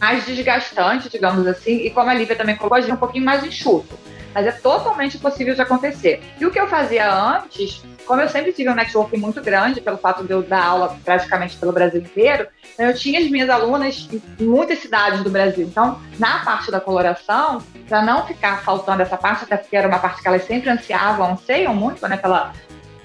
mais 0.00 0.24
desgastante, 0.24 1.08
digamos 1.08 1.46
assim, 1.46 1.78
e 1.78 1.90
como 1.90 2.08
a 2.08 2.14
Lívia 2.14 2.36
também 2.36 2.56
colocou, 2.56 2.78
é 2.78 2.92
um 2.92 2.96
pouquinho 2.96 3.24
mais 3.24 3.44
enxuto 3.44 3.98
mas 4.38 4.46
é 4.46 4.52
totalmente 4.52 5.18
possível 5.18 5.52
de 5.52 5.60
acontecer. 5.60 6.22
E 6.40 6.46
o 6.46 6.50
que 6.52 6.60
eu 6.60 6.68
fazia 6.68 7.12
antes, 7.12 7.82
como 8.06 8.20
eu 8.20 8.28
sempre 8.28 8.52
tive 8.52 8.70
um 8.70 8.74
network 8.74 9.18
muito 9.18 9.42
grande, 9.42 9.80
pelo 9.80 9.98
fato 9.98 10.22
de 10.22 10.30
eu 10.30 10.44
dar 10.44 10.64
aula 10.64 10.96
praticamente 11.04 11.56
pelo 11.56 11.72
Brasil 11.72 12.00
inteiro, 12.00 12.46
eu 12.78 12.94
tinha 12.94 13.18
as 13.18 13.28
minhas 13.28 13.50
alunas 13.50 14.08
em 14.38 14.44
muitas 14.44 14.78
cidades 14.78 15.24
do 15.24 15.30
Brasil. 15.30 15.66
Então, 15.66 16.00
na 16.20 16.44
parte 16.44 16.70
da 16.70 16.78
coloração, 16.78 17.60
para 17.88 18.00
não 18.00 18.24
ficar 18.28 18.62
faltando 18.62 19.02
essa 19.02 19.16
parte, 19.16 19.42
até 19.42 19.56
porque 19.56 19.76
era 19.76 19.88
uma 19.88 19.98
parte 19.98 20.22
que 20.22 20.28
elas 20.28 20.44
sempre 20.44 20.70
ansiavam, 20.70 21.32
anseiam 21.32 21.74
muito, 21.74 22.06
né, 22.06 22.16
pela 22.16 22.52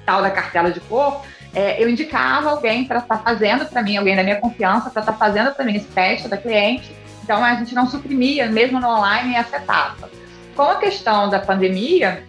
tal 0.05 0.21
da 0.21 0.29
cartela 0.29 0.69
de 0.69 0.81
cor, 0.81 1.23
é, 1.55 1.81
eu 1.81 1.89
indicava 1.89 2.51
alguém 2.51 2.86
para 2.86 2.99
estar 2.99 3.17
tá 3.17 3.23
fazendo 3.23 3.65
para 3.65 3.81
mim, 3.81 3.97
alguém 3.97 4.15
da 4.15 4.21
minha 4.21 4.36
confiança, 4.36 4.91
para 4.91 4.99
estar 4.99 5.13
tá 5.13 5.17
fazendo 5.17 5.51
para 5.51 5.65
mim 5.65 5.77
esse 5.77 5.88
teste 5.88 6.27
da 6.27 6.38
cliente. 6.38 6.95
Então, 7.23 7.43
a 7.43 7.55
gente 7.55 7.73
não 7.73 7.88
suprimia, 7.88 8.45
mesmo 8.45 8.79
no 8.79 8.88
online, 8.88 9.36
essa 9.36 9.57
etapa. 9.57 10.09
Com 10.55 10.63
a 10.63 10.75
questão 10.75 11.29
da 11.29 11.39
pandemia, 11.39 12.23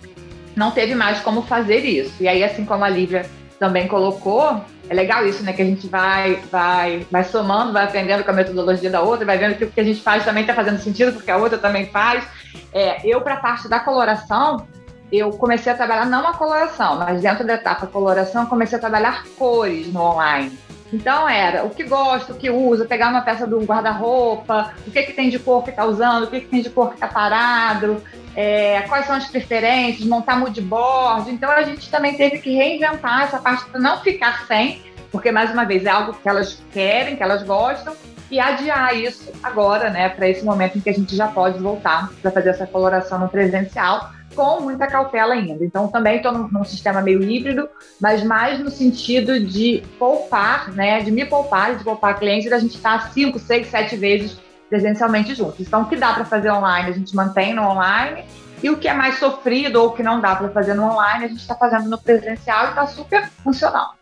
não 0.57 0.71
teve 0.71 0.95
mais 0.95 1.21
como 1.21 1.43
fazer 1.43 1.79
isso. 1.85 2.23
E 2.23 2.29
aí, 2.29 2.43
assim 2.43 2.65
como 2.65 2.85
a 2.85 2.89
Lívia 2.89 3.27
também 3.59 3.87
colocou, 3.87 4.63
é 4.89 4.95
legal 4.95 5.27
isso, 5.27 5.43
né? 5.43 5.53
Que 5.53 5.63
a 5.63 5.65
gente 5.65 5.87
vai, 5.89 6.37
vai, 6.51 7.07
vai 7.11 7.25
somando, 7.25 7.73
vai 7.73 7.85
aprendendo 7.85 8.25
com 8.25 8.31
a 8.31 8.35
metodologia 8.35 8.91
da 8.91 9.01
outra, 9.01 9.25
vai 9.25 9.39
vendo 9.39 9.57
que 9.57 9.65
o 9.65 9.71
que 9.71 9.81
a 9.81 9.85
gente 9.85 10.01
faz 10.01 10.25
também 10.25 10.43
está 10.43 10.55
fazendo 10.55 10.79
sentido, 10.79 11.13
porque 11.13 11.31
a 11.31 11.37
outra 11.37 11.59
também 11.59 11.87
faz. 11.87 12.25
É, 12.73 13.07
eu, 13.07 13.21
para 13.21 13.35
a 13.35 13.39
parte 13.39 13.69
da 13.69 13.81
coloração, 13.81 14.67
eu 15.11 15.31
comecei 15.31 15.73
a 15.73 15.77
trabalhar 15.77 16.07
não 16.07 16.27
a 16.27 16.35
coloração, 16.35 16.97
mas 16.99 17.23
dentro 17.23 17.47
da 17.47 17.55
etapa 17.55 17.87
coloração, 17.87 18.47
comecei 18.47 18.77
a 18.79 18.81
trabalhar 18.81 19.25
cores 19.39 19.93
no 19.93 20.01
online. 20.01 20.59
Então 20.95 21.29
era 21.29 21.65
o 21.65 21.71
que 21.71 21.83
gosta, 21.83 22.33
o 22.33 22.37
que 22.37 22.49
usa, 22.49 22.85
pegar 22.85 23.09
uma 23.09 23.21
peça 23.21 23.47
do 23.49 23.61
guarda-roupa, 23.65 24.73
o 24.87 24.91
que, 24.93 25.03
que 25.03 25.13
tem 25.13 25.29
de 25.29 25.41
cor 25.41 25.65
que 25.65 25.71
está 25.71 25.85
usando, 25.85 26.25
o 26.25 26.27
que, 26.29 26.41
que 26.41 26.47
tem 26.47 26.63
de 26.63 26.71
cor 26.71 26.91
que 26.91 26.95
está 26.95 27.09
parado, 27.09 28.01
é, 28.37 28.83
quais 28.83 29.05
são 29.07 29.17
as 29.17 29.27
preferências, 29.27 30.07
montar 30.07 30.39
mood 30.39 30.61
board. 30.61 31.33
Então 31.33 31.51
a 31.51 31.63
gente 31.63 31.91
também 31.91 32.17
teve 32.17 32.39
que 32.39 32.55
reinventar 32.55 33.23
essa 33.23 33.39
parte 33.39 33.65
para 33.69 33.81
não 33.81 34.01
ficar 34.03 34.47
sem, 34.47 34.83
porque 35.11 35.33
mais 35.33 35.51
uma 35.51 35.65
vez 35.65 35.85
é 35.85 35.91
algo 35.91 36.15
que 36.15 36.29
elas 36.29 36.63
querem, 36.73 37.17
que 37.17 37.23
elas 37.23 37.43
gostam, 37.43 37.93
e 38.31 38.39
adiar 38.39 38.97
isso 38.97 39.33
agora, 39.43 39.91
né, 39.91 40.09
para 40.09 40.29
esse 40.29 40.45
momento 40.45 40.79
em 40.79 40.81
que 40.81 40.91
a 40.91 40.95
gente 40.95 41.15
já 41.15 41.27
pode 41.27 41.59
voltar 41.59 42.11
para 42.23 42.31
fazer 42.31 42.51
essa 42.51 42.67
coloração 42.67 43.19
no 43.19 43.29
presencial 43.29 44.11
com 44.35 44.61
muita 44.61 44.87
cautela 44.87 45.35
ainda. 45.35 45.65
Então, 45.65 45.89
também 45.89 46.17
estou 46.17 46.33
num, 46.33 46.49
num, 46.49 46.65
sistema 46.65 47.01
meio 47.01 47.23
híbrido, 47.23 47.69
mas 48.01 48.23
mais 48.23 48.59
no 48.59 48.71
sentido 48.71 49.41
de 49.41 49.83
poupar, 49.99 50.71
né, 50.73 51.01
de 51.01 51.11
me 51.11 51.25
poupar, 51.25 51.77
de 51.77 51.85
poupar 51.85 52.19
clientes, 52.19 52.51
da 52.51 52.59
gente 52.59 52.77
estar 52.77 53.13
cinco, 53.13 53.39
seis, 53.39 53.69
sete 53.69 53.97
vezes 53.97 54.39
presencialmente 54.69 55.35
juntos. 55.35 55.61
Então, 55.61 55.83
o 55.83 55.89
que 55.89 55.97
dá 55.97 56.13
para 56.13 56.25
fazer 56.25 56.51
online, 56.51 56.91
a 56.91 56.93
gente 56.93 57.15
mantém 57.15 57.55
no 57.55 57.63
online, 57.63 58.25
e 58.63 58.71
o 58.71 58.79
que 58.79 58.89
é 58.89 58.95
mais 58.95 59.19
sofrido 59.19 59.81
ou 59.83 59.93
que 59.93 60.03
não 60.03 60.21
dá 60.21 60.35
para 60.35 60.49
fazer 60.49 60.75
no 60.75 60.85
online, 60.85 61.27
a 61.27 61.29
gente 61.29 61.41
está 61.41 61.55
fazendo 61.55 61.89
no 61.89 61.99
presencial 61.99 62.67
e 62.67 62.69
está 62.71 62.87
super 62.87 63.29
funcional. 63.43 63.95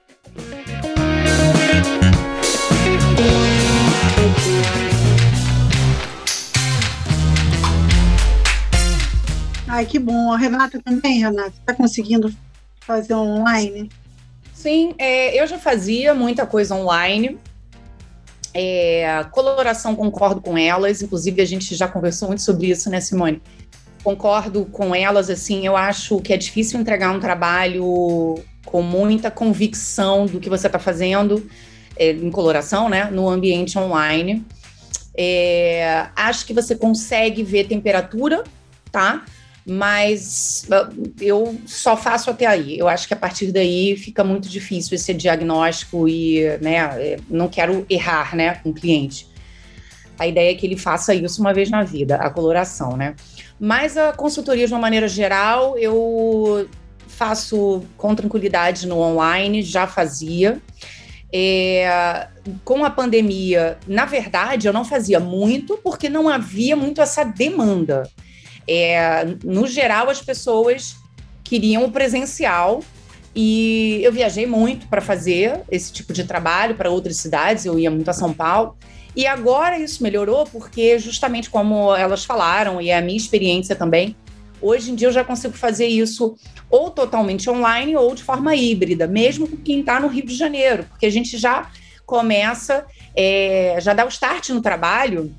Ai, 9.73 9.87
que 9.87 9.99
bom. 9.99 10.31
A 10.31 10.37
Renata 10.37 10.79
também, 10.85 11.21
Renata, 11.21 11.55
está 11.59 11.73
conseguindo 11.73 12.31
fazer 12.81 13.15
online? 13.15 13.91
Sim, 14.53 14.95
é, 14.99 15.41
eu 15.41 15.47
já 15.47 15.59
fazia 15.59 16.13
muita 16.13 16.45
coisa 16.45 16.75
online. 16.75 17.39
É, 18.53 19.25
coloração, 19.31 19.97
concordo 19.97 20.43
com 20.43 20.59
elas. 20.59 21.01
Inclusive, 21.01 21.41
a 21.41 21.47
gente 21.47 21.75
já 21.75 21.89
conversou 21.89 22.29
muito 22.29 22.43
sobre 22.43 22.67
isso, 22.67 22.91
né, 22.91 23.01
Simone? 23.01 23.41
Concordo 24.05 24.67
com 24.67 24.95
elas, 24.95 25.31
assim, 25.31 25.65
eu 25.67 25.75
acho 25.75 26.21
que 26.21 26.35
é 26.35 26.37
difícil 26.37 26.79
entregar 26.79 27.11
um 27.11 27.19
trabalho 27.19 28.35
com 28.67 28.83
muita 28.83 29.31
convicção 29.31 30.27
do 30.27 30.39
que 30.39 30.51
você 30.51 30.67
está 30.67 30.79
fazendo 30.79 31.49
é, 31.97 32.11
em 32.11 32.31
coloração, 32.31 32.91
né, 32.91 33.07
no 33.11 33.27
ambiente 33.27 33.79
online. 33.79 34.45
É, 35.17 36.09
acho 36.15 36.45
que 36.45 36.53
você 36.53 36.77
consegue 36.77 37.43
ver 37.43 37.69
temperatura, 37.69 38.45
tá? 38.91 39.25
Mas 39.67 40.67
eu 41.21 41.57
só 41.67 41.97
faço 41.97 42.31
até 42.31 42.47
aí. 42.47 42.79
Eu 42.79 42.89
acho 42.89 43.07
que 43.07 43.15
a 43.15 43.17
partir 43.17 43.53
daí 43.53 43.97
fica 43.97 44.25
muito 44.25 44.49
difícil 44.49 44.95
esse 44.95 45.15
diagnóstico 45.15 46.09
e, 46.09 46.43
né, 46.61 46.77
é, 46.77 47.17
não 47.31 47.49
quero 47.49 47.87
errar, 47.89 48.35
né, 48.35 48.57
com 48.57 48.71
o 48.71 48.75
cliente. 48.75 49.29
A 50.19 50.27
ideia 50.27 50.53
é 50.53 50.55
que 50.55 50.67
ele 50.67 50.77
faça 50.77 51.15
isso 51.15 51.41
uma 51.41 51.55
vez 51.55 51.71
na 51.71 51.83
vida, 51.83 52.17
a 52.17 52.29
coloração, 52.31 52.97
né? 52.97 53.15
Mas 53.59 53.97
a 53.97 54.13
consultoria, 54.13 54.67
de 54.67 54.73
uma 54.73 54.81
maneira 54.81 55.09
geral, 55.09 55.79
eu 55.79 56.69
faço 57.07 57.83
com 57.97 58.15
tranquilidade 58.15 58.87
no 58.87 58.99
online, 58.99 59.63
já 59.63 59.87
fazia. 59.87 60.61
É, 61.33 62.29
com 62.65 62.85
a 62.85 62.91
pandemia, 62.91 63.79
na 63.87 64.05
verdade, 64.05 64.67
eu 64.67 64.73
não 64.73 64.85
fazia 64.85 65.19
muito, 65.19 65.79
porque 65.79 66.09
não 66.09 66.29
havia 66.29 66.77
muito 66.77 67.01
essa 67.01 67.25
demanda. 67.25 68.09
É, 68.67 69.25
no 69.45 69.67
geral, 69.67 70.09
as 70.09 70.21
pessoas 70.21 70.97
queriam 71.43 71.85
o 71.85 71.91
presencial 71.91 72.83
e 73.35 74.01
eu 74.03 74.13
viajei 74.13 74.47
muito 74.47 74.87
para 74.89 75.01
fazer 75.01 75.61
esse 75.71 75.93
tipo 75.93 76.13
de 76.13 76.25
trabalho 76.25 76.75
para 76.75 76.91
outras 76.91 77.17
cidades, 77.17 77.65
eu 77.65 77.79
ia 77.79 77.91
muito 77.91 78.09
a 78.09 78.13
São 78.13 78.33
Paulo. 78.33 78.77
E 79.15 79.27
agora 79.27 79.79
isso 79.79 80.03
melhorou 80.03 80.47
porque, 80.47 80.99
justamente 80.99 81.51
como 81.51 81.95
elas 81.95 82.25
falaram, 82.25 82.81
e 82.81 82.91
é 82.91 82.97
a 82.97 83.03
minha 83.03 83.17
experiência 83.17 83.77
também, 83.77 84.17
hoje 84.61 84.91
em 84.91 84.95
dia 84.95 85.09
eu 85.09 85.13
já 85.13 85.25
consigo 85.25 85.55
fazer 85.55 85.87
isso 85.87 86.35
ou 86.71 86.91
totalmente 86.91 87.51
online 87.51 87.97
ou 87.97 88.15
de 88.15 88.23
forma 88.23 88.55
híbrida, 88.55 89.07
mesmo 89.07 89.47
com 89.47 89.57
quem 89.57 89.81
está 89.81 90.01
no 90.01 90.09
Rio 90.09 90.25
de 90.25 90.35
Janeiro, 90.35 90.85
porque 90.89 91.05
a 91.05 91.11
gente 91.11 91.37
já 91.37 91.71
começa, 92.07 92.87
é, 93.15 93.77
já 93.81 93.93
dá 93.93 94.05
o 94.05 94.09
start 94.09 94.51
no 94.51 94.63
trabalho 94.63 95.35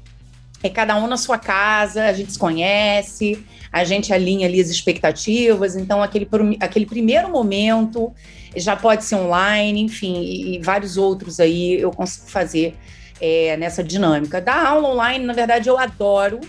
é 0.64 0.70
cada 0.70 0.96
um 0.96 1.06
na 1.06 1.18
sua 1.18 1.38
casa, 1.38 2.06
a 2.06 2.14
gente 2.14 2.32
se 2.32 2.40
conhece, 2.40 3.46
a 3.72 3.84
gente 3.84 4.14
alinha 4.14 4.48
ali 4.48 4.62
as 4.62 4.70
expectativas, 4.70 5.76
então 5.76 6.02
aquele, 6.02 6.28
aquele 6.62 6.86
primeiro 6.86 7.30
momento 7.30 8.14
já 8.56 8.76
pode 8.76 9.04
ser 9.04 9.16
online, 9.16 9.82
enfim, 9.82 10.22
e, 10.22 10.56
e 10.56 10.60
vários 10.62 10.96
outros 10.96 11.40
aí 11.40 11.80
eu 11.80 11.92
consigo 11.92 12.30
fazer 12.30 12.76
é, 13.20 13.58
nessa 13.58 13.84
dinâmica. 13.84 14.40
Da 14.40 14.70
aula 14.70 14.90
online, 14.90 15.26
na 15.26 15.34
verdade, 15.34 15.68
eu 15.68 15.78
adoro, 15.78 16.40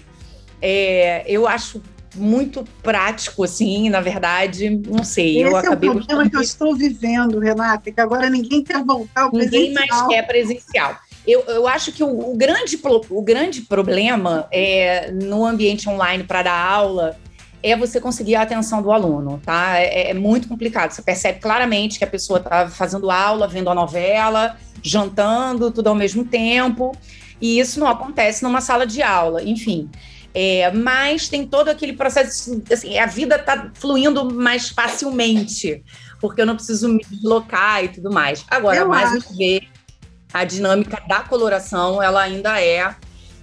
é, 0.62 1.25
eu 1.27 1.49
acho 1.49 1.83
muito 2.15 2.65
prático, 2.83 3.43
assim, 3.43 3.89
na 3.91 4.01
verdade, 4.01 4.71
não 4.71 5.03
sei. 5.03 5.43
Esse 5.43 5.51
eu 5.51 5.57
acabei 5.57 5.89
é 5.89 5.93
o 5.93 5.97
problema 5.97 6.31
que 6.31 6.37
eu 6.37 6.41
estou 6.41 6.77
vivendo, 6.77 7.39
Renata, 7.39 7.91
que 7.91 8.01
agora 8.01 8.31
ninguém 8.31 8.62
quer 8.62 8.83
voltar 8.85 9.23
ao 9.23 9.31
presencial. 9.31 9.62
Ninguém 9.62 9.75
mais 9.75 10.07
quer 10.07 10.27
presencial. 10.27 10.97
Eu, 11.27 11.41
eu 11.43 11.66
acho 11.66 11.91
que 11.93 12.03
o, 12.03 12.33
o, 12.33 12.37
grande, 12.37 12.79
o 13.11 13.22
grande 13.22 13.62
problema 13.62 14.47
é, 14.53 15.11
no 15.11 15.45
ambiente 15.45 15.89
online 15.89 16.25
para 16.25 16.43
dar 16.43 16.59
aula 16.59 17.18
é 17.62 17.75
você 17.75 17.99
conseguir 17.99 18.35
a 18.35 18.43
atenção 18.43 18.83
do 18.83 18.93
aluno, 18.93 19.41
tá? 19.43 19.79
É, 19.79 20.11
é 20.11 20.14
muito 20.14 20.47
complicado. 20.47 20.91
Você 20.91 21.01
percebe 21.01 21.41
claramente 21.41 21.99
que 21.99 22.05
a 22.05 22.07
pessoa 22.07 22.39
está 22.39 22.68
fazendo 22.68 23.11
aula, 23.11 23.49
vendo 23.49 23.70
a 23.70 23.75
novela, 23.75 24.59
jantando, 24.83 25.70
tudo 25.70 25.89
ao 25.89 25.95
mesmo 25.95 26.27
tempo. 26.27 26.95
E 27.41 27.59
isso 27.59 27.81
não 27.81 27.89
acontece 27.89 28.43
numa 28.43 28.61
sala 28.61 28.87
de 28.87 29.03
aula, 29.03 29.43
enfim. 29.43 29.89
É, 30.35 30.70
mas 30.72 31.29
tem 31.29 31.47
todo 31.47 31.68
aquele 31.68 31.95
processo, 31.95 32.61
assim, 32.70 32.99
a 32.99 33.07
vida 33.07 33.37
está 33.37 33.70
fluindo 33.72 34.31
mais 34.35 34.68
facilmente, 34.68 35.83
porque 36.20 36.43
eu 36.43 36.47
não 36.47 36.57
preciso 36.57 36.89
me 36.89 37.05
deslocar 37.09 37.85
e 37.85 37.89
tudo 37.89 38.12
mais. 38.12 38.45
Agora, 38.51 38.79
eu 38.79 38.89
mais 38.89 39.11
uma 39.11 39.37
vez, 39.37 39.62
a 40.35 40.43
dinâmica 40.43 41.01
da 41.07 41.20
coloração, 41.20 42.03
ela 42.03 42.20
ainda 42.20 42.61
é 42.61 42.93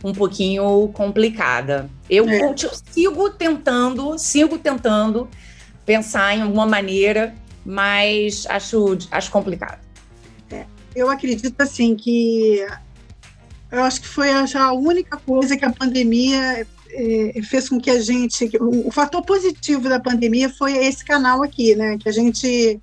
um 0.04 0.12
pouquinho 0.12 0.90
complicada. 0.94 1.90
Eu 2.10 2.28
é. 2.28 2.54
sigo 2.84 3.30
tentando, 3.30 4.18
sigo 4.18 4.58
tentando 4.58 5.30
pensar 5.86 6.36
em 6.36 6.42
alguma 6.42 6.66
maneira, 6.66 7.34
mas 7.66 8.46
acho, 8.50 8.98
acho 9.10 9.32
complicado. 9.32 9.80
É. 10.52 10.66
Eu 10.94 11.10
acredito 11.10 11.62
assim 11.62 11.96
que 11.96 12.68
eu 13.72 13.84
acho 13.84 14.02
que 14.02 14.08
foi 14.08 14.30
a 14.30 14.74
única 14.74 15.16
coisa 15.16 15.56
que 15.56 15.64
a 15.64 15.72
pandemia 15.72 16.68
é, 16.90 17.42
fez 17.44 17.70
com 17.70 17.80
que 17.80 17.90
a 17.90 18.02
gente. 18.02 18.50
O, 18.60 18.90
o, 18.90 18.92
fator 18.92 19.24
positivo 19.24 19.88
da 19.88 19.98
pandemia 19.98 20.50
foi 20.50 20.76
esse 20.76 21.06
canal 21.06 21.42
aqui, 21.42 21.74
né? 21.74 21.98
Que 21.98 22.10
a 22.10 22.12
gente 22.12 22.82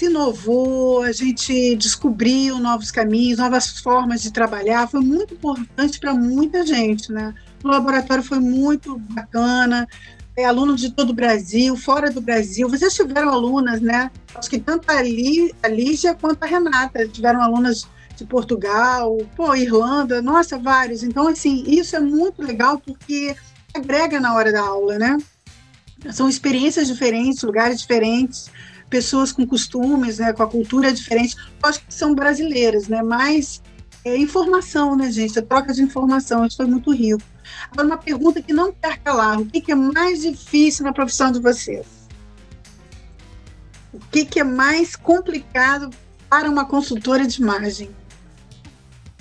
se 0.00 0.06
inovou, 0.06 1.02
a 1.02 1.12
gente 1.12 1.76
descobriu 1.76 2.58
novos 2.58 2.90
caminhos, 2.90 3.38
novas 3.38 3.80
formas 3.80 4.22
de 4.22 4.32
trabalhar. 4.32 4.88
Foi 4.88 5.00
muito 5.00 5.34
importante 5.34 6.00
para 6.00 6.14
muita 6.14 6.64
gente, 6.64 7.12
né? 7.12 7.34
O 7.62 7.68
laboratório 7.68 8.24
foi 8.24 8.40
muito 8.40 8.96
bacana. 8.98 9.86
É, 10.34 10.46
alunos 10.46 10.80
de 10.80 10.90
todo 10.90 11.10
o 11.10 11.14
Brasil, 11.14 11.76
fora 11.76 12.10
do 12.10 12.18
Brasil. 12.18 12.66
Vocês 12.66 12.94
tiveram 12.94 13.28
alunas, 13.28 13.82
né? 13.82 14.10
Acho 14.34 14.48
que 14.48 14.58
tanto 14.58 14.90
a, 14.90 15.00
a 15.00 15.68
Lígia 15.68 16.14
quanto 16.14 16.42
a 16.44 16.46
Renata 16.46 17.06
tiveram 17.06 17.42
alunas 17.42 17.86
de 18.16 18.24
Portugal, 18.24 19.18
pô, 19.36 19.54
Irlanda, 19.54 20.22
nossa, 20.22 20.58
vários. 20.58 21.02
Então, 21.02 21.28
assim, 21.28 21.62
isso 21.66 21.94
é 21.94 22.00
muito 22.00 22.40
legal 22.40 22.78
porque 22.78 23.36
agrega 23.74 24.18
na 24.18 24.34
hora 24.34 24.50
da 24.50 24.62
aula, 24.62 24.98
né? 24.98 25.18
São 26.10 26.26
experiências 26.26 26.88
diferentes, 26.88 27.42
lugares 27.42 27.80
diferentes, 27.80 28.50
pessoas 28.90 29.30
com 29.30 29.46
costumes, 29.46 30.18
né, 30.18 30.32
com 30.32 30.42
a 30.42 30.46
cultura 30.46 30.92
diferente. 30.92 31.36
acho 31.62 31.80
que 31.80 31.94
são 31.94 32.14
brasileiras, 32.14 32.88
né? 32.88 33.02
Mas 33.02 33.62
é 34.04 34.16
informação, 34.16 34.96
né, 34.96 35.10
gente? 35.10 35.38
A 35.38 35.42
troca 35.42 35.72
de 35.72 35.82
informação, 35.82 36.44
isso 36.44 36.56
foi 36.56 36.66
muito 36.66 36.92
rico. 36.92 37.22
Agora, 37.70 37.86
uma 37.86 37.96
pergunta 37.96 38.42
que 38.42 38.52
não 38.52 38.72
quer 38.72 38.98
calar: 38.98 39.40
o 39.40 39.46
que, 39.46 39.60
que 39.60 39.72
é 39.72 39.74
mais 39.74 40.20
difícil 40.22 40.84
na 40.84 40.92
profissão 40.92 41.30
de 41.30 41.38
vocês? 41.40 41.86
O 43.92 43.98
que, 44.10 44.24
que 44.24 44.40
é 44.40 44.44
mais 44.44 44.96
complicado 44.96 45.90
para 46.28 46.48
uma 46.48 46.64
consultora 46.64 47.26
de 47.26 47.40
imagem? 47.40 47.90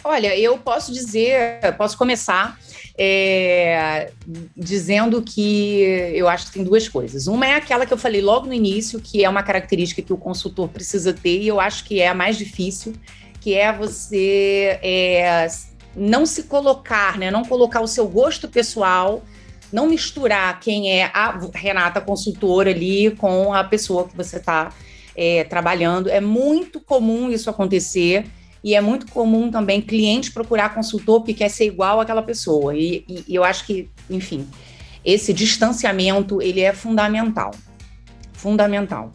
Olha, 0.03 0.37
eu 0.37 0.57
posso 0.57 0.93
dizer, 0.93 1.59
posso 1.77 1.97
começar 1.97 2.57
é, 3.01 4.11
dizendo 4.57 5.21
que 5.21 5.79
eu 6.13 6.27
acho 6.27 6.47
que 6.47 6.51
tem 6.51 6.65
duas 6.65 6.89
coisas. 6.89 7.27
Uma 7.27 7.47
é 7.47 7.55
aquela 7.55 7.85
que 7.85 7.93
eu 7.93 7.97
falei 7.97 8.21
logo 8.21 8.45
no 8.45 8.53
início, 8.53 8.99
que 8.99 9.23
é 9.23 9.29
uma 9.29 9.41
característica 9.41 10.01
que 10.01 10.11
o 10.11 10.17
consultor 10.17 10.67
precisa 10.67 11.13
ter, 11.13 11.39
e 11.39 11.47
eu 11.47 11.61
acho 11.61 11.85
que 11.85 12.01
é 12.01 12.09
a 12.09 12.13
mais 12.13 12.37
difícil, 12.37 12.93
que 13.39 13.55
é 13.55 13.71
você 13.71 14.77
é, 14.83 15.47
não 15.95 16.25
se 16.25 16.43
colocar, 16.43 17.17
né? 17.17 17.31
Não 17.31 17.45
colocar 17.45 17.79
o 17.79 17.87
seu 17.87 18.05
gosto 18.05 18.49
pessoal, 18.49 19.23
não 19.71 19.87
misturar 19.87 20.59
quem 20.59 20.91
é 20.91 21.09
a 21.13 21.39
Renata 21.55 22.01
consultora 22.01 22.71
ali 22.71 23.11
com 23.11 23.53
a 23.53 23.63
pessoa 23.63 24.09
que 24.09 24.17
você 24.17 24.35
está 24.35 24.73
é, 25.15 25.45
trabalhando. 25.45 26.09
É 26.09 26.19
muito 26.19 26.81
comum 26.81 27.29
isso 27.31 27.49
acontecer. 27.49 28.25
E 28.63 28.75
é 28.75 28.81
muito 28.81 29.11
comum 29.11 29.49
também 29.49 29.81
cliente 29.81 30.31
procurar 30.31 30.73
consultor 30.73 31.21
porque 31.21 31.33
quer 31.33 31.49
ser 31.49 31.65
igual 31.65 32.01
àquela 32.01 32.21
pessoa. 32.21 32.75
E, 32.75 33.05
e, 33.07 33.23
e 33.27 33.35
eu 33.35 33.43
acho 33.43 33.65
que, 33.65 33.89
enfim, 34.09 34.47
esse 35.03 35.33
distanciamento 35.33 36.41
ele 36.41 36.61
é 36.61 36.73
fundamental. 36.73 37.51
Fundamental. 38.33 39.13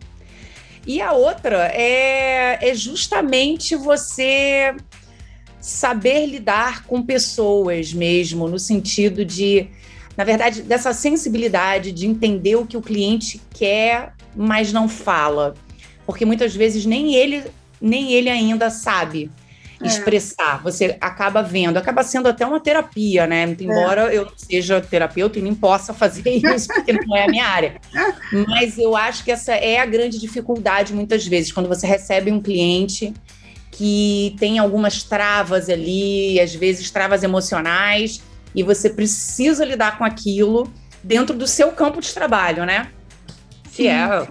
E 0.87 1.01
a 1.01 1.13
outra 1.13 1.67
é, 1.69 2.59
é 2.61 2.75
justamente 2.75 3.75
você 3.75 4.75
saber 5.61 6.27
lidar 6.27 6.85
com 6.85 7.03
pessoas 7.03 7.93
mesmo, 7.95 8.47
no 8.47 8.59
sentido 8.59 9.25
de, 9.25 9.67
na 10.15 10.25
verdade, 10.25 10.61
dessa 10.61 10.93
sensibilidade 10.93 11.91
de 11.91 12.07
entender 12.07 12.57
o 12.57 12.67
que 12.67 12.77
o 12.77 12.83
cliente 12.83 13.41
quer, 13.55 14.13
mas 14.37 14.75
não 14.75 14.89
fala. 14.89 15.55
Porque 16.05 16.27
muitas 16.27 16.55
vezes 16.55 16.85
nem 16.85 17.15
ele 17.15 17.45
nem 17.81 18.13
ele 18.13 18.31
ainda 18.31 18.71
sabe 18.71 19.31
é. 19.81 19.87
expressar. 19.87 20.63
Você 20.63 20.97
acaba 21.01 21.43
vendo, 21.43 21.77
acaba 21.77 22.03
sendo 22.03 22.29
até 22.29 22.47
uma 22.47 22.61
terapia, 22.61 23.27
né? 23.27 23.45
Embora 23.59 24.13
é. 24.13 24.19
eu 24.19 24.27
não 24.27 24.33
seja 24.37 24.81
terapeuta 24.81 25.39
e 25.39 25.43
nem 25.43 25.55
possa 25.55 25.93
fazer 25.93 26.29
isso, 26.55 26.69
porque 26.69 26.93
não 26.93 27.17
é 27.17 27.25
a 27.25 27.29
minha 27.29 27.47
área. 27.47 27.81
Mas 28.49 28.79
eu 28.79 28.97
acho 28.97 29.25
que 29.25 29.31
essa 29.31 29.55
é 29.55 29.79
a 29.79 29.87
grande 29.87 30.19
dificuldade, 30.19 30.93
muitas 30.93 31.27
vezes, 31.27 31.53
quando 31.53 31.69
você 31.69 31.87
recebe 31.87 32.31
um 32.31 32.41
cliente 32.41 33.13
que 33.71 34.37
tem 34.39 34.59
algumas 34.59 35.03
travas 35.03 35.69
ali, 35.69 36.39
às 36.41 36.55
vezes 36.55 36.91
travas 36.93 37.25
emocionais, 37.25 38.23
e 38.55 38.63
você 38.63 38.89
precisa 38.89 39.65
lidar 39.65 39.99
com 39.99 40.05
aquilo 40.05 40.73
dentro 41.03 41.37
do 41.37 41.47
seu 41.47 41.73
campo 41.73 42.01
de 42.01 42.15
trabalho, 42.15 42.65
né? 42.65 42.91
Sim. 43.65 43.83
Que 43.83 43.89
é 43.89 44.05
a 44.05 44.29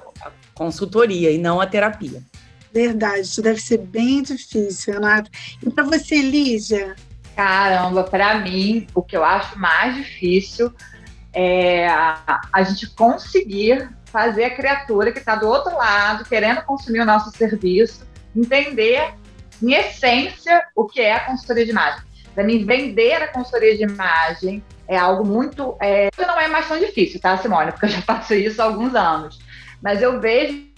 consultoria 0.53 1.29
e 1.29 1.37
não 1.37 1.59
a 1.59 1.67
terapia. 1.67 2.23
Verdade, 2.74 3.21
isso 3.21 3.41
deve 3.41 3.61
ser 3.61 3.78
bem 3.78 4.24
difícil, 4.24 4.95
Renata. 4.95 5.30
E 5.61 5.69
para 5.69 5.84
você, 5.84 6.21
Lígia? 6.21 6.95
Caramba, 7.36 8.03
para 8.03 8.39
mim, 8.39 8.88
o 8.95 9.01
que 9.01 9.15
eu 9.15 9.24
acho 9.24 9.57
mais 9.59 9.95
difícil 9.95 10.74
é 11.32 11.88
a, 11.88 12.41
a 12.51 12.63
gente 12.63 12.89
conseguir 12.91 13.89
fazer 14.05 14.45
a 14.45 14.55
criatura 14.55 15.11
que 15.11 15.19
está 15.19 15.36
do 15.36 15.47
outro 15.47 15.76
lado, 15.76 16.26
querendo 16.26 16.63
consumir 16.63 17.01
o 17.01 17.05
nosso 17.05 17.36
serviço, 17.36 18.07
entender, 18.36 19.13
em 19.61 19.74
essência, 19.74 20.63
o 20.76 20.86
que 20.86 21.01
é 21.01 21.13
a 21.13 21.26
consultoria 21.26 21.65
de 21.65 21.71
imagem. 21.71 22.01
Para 22.34 22.43
mim, 22.43 22.65
vender 22.65 23.21
a 23.21 23.28
consultoria 23.28 23.78
de 23.78 23.84
imagem 23.84 24.63
é 24.88 24.97
algo 24.97 25.26
muito. 25.26 25.78
É, 25.80 26.09
não 26.17 26.39
é 26.39 26.47
mais 26.47 26.67
tão 26.67 26.80
difícil, 26.80 27.19
tá, 27.19 27.38
Simone? 27.38 27.71
Porque 27.71 27.86
eu 27.86 27.89
já 27.89 28.01
faço 28.03 28.34
isso 28.34 28.61
há 28.61 28.65
alguns 28.65 28.95
anos. 28.95 29.39
Mas 29.82 30.01
eu 30.01 30.19
vejo 30.19 30.72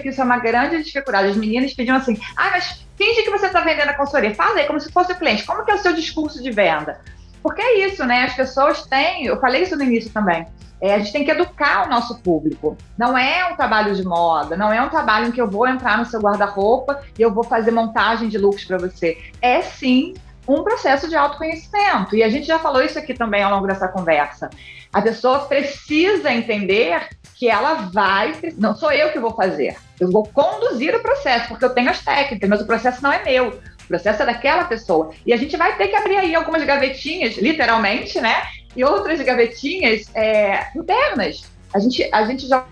que 0.00 0.08
isso 0.08 0.20
é 0.20 0.24
uma 0.24 0.38
grande 0.38 0.82
dificuldade. 0.82 1.28
As 1.28 1.36
meninas 1.36 1.74
pediam 1.74 1.96
assim: 1.96 2.18
ah, 2.36 2.50
mas 2.50 2.84
finge 2.96 3.22
que 3.22 3.30
você 3.30 3.46
está 3.46 3.60
vendendo 3.60 3.88
a 3.88 3.94
consultoria. 3.94 4.34
Aí, 4.38 4.66
como 4.66 4.80
se 4.80 4.90
fosse 4.92 5.12
o 5.12 5.16
cliente. 5.16 5.44
Como 5.44 5.64
que 5.64 5.70
é 5.70 5.74
o 5.74 5.78
seu 5.78 5.92
discurso 5.92 6.42
de 6.42 6.50
venda? 6.50 7.00
Porque 7.42 7.60
é 7.60 7.86
isso, 7.86 8.04
né? 8.04 8.24
As 8.24 8.34
pessoas 8.34 8.82
têm, 8.86 9.26
eu 9.26 9.40
falei 9.40 9.62
isso 9.62 9.76
no 9.76 9.82
início 9.82 10.10
também. 10.10 10.46
É, 10.80 10.94
a 10.94 10.98
gente 10.98 11.12
tem 11.12 11.24
que 11.24 11.30
educar 11.30 11.86
o 11.86 11.90
nosso 11.90 12.18
público. 12.20 12.76
Não 12.98 13.16
é 13.16 13.48
um 13.52 13.56
trabalho 13.56 13.94
de 13.94 14.04
moda, 14.04 14.56
não 14.56 14.72
é 14.72 14.80
um 14.82 14.88
trabalho 14.88 15.28
em 15.28 15.32
que 15.32 15.40
eu 15.40 15.48
vou 15.48 15.66
entrar 15.66 15.96
no 15.96 16.04
seu 16.04 16.20
guarda-roupa 16.20 17.02
e 17.16 17.22
eu 17.22 17.32
vou 17.32 17.44
fazer 17.44 17.70
montagem 17.70 18.28
de 18.28 18.36
looks 18.36 18.64
para 18.64 18.78
você. 18.78 19.16
É 19.40 19.62
sim 19.62 20.14
um 20.46 20.64
processo 20.64 21.08
de 21.08 21.14
autoconhecimento. 21.14 22.16
E 22.16 22.22
a 22.22 22.28
gente 22.28 22.46
já 22.46 22.58
falou 22.58 22.82
isso 22.82 22.98
aqui 22.98 23.14
também 23.14 23.42
ao 23.42 23.52
longo 23.52 23.66
dessa 23.66 23.86
conversa. 23.86 24.50
A 24.92 25.00
pessoa 25.00 25.46
precisa 25.46 26.32
entender 26.32 27.08
que 27.34 27.48
ela 27.48 27.74
vai. 27.92 28.34
Não 28.58 28.76
sou 28.76 28.92
eu 28.92 29.10
que 29.10 29.18
vou 29.18 29.34
fazer. 29.34 29.76
Eu 29.98 30.10
vou 30.10 30.24
conduzir 30.24 30.94
o 30.94 31.00
processo, 31.00 31.48
porque 31.48 31.64
eu 31.64 31.70
tenho 31.70 31.90
as 31.90 32.00
técnicas, 32.02 32.48
mas 32.48 32.60
o 32.60 32.66
processo 32.66 33.02
não 33.02 33.12
é 33.12 33.24
meu. 33.24 33.48
O 33.48 33.88
processo 33.88 34.22
é 34.22 34.26
daquela 34.26 34.64
pessoa. 34.64 35.10
E 35.24 35.32
a 35.32 35.36
gente 35.36 35.56
vai 35.56 35.76
ter 35.76 35.88
que 35.88 35.96
abrir 35.96 36.18
aí 36.18 36.34
algumas 36.34 36.62
gavetinhas, 36.64 37.36
literalmente, 37.36 38.20
né? 38.20 38.42
E 38.76 38.84
outras 38.84 39.20
gavetinhas 39.20 40.10
é, 40.14 40.66
internas. 40.76 41.44
A 41.74 41.78
gente, 41.78 42.08
a 42.12 42.24
gente 42.24 42.46
já, 42.46 42.58
de 42.60 42.66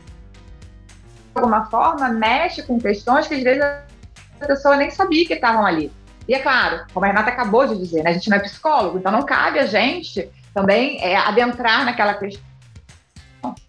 alguma 1.35 1.71
forma, 1.71 2.09
mexe 2.11 2.63
com 2.63 2.79
questões 2.79 3.27
que 3.27 3.35
às 3.35 3.43
vezes 3.43 3.63
a 3.63 4.47
pessoa 4.47 4.77
nem 4.77 4.91
sabia 4.91 5.27
que 5.27 5.35
estavam 5.35 5.65
ali. 5.65 5.91
E 6.29 6.35
é 6.35 6.39
claro, 6.39 6.85
como 6.93 7.05
a 7.05 7.09
Renata 7.09 7.31
acabou 7.31 7.67
de 7.67 7.77
dizer, 7.79 8.05
né, 8.05 8.11
a 8.11 8.13
gente 8.13 8.29
não 8.31 8.37
é 8.37 8.41
psicólogo, 8.41 8.99
então 8.99 9.11
não 9.11 9.23
cabe 9.23 9.59
a 9.59 9.67
gente 9.67 10.31
também 10.55 11.01
é, 11.03 11.17
adentrar 11.17 11.85
naquela 11.85 12.15
questão 12.15 12.51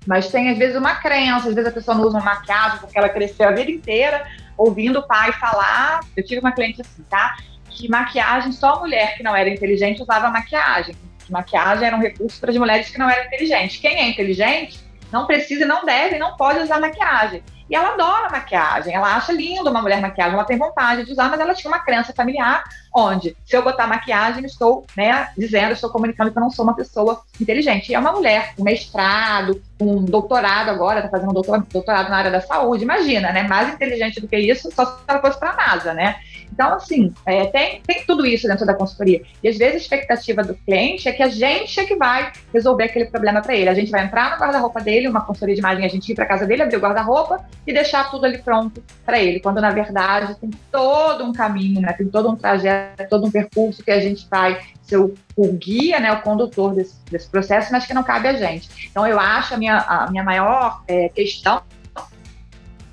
mas 0.05 0.29
tem, 0.29 0.49
às 0.49 0.57
vezes, 0.57 0.75
uma 0.75 0.95
crença, 0.95 1.47
às 1.47 1.55
vezes 1.55 1.69
a 1.69 1.73
pessoa 1.73 1.95
não 1.95 2.05
usa 2.05 2.19
maquiagem 2.19 2.79
porque 2.79 2.97
ela 2.97 3.09
cresceu 3.09 3.47
a 3.47 3.51
vida 3.51 3.71
inteira 3.71 4.27
ouvindo 4.57 4.99
o 4.99 5.07
pai 5.07 5.31
falar. 5.33 6.01
Eu 6.15 6.25
tive 6.25 6.41
uma 6.41 6.51
cliente 6.51 6.81
assim, 6.81 7.03
tá? 7.03 7.37
Que 7.69 7.87
maquiagem, 7.89 8.51
só 8.51 8.79
mulher 8.79 9.15
que 9.15 9.23
não 9.23 9.35
era 9.35 9.49
inteligente 9.49 10.01
usava 10.01 10.29
maquiagem. 10.29 10.95
Que 11.25 11.31
maquiagem 11.31 11.87
era 11.87 11.95
um 11.95 12.01
recurso 12.01 12.39
para 12.39 12.51
as 12.51 12.57
mulheres 12.57 12.89
que 12.89 12.97
não 12.97 13.09
eram 13.09 13.25
inteligentes. 13.25 13.77
Quem 13.77 13.97
é 13.97 14.09
inteligente 14.09 14.79
não 15.11 15.25
precisa, 15.25 15.65
não 15.65 15.85
deve, 15.85 16.17
não 16.17 16.35
pode 16.35 16.59
usar 16.59 16.79
maquiagem. 16.79 17.43
E 17.71 17.75
ela 17.75 17.93
adora 17.93 18.29
maquiagem, 18.29 18.93
ela 18.93 19.15
acha 19.15 19.31
lindo 19.31 19.69
uma 19.69 19.81
mulher 19.81 20.01
maquiagem, 20.01 20.33
ela 20.33 20.43
tem 20.43 20.57
vontade 20.57 21.05
de 21.05 21.13
usar, 21.13 21.29
mas 21.29 21.39
ela 21.39 21.55
tinha 21.55 21.71
uma 21.71 21.79
crença 21.79 22.11
familiar 22.11 22.65
onde 22.93 23.33
se 23.45 23.55
eu 23.55 23.63
botar 23.63 23.87
maquiagem, 23.87 24.43
estou 24.43 24.85
né, 24.97 25.29
dizendo, 25.37 25.71
estou 25.71 25.89
comunicando 25.89 26.29
que 26.29 26.37
eu 26.37 26.41
não 26.41 26.49
sou 26.49 26.65
uma 26.65 26.75
pessoa 26.75 27.21
inteligente. 27.39 27.89
E 27.89 27.95
é 27.95 27.99
uma 27.99 28.11
mulher, 28.11 28.53
um 28.59 28.63
mestrado, 28.63 29.61
um 29.79 30.03
doutorado 30.03 30.69
agora, 30.69 30.99
está 30.99 31.09
fazendo 31.09 31.29
um 31.29 31.63
doutorado 31.71 32.09
na 32.09 32.17
área 32.17 32.29
da 32.29 32.41
saúde, 32.41 32.83
imagina, 32.83 33.31
né? 33.31 33.43
Mais 33.43 33.73
inteligente 33.73 34.19
do 34.19 34.27
que 34.27 34.37
isso, 34.37 34.69
só 34.75 34.85
se 34.85 35.03
ela 35.07 35.21
fosse 35.21 35.39
para 35.39 35.51
a 35.51 35.55
NASA, 35.55 35.93
né? 35.93 36.17
Então, 36.51 36.73
assim, 36.73 37.13
é, 37.25 37.45
tem, 37.45 37.81
tem 37.81 38.03
tudo 38.05 38.25
isso 38.25 38.47
dentro 38.47 38.65
da 38.65 38.73
consultoria. 38.73 39.21
E 39.41 39.47
às 39.47 39.57
vezes 39.57 39.75
a 39.75 39.77
expectativa 39.77 40.43
do 40.43 40.53
cliente 40.53 41.07
é 41.07 41.11
que 41.11 41.23
a 41.23 41.29
gente 41.29 41.79
é 41.79 41.85
que 41.85 41.95
vai 41.95 42.31
resolver 42.53 42.83
aquele 42.83 43.05
problema 43.05 43.41
para 43.41 43.55
ele. 43.55 43.69
A 43.69 43.73
gente 43.73 43.89
vai 43.89 44.03
entrar 44.03 44.31
no 44.31 44.37
guarda-roupa 44.37 44.81
dele, 44.81 45.07
uma 45.07 45.21
consultoria 45.21 45.55
de 45.55 45.61
imagem, 45.61 45.85
a 45.85 45.89
gente 45.89 46.11
ir 46.11 46.15
para 46.15 46.25
casa 46.25 46.45
dele, 46.45 46.63
abrir 46.63 46.77
o 46.77 46.79
guarda-roupa 46.79 47.43
e 47.65 47.73
deixar 47.73 48.11
tudo 48.11 48.25
ali 48.25 48.39
pronto 48.39 48.83
para 49.05 49.19
ele. 49.19 49.39
Quando 49.39 49.61
na 49.61 49.71
verdade 49.71 50.35
tem 50.39 50.49
todo 50.71 51.23
um 51.23 51.31
caminho, 51.31 51.81
né? 51.81 51.93
Tem 51.93 52.07
todo 52.07 52.29
um 52.29 52.35
trajeto, 52.35 53.07
todo 53.09 53.25
um 53.25 53.31
percurso 53.31 53.83
que 53.83 53.91
a 53.91 53.99
gente 53.99 54.27
vai 54.29 54.59
ser 54.83 54.97
o, 54.97 55.13
o 55.35 55.53
guia, 55.53 55.99
né? 55.99 56.11
O 56.11 56.21
condutor 56.21 56.75
desse, 56.75 56.95
desse 57.09 57.29
processo, 57.29 57.71
mas 57.71 57.85
que 57.85 57.93
não 57.93 58.03
cabe 58.03 58.27
a 58.27 58.33
gente. 58.33 58.89
Então, 58.89 59.07
eu 59.07 59.19
acho 59.19 59.53
a 59.53 59.57
minha, 59.57 59.77
a 59.77 60.11
minha 60.11 60.23
maior 60.23 60.83
é, 60.87 61.09
questão 61.09 61.61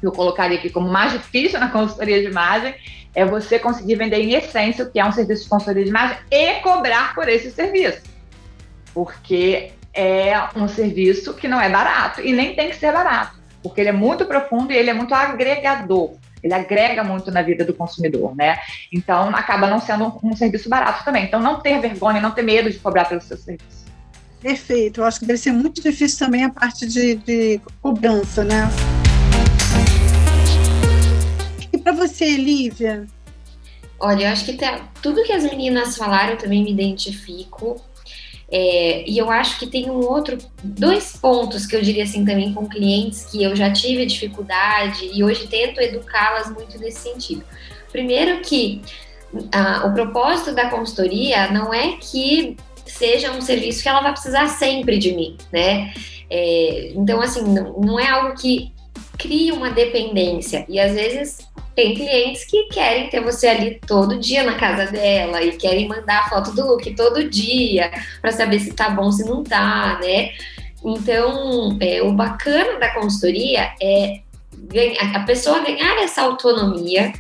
que 0.01 0.07
eu 0.07 0.13
colocaria 0.13 0.59
aqui 0.59 0.71
como 0.71 0.89
mais 0.89 1.13
difícil 1.13 1.59
na 1.59 1.69
consultoria 1.69 2.21
de 2.21 2.29
imagem 2.29 2.73
é 3.15 3.25
você 3.25 3.59
conseguir 3.59 3.97
vender 3.97 4.21
em 4.21 4.35
essência 4.35 4.85
o 4.85 4.91
que 4.91 5.01
é 5.01 5.05
um 5.05 5.13
serviço 5.13 5.45
de 5.45 5.49
consultoria 5.49 5.85
de 5.85 5.91
imagem 5.91 6.17
e 6.31 6.55
cobrar 6.61 7.15
por 7.15 7.29
esse 7.29 7.51
serviço. 7.51 8.03
Porque 8.95 9.73
é 9.93 10.35
um 10.55 10.69
serviço 10.69 11.35
que 11.35 11.49
não 11.49 11.61
é 11.61 11.69
barato 11.69 12.21
e 12.21 12.33
nem 12.33 12.55
tem 12.55 12.71
que 12.71 12.77
ser 12.77 12.93
barato, 12.93 13.39
porque 13.63 13.81
ele 13.81 13.91
é 13.91 13.93
muito 13.93 14.25
profundo 14.27 14.73
e 14.73 14.77
ele 14.77 14.91
é 14.91 14.95
muito 14.95 15.15
agregador. 15.15 16.15
Ele 16.41 16.55
agrega 16.55 17.03
muito 17.03 17.33
na 17.33 17.43
vida 17.43 17.65
do 17.65 17.75
consumidor, 17.75 18.35
né? 18.37 18.59
Então 18.93 19.35
acaba 19.35 19.67
não 19.67 19.81
sendo 19.81 20.05
um, 20.05 20.31
um 20.31 20.37
serviço 20.37 20.69
barato 20.69 21.05
também. 21.05 21.25
Então 21.25 21.41
não 21.41 21.61
ter 21.61 21.81
vergonha, 21.81 22.21
não 22.21 22.31
ter 22.31 22.43
medo 22.43 22.71
de 22.71 22.79
cobrar 22.79 23.07
pelo 23.07 23.21
seu 23.21 23.37
serviço. 23.37 23.85
Perfeito. 24.41 25.01
Eu 25.01 25.05
acho 25.05 25.19
que 25.19 25.27
deve 25.27 25.39
ser 25.39 25.51
muito 25.51 25.83
difícil 25.83 26.25
também 26.25 26.45
a 26.45 26.51
parte 26.51 26.87
de, 26.87 27.17
de 27.17 27.61
cobrança, 27.83 28.45
né? 28.45 28.69
Para 31.89 31.93
você, 31.93 32.37
Lívia? 32.37 33.07
Olha, 33.99 34.25
eu 34.25 34.29
acho 34.29 34.45
que 34.45 34.53
tá, 34.55 34.91
tudo 35.03 35.23
que 35.23 35.33
as 35.33 35.43
meninas 35.43 35.97
falaram 35.97 36.33
eu 36.33 36.39
também 36.39 36.63
me 36.63 36.71
identifico. 36.71 37.81
É, 38.51 39.09
e 39.09 39.19
eu 39.19 39.31
acho 39.31 39.59
que 39.59 39.67
tem 39.67 39.91
um 39.91 40.01
outro, 40.01 40.39
dois 40.63 41.17
pontos 41.17 41.67
que 41.67 41.77
eu 41.77 41.83
diria 41.83 42.05
assim 42.05 42.25
também 42.25 42.53
com 42.55 42.67
clientes 42.67 43.27
que 43.27 43.43
eu 43.43 43.55
já 43.55 43.71
tive 43.71 44.07
dificuldade 44.07 45.11
e 45.13 45.23
hoje 45.23 45.47
tento 45.49 45.81
educá-las 45.81 46.51
muito 46.51 46.79
nesse 46.79 47.01
sentido. 47.01 47.45
Primeiro 47.93 48.41
que 48.41 48.81
ah, 49.53 49.87
o 49.87 49.93
propósito 49.93 50.55
da 50.55 50.71
consultoria 50.71 51.51
não 51.51 51.75
é 51.75 51.97
que 51.97 52.57
seja 52.87 53.33
um 53.33 53.41
serviço 53.43 53.83
que 53.83 53.89
ela 53.89 54.01
vai 54.01 54.13
precisar 54.13 54.49
sempre 54.49 54.99
de 54.99 55.13
mim, 55.13 55.37
né? 55.53 55.93
É, 56.31 56.93
então, 56.95 57.21
assim, 57.21 57.43
não, 57.43 57.79
não 57.81 58.01
é 58.01 58.09
algo 58.09 58.35
que 58.35 58.73
cria 59.19 59.53
uma 59.55 59.71
dependência. 59.71 60.65
E 60.69 60.79
às 60.79 60.93
vezes 60.95 61.39
tem 61.75 61.95
clientes 61.95 62.45
que 62.45 62.65
querem 62.69 63.09
ter 63.09 63.21
você 63.21 63.49
ali 63.49 63.81
todo 63.87 64.19
dia 64.19 64.43
na 64.45 64.55
casa 64.55 64.91
dela 64.91 65.43
e 65.43 65.57
querem 65.57 65.89
mandar 65.89 66.29
foto 66.29 66.53
do 66.53 66.67
look 66.67 66.95
todo 66.95 67.29
dia 67.29 67.91
para 68.21 68.33
saber 68.33 68.61
se 68.61 68.73
tá 68.73 68.91
bom, 68.91 69.11
se 69.13 69.25
não 69.25 69.45
tá, 69.45 69.99
né? 70.01 70.31
Então, 70.85 71.77
é, 71.81 72.03
o 72.03 72.13
bacana 72.13 72.79
da 72.79 72.95
consultoria 72.95 73.73
é 73.81 74.21
a 75.15 75.21
pessoa 75.21 75.61
ganhar 75.61 76.03
essa 76.03 76.23
autonomia 76.23 77.13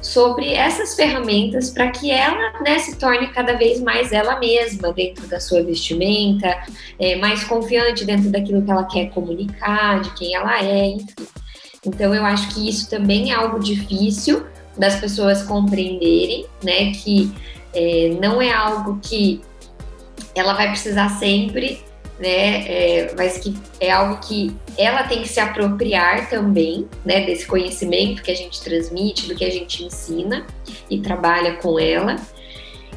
sobre 0.00 0.52
essas 0.54 0.94
ferramentas 0.94 1.70
para 1.70 1.90
que 1.90 2.10
ela 2.10 2.60
né, 2.62 2.78
se 2.78 2.96
torne 2.96 3.28
cada 3.28 3.54
vez 3.54 3.80
mais 3.80 4.12
ela 4.12 4.38
mesma 4.38 4.92
dentro 4.92 5.26
da 5.26 5.38
sua 5.38 5.62
vestimenta, 5.62 6.56
é, 6.98 7.16
mais 7.16 7.44
confiante 7.44 8.04
dentro 8.04 8.30
daquilo 8.30 8.62
que 8.62 8.70
ela 8.70 8.84
quer 8.84 9.10
comunicar, 9.10 10.00
de 10.00 10.14
quem 10.14 10.34
ela 10.34 10.62
é, 10.62 10.86
enfim. 10.86 11.26
Então, 11.84 12.14
eu 12.14 12.24
acho 12.24 12.54
que 12.54 12.68
isso 12.68 12.90
também 12.90 13.30
é 13.30 13.34
algo 13.34 13.58
difícil 13.58 14.44
das 14.76 14.96
pessoas 14.96 15.42
compreenderem, 15.42 16.46
né? 16.62 16.92
Que 16.92 17.32
é, 17.74 18.16
não 18.20 18.40
é 18.40 18.52
algo 18.52 18.98
que 19.02 19.40
ela 20.34 20.52
vai 20.54 20.68
precisar 20.68 21.08
sempre, 21.10 21.82
né? 22.20 22.66
É, 22.68 23.14
mas 23.16 23.38
que 23.38 23.56
é 23.80 23.90
algo 23.90 24.18
que 24.20 24.54
ela 24.76 25.04
tem 25.04 25.22
que 25.22 25.28
se 25.28 25.40
apropriar 25.40 26.28
também, 26.28 26.88
né? 27.04 27.24
Desse 27.24 27.46
conhecimento 27.46 28.22
que 28.22 28.30
a 28.30 28.36
gente 28.36 28.60
transmite, 28.60 29.26
do 29.26 29.34
que 29.34 29.44
a 29.44 29.50
gente 29.50 29.84
ensina 29.84 30.46
e 30.88 31.00
trabalha 31.00 31.54
com 31.54 31.78
ela. 31.78 32.16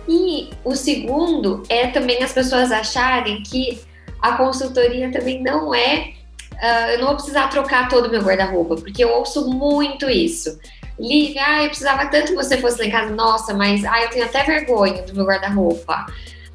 E 0.07 0.49
o 0.63 0.75
segundo 0.75 1.63
é 1.69 1.87
também 1.87 2.21
as 2.21 2.33
pessoas 2.33 2.71
acharem 2.71 3.41
que 3.41 3.79
a 4.21 4.33
consultoria 4.33 5.11
também 5.11 5.41
não 5.41 5.73
é 5.73 6.13
uh, 6.53 6.89
eu 6.91 6.99
não 6.99 7.07
vou 7.07 7.15
precisar 7.15 7.47
trocar 7.49 7.89
todo 7.89 8.07
o 8.07 8.11
meu 8.11 8.21
guarda-roupa, 8.21 8.75
porque 8.75 9.03
eu 9.03 9.09
ouço 9.09 9.49
muito 9.49 10.09
isso. 10.09 10.57
Liga, 10.99 11.41
ah, 11.43 11.63
eu 11.63 11.69
precisava 11.69 12.05
tanto 12.05 12.27
que 12.27 12.35
você 12.35 12.57
fosse 12.57 12.79
lá 12.79 12.85
em 12.85 12.91
casa, 12.91 13.09
nossa, 13.13 13.53
mas 13.53 13.83
ah, 13.83 14.01
eu 14.03 14.09
tenho 14.09 14.25
até 14.25 14.43
vergonha 14.43 15.01
do 15.01 15.15
meu 15.15 15.25
guarda-roupa. 15.25 16.05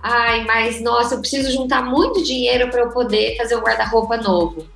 Ai, 0.03 0.45
mas 0.45 0.81
nossa, 0.81 1.15
eu 1.15 1.21
preciso 1.21 1.51
juntar 1.51 1.83
muito 1.83 2.23
dinheiro 2.23 2.71
para 2.71 2.81
eu 2.81 2.91
poder 2.91 3.37
fazer 3.37 3.57
um 3.57 3.61
guarda-roupa 3.61 4.17
novo. 4.17 4.67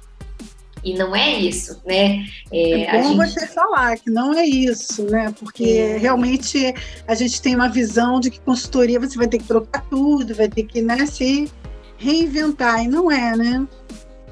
E 0.84 0.94
não 0.94 1.14
é 1.14 1.30
isso, 1.30 1.80
né? 1.86 2.24
É, 2.50 2.96
é 2.96 3.02
bom 3.02 3.10
gente... 3.10 3.34
você 3.34 3.46
falar 3.46 3.96
que 3.96 4.10
não 4.10 4.34
é 4.34 4.44
isso, 4.44 5.04
né? 5.04 5.32
Porque 5.38 5.64
é. 5.64 5.96
realmente 5.96 6.74
a 7.06 7.14
gente 7.14 7.40
tem 7.40 7.54
uma 7.54 7.68
visão 7.68 8.18
de 8.18 8.30
que 8.30 8.40
consultoria 8.40 8.98
você 8.98 9.16
vai 9.16 9.28
ter 9.28 9.38
que 9.38 9.44
trocar 9.44 9.84
tudo, 9.88 10.34
vai 10.34 10.48
ter 10.48 10.64
que 10.64 10.82
né, 10.82 11.06
se 11.06 11.48
reinventar, 11.96 12.84
e 12.84 12.88
não 12.88 13.10
é, 13.10 13.36
né? 13.36 13.66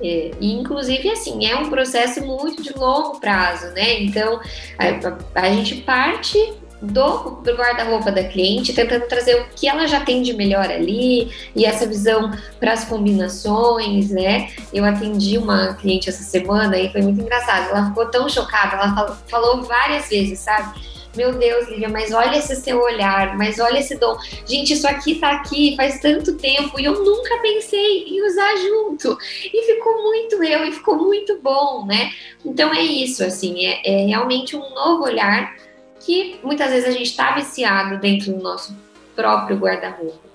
É, 0.02 0.32
e 0.40 0.52
inclusive 0.54 1.08
assim 1.10 1.46
é 1.46 1.54
um 1.56 1.68
processo 1.68 2.24
muito 2.24 2.62
de 2.62 2.72
longo 2.72 3.20
prazo, 3.20 3.66
né? 3.72 4.00
Então 4.02 4.40
a, 4.76 5.40
a 5.40 5.52
gente 5.52 5.76
parte 5.82 6.38
do, 6.82 7.42
do 7.42 7.54
guarda-roupa 7.54 8.10
da 8.10 8.24
cliente, 8.24 8.72
tentando 8.72 9.06
trazer 9.06 9.36
o 9.36 9.44
que 9.54 9.68
ela 9.68 9.86
já 9.86 10.00
tem 10.00 10.22
de 10.22 10.32
melhor 10.32 10.70
ali 10.70 11.30
e 11.54 11.64
essa 11.64 11.86
visão 11.86 12.30
para 12.58 12.72
as 12.72 12.84
combinações, 12.84 14.10
né? 14.10 14.50
Eu 14.72 14.84
atendi 14.84 15.36
uma 15.36 15.74
cliente 15.74 16.08
essa 16.08 16.22
semana 16.22 16.78
e 16.78 16.90
foi 16.90 17.02
muito 17.02 17.20
engraçado. 17.20 17.70
Ela 17.70 17.88
ficou 17.88 18.06
tão 18.06 18.28
chocada, 18.28 18.76
ela 18.76 18.94
falou, 18.94 19.16
falou 19.28 19.62
várias 19.62 20.08
vezes, 20.08 20.38
sabe? 20.38 20.90
Meu 21.16 21.32
Deus, 21.32 21.68
Lívia, 21.68 21.88
mas 21.88 22.12
olha 22.12 22.36
esse 22.36 22.54
seu 22.54 22.80
olhar, 22.80 23.36
mas 23.36 23.58
olha 23.58 23.80
esse 23.80 23.96
dom. 23.96 24.16
Gente, 24.46 24.74
isso 24.74 24.86
aqui 24.86 25.16
tá 25.16 25.32
aqui 25.32 25.74
faz 25.76 25.98
tanto 25.98 26.36
tempo 26.36 26.78
e 26.78 26.84
eu 26.84 27.04
nunca 27.04 27.36
pensei 27.38 28.04
em 28.04 28.24
usar 28.24 28.56
junto. 28.56 29.18
E 29.52 29.66
ficou 29.66 30.04
muito 30.04 30.42
eu 30.44 30.64
e 30.64 30.72
ficou 30.72 30.96
muito 30.96 31.40
bom, 31.42 31.84
né? 31.84 32.12
Então 32.44 32.72
é 32.72 32.82
isso, 32.82 33.24
assim, 33.24 33.66
é, 33.66 33.80
é 33.84 34.06
realmente 34.06 34.54
um 34.54 34.70
novo 34.72 35.02
olhar 35.02 35.52
que 36.00 36.40
muitas 36.42 36.70
vezes 36.70 36.88
a 36.88 36.92
gente 36.92 37.10
está 37.10 37.32
viciado 37.32 37.98
dentro 37.98 38.32
do 38.32 38.42
nosso 38.42 38.76
próprio 39.14 39.56
guarda-roupa. 39.56 40.30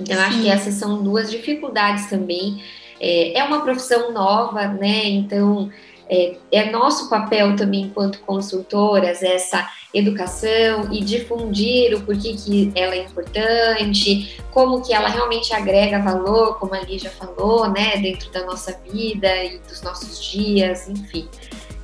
Então, 0.00 0.18
acho 0.20 0.40
que 0.40 0.48
essas 0.48 0.74
são 0.74 1.02
duas 1.02 1.30
dificuldades 1.30 2.06
também. 2.06 2.62
É, 3.00 3.38
é 3.38 3.44
uma 3.44 3.60
profissão 3.60 4.12
nova, 4.12 4.66
né? 4.68 5.06
Então, 5.06 5.70
é, 6.08 6.36
é, 6.52 6.70
nosso 6.70 7.08
papel 7.08 7.56
também, 7.56 7.82
enquanto 7.82 8.20
consultoras, 8.20 9.22
essa 9.22 9.68
educação 9.92 10.92
e 10.92 11.00
difundir 11.02 11.96
o 11.96 12.00
porquê 12.02 12.34
que 12.34 12.72
ela 12.74 12.94
é 12.94 13.04
importante, 13.04 14.38
como 14.50 14.82
que 14.82 14.92
ela 14.92 15.08
realmente 15.08 15.54
agrega 15.54 16.00
valor, 16.00 16.58
como 16.58 16.74
a 16.74 16.80
Lígia 16.80 17.10
falou, 17.10 17.70
né, 17.70 17.96
dentro 17.98 18.30
da 18.32 18.44
nossa 18.44 18.78
vida 18.90 19.44
e 19.44 19.58
dos 19.58 19.82
nossos 19.82 20.22
dias, 20.22 20.88
enfim. 20.88 21.28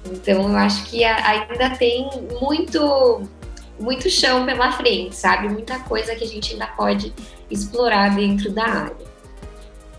Então, 0.05 0.51
eu 0.51 0.57
acho 0.57 0.85
que 0.87 1.05
ainda 1.05 1.71
tem 1.77 2.09
muito, 2.41 3.23
muito 3.79 4.09
chão 4.11 4.47
pela 4.47 4.73
frente, 4.73 5.15
sabe? 5.15 5.49
Muita 5.49 5.79
coisa 5.81 6.15
que 6.15 6.25
a 6.25 6.27
gente 6.27 6.53
ainda 6.53 6.67
pode 6.69 7.13
explorar 7.51 8.15
dentro 8.15 8.51
da 8.53 8.65
área. 8.65 9.11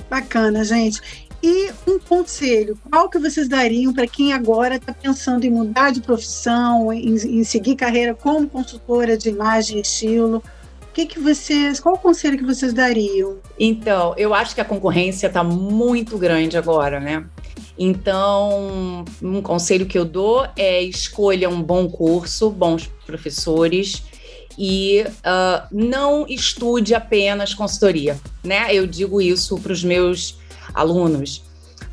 Bacana, 0.09 0.63
gente. 0.63 1.29
E 1.43 1.71
um 1.87 1.97
conselho, 1.97 2.77
qual 2.89 3.09
que 3.09 3.17
vocês 3.17 3.47
dariam 3.47 3.91
para 3.91 4.05
quem 4.05 4.31
agora 4.31 4.75
está 4.75 4.93
pensando 4.93 5.43
em 5.43 5.49
mudar 5.49 5.91
de 5.91 5.99
profissão, 5.99 6.93
em, 6.93 7.15
em, 7.15 7.43
seguir 7.43 7.75
carreira 7.75 8.13
como 8.13 8.47
consultora 8.47 9.17
de 9.17 9.29
imagem 9.29 9.79
e 9.79 9.81
estilo? 9.81 10.43
Que, 10.93 11.05
que 11.05 11.19
vocês, 11.19 11.79
qual 11.79 11.95
o 11.95 11.97
conselho 11.97 12.37
que 12.37 12.43
vocês 12.43 12.73
dariam? 12.73 13.37
Então, 13.57 14.13
eu 14.17 14.33
acho 14.33 14.53
que 14.53 14.61
a 14.61 14.65
concorrência 14.65 15.27
está 15.27 15.43
muito 15.43 16.17
grande 16.17 16.57
agora, 16.57 16.99
né? 16.99 17.25
Então, 17.77 19.05
um 19.21 19.41
conselho 19.41 19.85
que 19.85 19.97
eu 19.97 20.03
dou 20.03 20.45
é 20.55 20.83
escolha 20.83 21.49
um 21.49 21.63
bom 21.63 21.89
curso, 21.89 22.49
bons 22.49 22.87
professores 23.05 24.03
e 24.57 25.03
uh, 25.07 25.67
não 25.71 26.25
estude 26.27 26.93
apenas 26.93 27.53
consultoria, 27.53 28.19
né? 28.43 28.73
Eu 28.73 28.85
digo 28.85 29.21
isso 29.21 29.57
para 29.57 29.71
os 29.71 29.83
meus 29.83 30.37
alunos. 30.73 31.43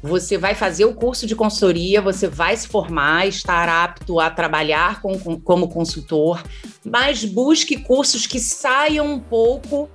Você 0.02 0.38
vai 0.38 0.54
fazer 0.54 0.84
o 0.84 0.94
curso 0.94 1.26
de 1.26 1.34
consultoria, 1.34 2.00
você 2.00 2.28
vai 2.28 2.56
se 2.56 2.68
formar, 2.68 3.26
estar 3.26 3.68
apto 3.68 4.20
a 4.20 4.30
trabalhar 4.30 5.02
com, 5.02 5.18
com, 5.18 5.40
como 5.40 5.68
consultor, 5.68 6.42
mas 6.84 7.24
busque 7.24 7.78
cursos 7.78 8.26
que 8.26 8.38
saiam 8.38 9.06
um 9.06 9.18
pouco 9.18 9.88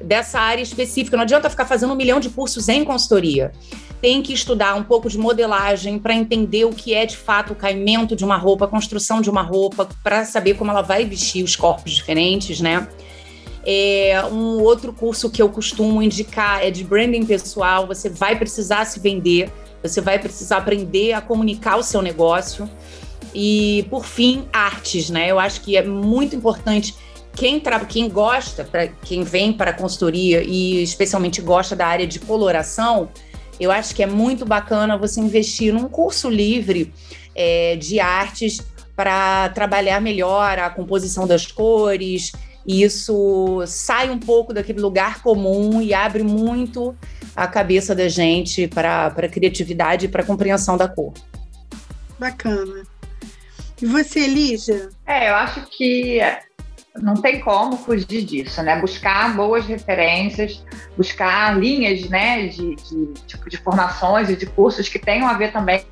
dessa 0.00 0.38
área 0.38 0.62
específica. 0.62 1.16
Não 1.16 1.24
adianta 1.24 1.48
ficar 1.48 1.64
fazendo 1.64 1.92
um 1.92 1.96
milhão 1.96 2.20
de 2.20 2.28
cursos 2.28 2.68
em 2.68 2.84
consultoria. 2.84 3.52
Tem 4.00 4.22
que 4.22 4.32
estudar 4.32 4.74
um 4.74 4.82
pouco 4.82 5.08
de 5.08 5.16
modelagem 5.16 5.98
para 5.98 6.14
entender 6.14 6.66
o 6.66 6.70
que 6.70 6.92
é 6.92 7.06
de 7.06 7.16
fato 7.16 7.54
o 7.54 7.56
caimento 7.56 8.14
de 8.14 8.24
uma 8.24 8.36
roupa, 8.36 8.66
a 8.66 8.68
construção 8.68 9.22
de 9.22 9.30
uma 9.30 9.42
roupa, 9.42 9.88
para 10.04 10.24
saber 10.26 10.54
como 10.54 10.70
ela 10.70 10.82
vai 10.82 11.06
vestir 11.06 11.42
os 11.42 11.56
corpos 11.56 11.92
diferentes, 11.92 12.60
né? 12.60 12.86
É, 13.68 14.24
um 14.30 14.62
outro 14.62 14.92
curso 14.92 15.28
que 15.28 15.42
eu 15.42 15.48
costumo 15.48 16.00
indicar 16.00 16.64
é 16.64 16.70
de 16.70 16.84
branding 16.84 17.26
pessoal. 17.26 17.84
Você 17.88 18.08
vai 18.08 18.36
precisar 18.36 18.84
se 18.84 19.00
vender, 19.00 19.50
você 19.82 20.00
vai 20.00 20.20
precisar 20.20 20.58
aprender 20.58 21.12
a 21.12 21.20
comunicar 21.20 21.76
o 21.76 21.82
seu 21.82 22.00
negócio. 22.00 22.70
E, 23.34 23.84
por 23.90 24.04
fim, 24.04 24.46
artes, 24.52 25.10
né? 25.10 25.28
Eu 25.28 25.40
acho 25.40 25.62
que 25.62 25.76
é 25.76 25.82
muito 25.82 26.36
importante 26.36 26.94
quem, 27.34 27.60
quem 27.88 28.08
gosta, 28.08 28.64
pra, 28.64 28.86
quem 28.86 29.24
vem 29.24 29.52
para 29.52 29.72
a 29.72 29.74
consultoria 29.74 30.42
e 30.42 30.82
especialmente 30.82 31.42
gosta 31.42 31.74
da 31.74 31.88
área 31.88 32.06
de 32.06 32.20
coloração, 32.20 33.10
eu 33.58 33.72
acho 33.72 33.94
que 33.94 34.02
é 34.02 34.06
muito 34.06 34.46
bacana 34.46 34.96
você 34.96 35.20
investir 35.20 35.72
num 35.72 35.88
curso 35.88 36.30
livre 36.30 36.94
é, 37.34 37.76
de 37.76 37.98
artes 37.98 38.60
para 38.94 39.50
trabalhar 39.50 40.00
melhor 40.00 40.58
a 40.58 40.70
composição 40.70 41.26
das 41.26 41.46
cores, 41.46 42.32
e 42.66 42.82
isso 42.82 43.62
sai 43.66 44.10
um 44.10 44.18
pouco 44.18 44.52
daquele 44.52 44.80
lugar 44.80 45.22
comum 45.22 45.80
e 45.80 45.94
abre 45.94 46.22
muito 46.22 46.96
a 47.34 47.46
cabeça 47.46 47.94
da 47.94 48.08
gente 48.08 48.66
para 48.66 49.06
a 49.06 49.28
criatividade 49.28 50.06
e 50.06 50.08
para 50.08 50.22
a 50.22 50.26
compreensão 50.26 50.76
da 50.76 50.88
cor. 50.88 51.12
Bacana. 52.18 52.82
E 53.80 53.86
você, 53.86 54.26
Lígia? 54.26 54.88
É, 55.06 55.30
eu 55.30 55.34
acho 55.34 55.66
que 55.66 56.20
não 57.00 57.14
tem 57.14 57.40
como 57.40 57.76
fugir 57.76 58.24
disso, 58.24 58.62
né? 58.62 58.80
Buscar 58.80 59.36
boas 59.36 59.66
referências, 59.66 60.64
buscar 60.96 61.58
linhas, 61.58 62.08
né, 62.08 62.48
de, 62.48 62.74
de, 62.74 63.12
tipo, 63.26 63.48
de 63.50 63.58
formações 63.58 64.30
e 64.30 64.36
de 64.36 64.46
cursos 64.46 64.88
que 64.88 64.98
tenham 64.98 65.28
a 65.28 65.34
ver 65.34 65.52
também 65.52 65.84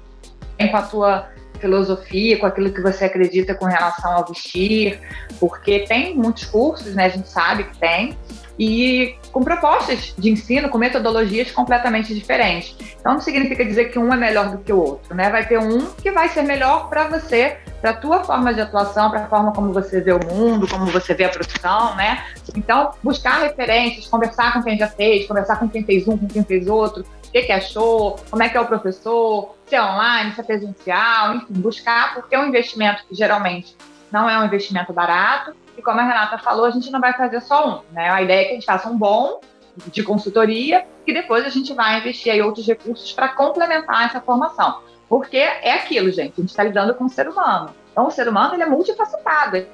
com 0.71 0.77
a 0.77 0.83
tua 0.83 1.29
filosofia, 1.65 2.39
com 2.39 2.45
aquilo 2.45 2.71
que 2.71 2.83
você 2.83 3.07
acredita 3.07 3.55
com 3.55 3.65
relação 3.65 4.13
ao 4.13 4.27
vestir, 4.27 5.01
porque 5.41 5.81
tem 5.81 6.15
muitos 6.15 6.45
cursos, 6.45 6.95
né? 6.95 7.07
A 7.07 7.09
gente 7.09 7.29
sabe 7.29 7.65
que 7.65 7.79
tem, 7.79 8.19
e 8.59 9.17
com 9.33 9.43
propostas 9.43 10.15
de 10.17 10.31
ensino, 10.31 10.69
com 10.69 10.77
metodologias 10.79 11.51
completamente 11.51 12.15
diferentes. 12.15 12.77
Então 13.01 13.15
não 13.15 13.21
significa 13.21 13.65
dizer 13.65 13.87
que 13.87 13.99
um 13.99 14.13
é 14.13 14.17
melhor 14.17 14.51
do 14.51 14.59
que 14.59 14.73
o 14.73 14.79
outro, 14.79 15.15
né? 15.15 15.31
Vai 15.31 15.47
ter 15.47 15.59
um 15.59 15.87
que 15.87 16.11
vai 16.11 16.29
ser 16.29 16.43
melhor 16.43 16.89
para 16.89 17.09
você, 17.09 17.57
para 17.81 17.91
a 17.91 17.95
tua 17.95 18.23
forma 18.23 18.53
de 18.53 18.61
atuação, 18.61 19.11
para 19.11 19.25
a 19.25 19.27
forma 19.27 19.53
como 19.53 19.73
você 19.73 20.01
vê 20.01 20.13
o 20.13 20.21
mundo, 20.25 20.69
como 20.69 20.87
você 20.87 21.15
vê 21.15 21.25
a 21.25 21.31
profissão, 21.31 21.97
né? 21.97 22.25
Então, 22.55 22.93
buscar 23.03 23.41
referências, 23.41 24.07
conversar 24.07 24.53
com 24.53 24.63
quem 24.63 24.77
já 24.77 24.89
fez, 24.89 25.27
conversar 25.27 25.59
com 25.59 25.69
quem 25.69 25.83
fez 25.83 26.07
um, 26.07 26.17
com 26.17 26.29
quem 26.29 26.45
fez 26.45 26.69
outro, 26.69 27.05
que, 27.35 27.43
que 27.43 27.53
achou, 27.53 28.15
como 28.31 28.45
é 28.45 28.49
que 28.49 28.57
é 28.57 28.61
o 28.61 28.67
professor, 28.67 29.57
se 29.67 29.75
é 29.75 29.83
online, 29.83 30.33
se 30.33 30.41
é 30.41 30.45
presencial, 30.45 31.35
enfim, 31.35 31.55
buscar, 31.55 32.15
porque 32.15 32.33
é 32.33 32.39
um 32.39 32.47
investimento 32.47 33.05
que 33.09 33.15
geralmente 33.15 33.77
não 34.13 34.31
é 34.31 34.39
um 34.39 34.45
investimento 34.45 34.93
barato, 34.93 35.53
e 35.77 35.83
como 35.83 35.99
a 35.99 36.05
Renata 36.05 36.39
falou, 36.39 36.65
a 36.65 36.71
gente 36.71 36.93
não 36.93 37.01
vai 37.01 37.13
fazer 37.15 37.41
só 37.41 37.69
um, 37.69 37.93
né? 37.93 38.09
A 38.09 38.23
ideia 38.23 38.43
é 38.43 38.45
que 38.45 38.51
a 38.51 38.55
gente 38.55 38.65
faça 38.65 38.89
um 38.89 38.97
bom 38.97 39.41
de 39.89 40.05
consultoria, 40.05 40.87
que 41.05 41.13
depois 41.13 41.45
a 41.45 41.49
gente 41.49 41.75
vai 41.75 41.99
investir 41.99 42.33
aí 42.33 42.41
outros 42.41 42.65
recursos 42.65 43.11
para 43.11 43.31
complementar 43.31 44.07
essa 44.07 44.21
formação. 44.21 44.83
Porque 45.09 45.39
é 45.39 45.73
aquilo, 45.73 46.13
gente, 46.13 46.35
a 46.39 46.41
gente 46.41 46.51
está 46.51 46.63
lidando 46.63 46.95
com 46.95 47.07
o 47.07 47.09
ser 47.09 47.29
humano. 47.29 47.71
Então, 47.91 48.07
o 48.07 48.13
ser 48.13 48.29
humano 48.29 48.55
ele 48.55 48.63
é 48.63 48.67
multifacetado, 48.67 49.57
ele 49.57 49.69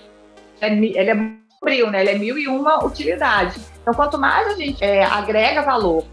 é, 0.62 0.72
ele 0.72 1.11
é 1.11 1.30
frio, 1.62 1.90
né? 1.90 2.00
Ele 2.00 2.11
é 2.11 2.18
mil 2.18 2.38
e 2.38 2.48
uma 2.48 2.82
utilidades. 2.82 3.70
Então, 3.82 3.92
quanto 3.92 4.16
mais 4.16 4.48
a 4.48 4.54
gente 4.54 4.82
é, 4.82 5.04
agrega 5.04 5.61
valor 5.61 6.06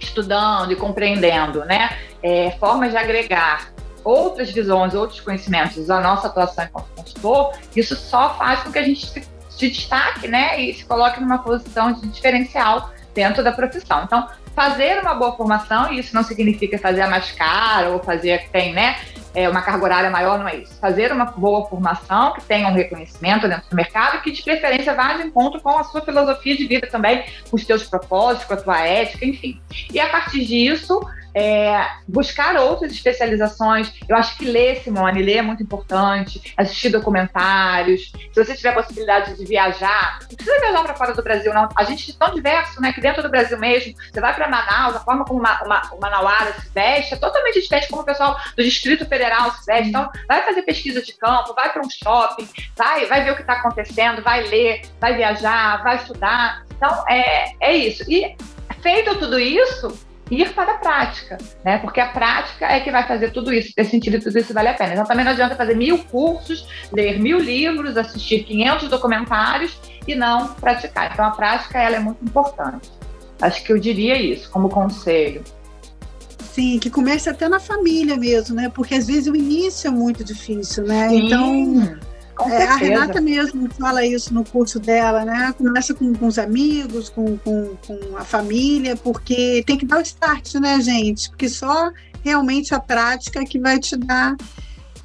estudando 0.00 0.72
e 0.72 0.76
compreendendo, 0.76 1.64
né, 1.64 1.96
é, 2.22 2.50
formas 2.52 2.90
de 2.90 2.96
agregar 2.96 3.72
outras 4.02 4.50
visões, 4.50 4.94
outros 4.94 5.20
conhecimentos 5.20 5.90
à 5.90 6.00
nossa 6.00 6.26
atuação 6.26 6.64
enquanto 6.64 6.86
consultor, 6.96 7.52
isso 7.76 7.94
só 7.94 8.34
faz 8.34 8.62
com 8.62 8.72
que 8.72 8.78
a 8.78 8.82
gente 8.82 9.06
se, 9.06 9.22
se 9.48 9.68
destaque, 9.68 10.26
né, 10.26 10.60
e 10.60 10.74
se 10.74 10.84
coloque 10.84 11.20
numa 11.20 11.38
posição 11.38 11.92
de 11.92 12.08
diferencial 12.08 12.90
dentro 13.14 13.44
da 13.44 13.52
profissão. 13.52 14.04
Então, 14.04 14.26
fazer 14.54 15.00
uma 15.00 15.14
boa 15.14 15.36
formação, 15.36 15.92
e 15.92 15.98
isso 15.98 16.14
não 16.14 16.22
significa 16.22 16.78
fazer 16.78 17.02
a 17.02 17.08
mais 17.08 17.32
cara 17.32 17.90
ou 17.90 18.00
fazer 18.00 18.32
a 18.32 18.38
que 18.38 18.50
tem, 18.50 18.72
né, 18.72 18.96
é, 19.34 19.48
uma 19.48 19.62
carga 19.62 19.84
horária 19.84 20.10
maior, 20.10 20.38
não 20.38 20.48
é 20.48 20.56
isso. 20.56 20.78
Fazer 20.80 21.12
uma 21.12 21.24
boa 21.24 21.68
formação 21.68 22.32
que 22.34 22.42
tenha 22.42 22.68
um 22.68 22.74
reconhecimento 22.74 23.48
dentro 23.48 23.68
do 23.70 23.76
mercado 23.76 24.20
que, 24.22 24.30
de 24.32 24.42
preferência, 24.42 24.94
vá 24.94 25.14
de 25.14 25.22
encontro 25.22 25.60
com 25.60 25.78
a 25.78 25.84
sua 25.84 26.00
filosofia 26.00 26.56
de 26.56 26.66
vida 26.66 26.86
também, 26.88 27.24
com 27.48 27.56
os 27.56 27.64
seus 27.64 27.84
propósitos, 27.84 28.46
com 28.46 28.54
a 28.54 28.56
tua 28.56 28.80
ética, 28.80 29.24
enfim. 29.24 29.60
E 29.92 30.00
a 30.00 30.08
partir 30.08 30.44
disso, 30.44 31.00
é, 31.34 31.86
buscar 32.06 32.56
outras 32.56 32.92
especializações. 32.92 33.92
Eu 34.08 34.16
acho 34.16 34.36
que 34.36 34.44
ler, 34.44 34.82
Simone, 34.82 35.22
ler 35.22 35.38
é 35.38 35.42
muito 35.42 35.62
importante, 35.62 36.54
assistir 36.56 36.90
documentários. 36.90 38.12
Se 38.32 38.44
você 38.44 38.54
tiver 38.54 38.70
a 38.70 38.74
possibilidade 38.74 39.36
de 39.36 39.44
viajar, 39.44 40.18
não 40.22 40.36
precisa 40.36 40.60
viajar 40.60 40.82
para 40.82 40.94
fora 40.94 41.14
do 41.14 41.22
Brasil, 41.22 41.52
não. 41.52 41.68
A 41.76 41.84
gente 41.84 42.10
é 42.10 42.14
tão 42.14 42.34
diverso, 42.34 42.80
né? 42.80 42.92
Que 42.92 43.00
dentro 43.00 43.22
do 43.22 43.28
Brasil 43.28 43.58
mesmo, 43.58 43.94
você 44.12 44.20
vai 44.20 44.34
para 44.34 44.48
Manaus, 44.48 44.96
a 44.96 45.00
forma 45.00 45.24
como 45.24 45.40
o 45.40 46.00
Manauara 46.00 46.52
se 46.60 46.68
veste 46.74 47.14
é 47.14 47.16
totalmente 47.16 47.60
diferente 47.60 47.88
como 47.88 48.02
o 48.02 48.04
pessoal 48.04 48.38
do 48.56 48.62
Distrito 48.62 49.06
Federal 49.06 49.52
se 49.52 49.66
veste. 49.66 49.88
Então, 49.88 50.10
vai 50.26 50.42
fazer 50.42 50.62
pesquisa 50.62 51.02
de 51.02 51.12
campo, 51.12 51.54
vai 51.54 51.72
para 51.72 51.82
um 51.82 51.90
shopping, 51.90 52.48
vai, 52.76 53.06
vai 53.06 53.24
ver 53.24 53.32
o 53.32 53.36
que 53.36 53.42
está 53.42 53.54
acontecendo, 53.54 54.22
vai 54.22 54.42
ler, 54.48 54.82
vai 55.00 55.16
viajar, 55.16 55.82
vai 55.82 55.96
estudar. 55.96 56.64
Então, 56.76 57.04
é, 57.08 57.52
é 57.60 57.76
isso. 57.76 58.04
E 58.10 58.36
feito 58.82 59.18
tudo 59.18 59.38
isso, 59.38 59.98
ir 60.30 60.54
para 60.54 60.72
a 60.72 60.78
prática, 60.78 61.38
né? 61.64 61.78
Porque 61.78 62.00
a 62.00 62.08
prática 62.08 62.66
é 62.66 62.80
que 62.80 62.90
vai 62.90 63.06
fazer 63.06 63.32
tudo 63.32 63.52
isso, 63.52 63.74
ter 63.74 63.84
sentido 63.84 64.16
e 64.16 64.20
tudo 64.20 64.38
isso 64.38 64.54
vale 64.54 64.68
a 64.68 64.74
pena. 64.74 64.92
Então 64.92 65.04
também 65.04 65.24
não 65.24 65.32
adianta 65.32 65.56
fazer 65.56 65.76
mil 65.76 65.98
cursos, 66.04 66.66
ler 66.92 67.18
mil 67.18 67.38
livros, 67.38 67.96
assistir 67.96 68.44
500 68.44 68.88
documentários 68.88 69.76
e 70.06 70.14
não 70.14 70.54
praticar. 70.54 71.10
Então 71.12 71.24
a 71.24 71.30
prática 71.30 71.78
ela 71.78 71.96
é 71.96 72.00
muito 72.00 72.24
importante. 72.24 72.90
Acho 73.40 73.64
que 73.64 73.72
eu 73.72 73.78
diria 73.78 74.20
isso 74.20 74.50
como 74.50 74.68
conselho. 74.68 75.42
Sim, 76.52 76.78
que 76.78 76.90
comece 76.90 77.28
até 77.28 77.48
na 77.48 77.60
família 77.60 78.16
mesmo, 78.16 78.54
né? 78.54 78.68
Porque 78.68 78.94
às 78.94 79.06
vezes 79.06 79.28
o 79.28 79.36
início 79.36 79.88
é 79.88 79.90
muito 79.90 80.22
difícil, 80.24 80.84
né? 80.84 81.08
Sim. 81.08 81.26
Então 81.26 81.98
é, 82.48 82.66
a 82.66 82.76
Renata 82.76 83.20
mesmo 83.20 83.68
fala 83.74 84.04
isso 84.04 84.32
no 84.32 84.44
curso 84.44 84.78
dela, 84.78 85.24
né? 85.24 85.54
Começa 85.56 85.94
com, 85.94 86.14
com 86.14 86.26
os 86.26 86.38
amigos, 86.38 87.08
com, 87.08 87.36
com, 87.38 87.76
com, 87.86 88.16
a 88.16 88.24
família, 88.24 88.96
porque 88.96 89.62
tem 89.66 89.76
que 89.76 89.86
dar 89.86 89.98
o 89.98 90.02
start, 90.02 90.54
né, 90.54 90.80
gente? 90.80 91.28
Porque 91.30 91.48
só 91.48 91.90
realmente 92.24 92.74
a 92.74 92.80
prática 92.80 93.44
que 93.44 93.58
vai 93.58 93.78
te 93.78 93.96
dar. 93.96 94.36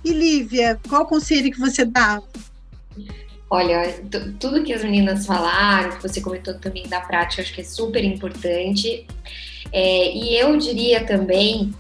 E 0.04 0.12
Lívia, 0.12 0.80
qual 0.88 1.06
conselho 1.06 1.52
que 1.52 1.60
você 1.60 1.84
dá? 1.84 2.22
Olha, 3.50 4.02
tudo 4.40 4.64
que 4.64 4.74
as 4.74 4.84
meninas 4.84 5.26
falaram, 5.26 5.92
que 5.92 6.02
você 6.02 6.20
comentou 6.20 6.54
também 6.56 6.88
da 6.88 7.00
prática, 7.00 7.42
acho 7.42 7.54
que 7.54 7.62
é 7.62 7.64
super 7.64 8.04
importante. 8.04 9.06
É, 9.72 10.12
e 10.14 10.38
eu 10.38 10.58
diria 10.58 11.06
também 11.06 11.74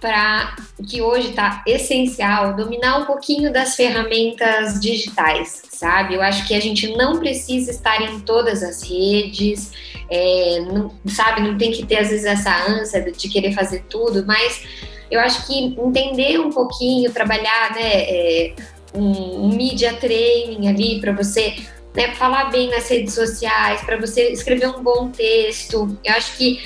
para 0.00 0.54
que 0.88 1.02
hoje 1.02 1.30
está 1.30 1.62
essencial 1.66 2.54
dominar 2.54 2.98
um 2.98 3.04
pouquinho 3.04 3.52
das 3.52 3.74
ferramentas 3.74 4.80
digitais, 4.80 5.62
sabe? 5.70 6.14
Eu 6.14 6.22
acho 6.22 6.46
que 6.46 6.54
a 6.54 6.60
gente 6.60 6.94
não 6.96 7.18
precisa 7.18 7.70
estar 7.70 8.00
em 8.00 8.20
todas 8.20 8.62
as 8.62 8.82
redes, 8.82 9.72
é, 10.08 10.60
não, 10.60 10.92
sabe? 11.06 11.42
Não 11.42 11.58
tem 11.58 11.72
que 11.72 11.84
ter 11.84 11.98
às 11.98 12.10
vezes 12.10 12.24
essa 12.24 12.64
ânsia 12.68 13.00
de, 13.10 13.28
querer 13.28 13.52
fazer 13.52 13.84
tudo, 13.88 14.24
mas 14.24 14.62
eu 15.10 15.18
acho 15.20 15.46
que 15.46 15.58
entender 15.58 16.38
um 16.38 16.50
pouquinho, 16.50 17.12
trabalhar, 17.12 17.74
né? 17.74 18.02
É, 18.02 18.54
um, 18.94 19.46
um 19.46 19.48
media 19.56 19.94
training 19.94 20.68
ali 20.68 21.00
para 21.00 21.12
você 21.12 21.56
né, 21.94 22.14
falar 22.14 22.50
bem 22.50 22.70
nas 22.70 22.88
redes 22.88 23.14
sociais, 23.14 23.80
para 23.82 23.96
você 23.96 24.30
escrever 24.30 24.68
um 24.68 24.82
bom 24.82 25.10
texto. 25.10 25.98
Eu 26.04 26.14
acho 26.14 26.36
que 26.36 26.60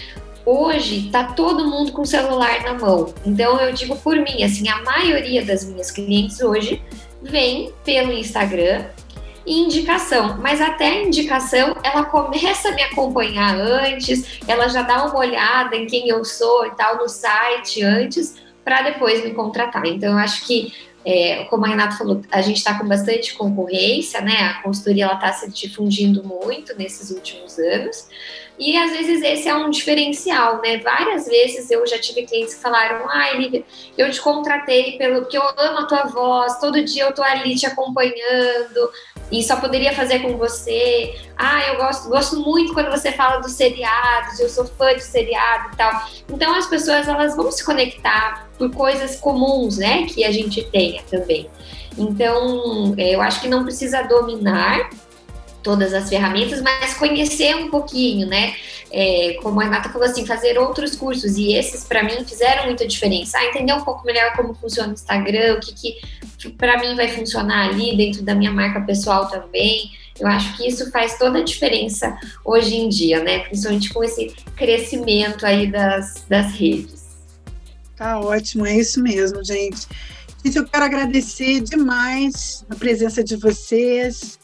hoje 0.45 1.11
tá 1.11 1.24
todo 1.24 1.68
mundo 1.68 1.93
com 1.93 2.03
o 2.03 2.07
celular 2.07 2.62
na 2.62 2.74
mão. 2.74 3.14
Então 3.24 3.61
eu 3.61 3.72
digo 3.72 3.97
por 3.97 4.16
mim, 4.16 4.43
assim, 4.43 4.68
a 4.68 4.82
maioria 4.82 5.45
das 5.45 5.64
minhas 5.64 5.90
clientes 5.90 6.40
hoje 6.40 6.82
vem 7.22 7.72
pelo 7.84 8.12
Instagram 8.12 8.84
e 9.45 9.61
indicação, 9.61 10.38
mas 10.40 10.61
até 10.61 10.86
a 10.86 11.03
indicação 11.05 11.76
ela 11.82 12.05
começa 12.05 12.68
a 12.68 12.72
me 12.72 12.82
acompanhar 12.82 13.57
antes, 13.57 14.40
ela 14.47 14.68
já 14.68 14.82
dá 14.82 15.05
uma 15.05 15.18
olhada 15.18 15.76
em 15.76 15.86
quem 15.86 16.09
eu 16.09 16.24
sou 16.24 16.66
e 16.66 16.70
tal 16.72 16.97
no 16.97 17.09
site 17.09 17.82
antes 17.82 18.40
para 18.64 18.82
depois 18.82 19.24
me 19.24 19.32
contratar. 19.32 19.84
Então 19.86 20.12
eu 20.12 20.18
acho 20.18 20.47
que 20.47 20.72
é, 21.05 21.44
como 21.44 21.64
a 21.64 21.68
Renata 21.68 21.96
falou, 21.96 22.22
a 22.30 22.40
gente 22.40 22.59
está 22.59 22.78
com 22.78 22.86
bastante 22.86 23.34
concorrência, 23.34 24.20
né? 24.20 24.34
A 24.38 24.62
consultoria 24.62 25.12
está 25.12 25.32
se 25.32 25.50
difundindo 25.50 26.22
muito 26.22 26.76
nesses 26.76 27.11
últimos 27.11 27.59
anos. 27.59 28.09
E 28.59 28.76
às 28.76 28.92
vezes 28.92 29.22
esse 29.22 29.48
é 29.48 29.55
um 29.55 29.70
diferencial, 29.70 30.61
né? 30.62 30.78
Várias 30.78 31.26
vezes 31.26 31.70
eu 31.70 31.84
já 31.86 31.98
tive 31.98 32.22
clientes 32.22 32.55
que 32.55 32.61
falaram: 32.61 33.09
ai, 33.09 33.38
Lívia, 33.38 33.64
eu 33.98 34.11
te 34.11 34.20
contratei 34.20 34.96
pelo 34.98 35.26
que 35.26 35.36
eu 35.36 35.42
amo 35.42 35.78
a 35.78 35.86
tua 35.86 36.05
voz, 36.05 36.59
todo 36.61 36.84
dia 36.84 37.05
eu 37.05 37.12
tô 37.12 37.22
ali 37.22 37.57
te 37.57 37.66
acompanhando 37.66 38.90
e 39.32 39.42
só 39.42 39.57
poderia 39.57 39.94
fazer 39.94 40.20
com 40.20 40.36
você. 40.36 41.18
Ah, 41.36 41.66
eu 41.68 41.76
gosto, 41.78 42.09
gosto 42.09 42.40
muito 42.40 42.74
quando 42.74 42.90
você 42.90 43.11
fala 43.11 43.38
dos 43.38 43.53
seriados, 43.53 44.38
eu 44.38 44.48
sou 44.48 44.66
fã 44.66 44.94
de 44.94 45.03
seriado 45.03 45.70
e 45.72 45.76
tal. 45.76 46.07
Então 46.30 46.55
as 46.55 46.66
pessoas 46.66 47.09
elas 47.09 47.34
vão 47.34 47.50
se 47.50 47.64
conectar 47.64 48.51
por 48.62 48.70
coisas 48.70 49.16
comuns, 49.16 49.76
né, 49.76 50.06
que 50.06 50.24
a 50.24 50.30
gente 50.30 50.62
tenha 50.62 51.02
também. 51.10 51.48
Então, 51.98 52.94
é, 52.96 53.14
eu 53.14 53.20
acho 53.20 53.40
que 53.40 53.48
não 53.48 53.64
precisa 53.64 54.02
dominar 54.02 54.88
todas 55.62 55.92
as 55.92 56.08
ferramentas, 56.08 56.62
mas 56.62 56.94
conhecer 56.94 57.56
um 57.56 57.70
pouquinho, 57.70 58.26
né? 58.26 58.54
É, 58.90 59.38
como 59.42 59.60
a 59.60 59.64
Renata 59.64 59.88
falou 59.88 60.06
assim, 60.06 60.26
fazer 60.26 60.58
outros 60.58 60.94
cursos, 60.96 61.36
e 61.36 61.54
esses 61.54 61.84
para 61.84 62.02
mim 62.02 62.24
fizeram 62.24 62.66
muita 62.66 62.86
diferença. 62.86 63.38
Ah, 63.38 63.46
entender 63.46 63.72
um 63.72 63.82
pouco 63.82 64.04
melhor 64.04 64.32
como 64.36 64.54
funciona 64.54 64.90
o 64.90 64.92
Instagram, 64.92 65.54
o 65.54 65.60
que, 65.60 65.72
que 65.72 66.50
para 66.50 66.78
mim 66.78 66.94
vai 66.94 67.08
funcionar 67.08 67.68
ali 67.68 67.96
dentro 67.96 68.22
da 68.22 68.34
minha 68.34 68.50
marca 68.50 68.80
pessoal 68.80 69.28
também. 69.28 69.90
Eu 70.18 70.26
acho 70.26 70.56
que 70.56 70.66
isso 70.66 70.90
faz 70.90 71.18
toda 71.18 71.38
a 71.38 71.44
diferença 71.44 72.16
hoje 72.44 72.76
em 72.76 72.88
dia, 72.88 73.22
né? 73.22 73.40
Principalmente 73.40 73.92
com 73.92 74.04
esse 74.04 74.26
crescimento 74.56 75.46
aí 75.46 75.66
das, 75.68 76.24
das 76.28 76.52
redes. 76.52 77.01
Tá 78.03 78.18
ótimo, 78.18 78.66
é 78.66 78.76
isso 78.76 79.00
mesmo, 79.00 79.44
gente. 79.44 79.86
Gente, 80.44 80.59
eu 80.59 80.66
quero 80.66 80.84
agradecer 80.84 81.61
demais 81.61 82.66
a 82.68 82.74
presença 82.74 83.22
de 83.22 83.36
vocês. 83.36 84.40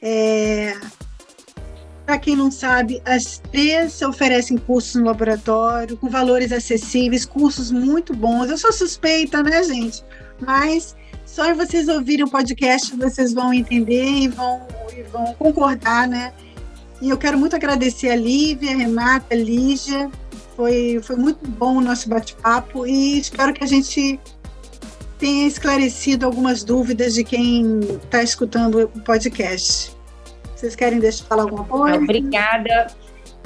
É... 0.00 0.74
Para 2.06 2.18
quem 2.18 2.34
não 2.34 2.50
sabe, 2.50 3.02
as 3.04 3.36
três 3.52 4.00
oferecem 4.00 4.56
cursos 4.56 4.94
no 4.94 5.04
laboratório, 5.04 5.94
com 5.98 6.08
valores 6.08 6.52
acessíveis, 6.52 7.26
cursos 7.26 7.70
muito 7.70 8.16
bons. 8.16 8.48
Eu 8.48 8.56
sou 8.56 8.72
suspeita, 8.72 9.42
né, 9.42 9.62
gente? 9.62 10.02
Mas 10.40 10.96
só 11.26 11.52
vocês 11.54 11.88
ouvirem 11.88 12.24
o 12.24 12.30
podcast 12.30 12.96
vocês 12.96 13.34
vão 13.34 13.52
entender 13.52 14.06
e 14.06 14.28
vão, 14.28 14.66
e 14.96 15.02
vão 15.02 15.34
concordar, 15.34 16.08
né? 16.08 16.32
E 17.02 17.10
eu 17.10 17.18
quero 17.18 17.36
muito 17.36 17.54
agradecer 17.54 18.08
a 18.08 18.16
Lívia, 18.16 18.70
a 18.72 18.76
Renata, 18.76 19.34
a 19.34 19.36
Lígia. 19.36 20.10
Foi, 20.56 21.00
foi 21.02 21.16
muito 21.16 21.46
bom 21.48 21.78
o 21.78 21.80
nosso 21.80 22.08
bate-papo 22.08 22.86
e 22.86 23.18
espero 23.18 23.52
que 23.54 23.64
a 23.64 23.66
gente 23.66 24.20
tenha 25.18 25.46
esclarecido 25.46 26.26
algumas 26.26 26.64
dúvidas 26.64 27.14
de 27.14 27.24
quem 27.24 27.80
está 27.80 28.22
escutando 28.22 28.90
o 28.94 29.00
podcast. 29.00 29.92
Vocês 30.54 30.76
querem 30.76 30.98
deixar 30.98 31.24
falar 31.24 31.44
alguma 31.44 31.64
coisa? 31.64 31.96
Obrigada. 31.96 32.88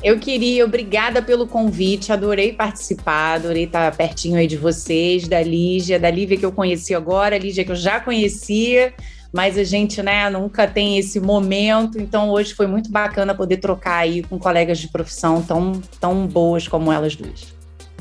Eu 0.02 0.18
queria, 0.18 0.64
obrigada 0.64 1.22
pelo 1.22 1.46
convite, 1.46 2.12
adorei 2.12 2.52
participar, 2.52 3.34
adorei 3.34 3.64
estar 3.64 3.94
pertinho 3.96 4.36
aí 4.36 4.46
de 4.46 4.56
vocês, 4.56 5.26
da 5.26 5.42
Lígia, 5.42 5.98
da 5.98 6.10
Lívia 6.10 6.36
que 6.36 6.44
eu 6.44 6.52
conheci 6.52 6.94
agora, 6.94 7.38
Lígia 7.38 7.64
que 7.64 7.72
eu 7.72 7.76
já 7.76 7.98
conhecia, 7.98 8.92
mas 9.36 9.58
a 9.58 9.64
gente, 9.64 10.02
né, 10.02 10.30
nunca 10.30 10.66
tem 10.66 10.96
esse 10.96 11.20
momento, 11.20 12.00
então 12.00 12.30
hoje 12.30 12.54
foi 12.54 12.66
muito 12.66 12.90
bacana 12.90 13.34
poder 13.34 13.58
trocar 13.58 13.98
aí 13.98 14.22
com 14.22 14.38
colegas 14.38 14.78
de 14.78 14.88
profissão 14.88 15.42
tão, 15.42 15.72
tão 16.00 16.26
boas 16.26 16.66
como 16.66 16.90
elas 16.90 17.14
duas. 17.14 17.54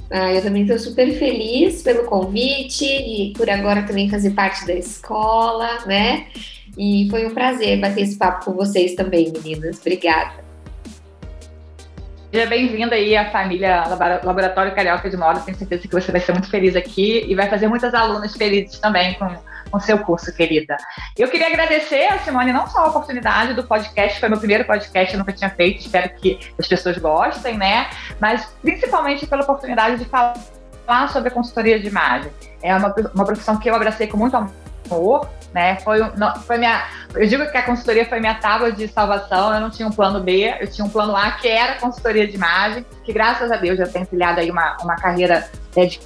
Ah, 0.09 0.31
eu 0.31 0.41
também 0.41 0.61
estou 0.61 0.79
super 0.79 1.11
feliz 1.19 1.81
pelo 1.81 2.05
convite 2.05 2.85
e 2.85 3.33
por 3.35 3.49
agora 3.49 3.83
também 3.83 4.09
fazer 4.09 4.29
parte 4.29 4.65
da 4.65 4.75
escola, 4.75 5.79
né? 5.85 6.27
E 6.77 7.09
foi 7.09 7.25
um 7.25 7.33
prazer 7.33 7.81
bater 7.81 8.03
esse 8.03 8.17
papo 8.17 8.45
com 8.45 8.53
vocês 8.53 8.95
também, 8.95 9.29
meninas. 9.29 9.77
Obrigada. 9.81 10.45
Seja 12.31 12.45
bem-vinda 12.45 12.95
aí 12.95 13.17
à 13.17 13.29
família 13.29 13.83
Laboratório 14.23 14.73
Carioca 14.73 15.09
de 15.09 15.17
Moda. 15.17 15.41
Tenho 15.41 15.57
certeza 15.57 15.81
que 15.81 15.93
você 15.93 16.13
vai 16.13 16.21
ser 16.21 16.31
muito 16.31 16.49
feliz 16.49 16.77
aqui 16.77 17.25
e 17.27 17.35
vai 17.35 17.49
fazer 17.49 17.67
muitas 17.67 17.93
alunas 17.93 18.37
felizes 18.37 18.79
também 18.79 19.15
com 19.15 19.27
o 19.75 19.79
seu 19.79 19.99
curso, 19.99 20.33
querida. 20.33 20.77
Eu 21.17 21.27
queria 21.29 21.47
agradecer 21.47 22.05
a 22.11 22.19
Simone 22.19 22.51
não 22.51 22.67
só 22.67 22.85
a 22.85 22.87
oportunidade 22.87 23.53
do 23.53 23.63
podcast, 23.63 24.19
foi 24.19 24.29
meu 24.29 24.37
primeiro 24.37 24.65
podcast, 24.65 25.13
eu 25.13 25.19
nunca 25.19 25.33
tinha 25.33 25.49
feito, 25.49 25.81
espero 25.81 26.09
que 26.15 26.39
as 26.57 26.67
pessoas 26.67 26.97
gostem, 26.97 27.57
né? 27.57 27.89
Mas 28.19 28.45
principalmente 28.61 29.25
pela 29.27 29.43
oportunidade 29.43 29.97
de 29.97 30.05
falar 30.05 30.35
sobre 31.11 31.29
a 31.29 31.31
consultoria 31.31 31.79
de 31.79 31.87
imagem. 31.87 32.31
É 32.61 32.75
uma, 32.75 32.93
uma 33.13 33.25
profissão 33.25 33.57
que 33.57 33.69
eu 33.69 33.75
abracei 33.75 34.07
com 34.07 34.17
muito 34.17 34.35
amor, 34.35 35.29
né? 35.53 35.77
Foi, 35.77 35.99
foi 36.45 36.57
minha, 36.57 36.85
eu 37.13 37.25
digo 37.27 37.49
que 37.49 37.57
a 37.57 37.63
consultoria 37.63 38.05
foi 38.05 38.19
minha 38.19 38.35
tábua 38.35 38.71
de 38.71 38.87
salvação. 38.87 39.53
Eu 39.53 39.61
não 39.61 39.69
tinha 39.69 39.87
um 39.87 39.91
plano 39.91 40.19
B, 40.19 40.53
eu 40.59 40.67
tinha 40.67 40.85
um 40.85 40.89
plano 40.89 41.15
A 41.15 41.31
que 41.31 41.47
era 41.47 41.73
a 41.73 41.79
consultoria 41.79 42.27
de 42.27 42.35
imagem, 42.35 42.85
que 43.03 43.13
graças 43.13 43.51
a 43.51 43.55
Deus 43.55 43.77
já 43.77 43.87
tenho 43.87 44.05
trilhado 44.05 44.39
aí 44.39 44.51
uma, 44.51 44.77
uma 44.81 44.95
carreira 44.95 45.49
é, 45.75 45.85
de, 45.85 45.99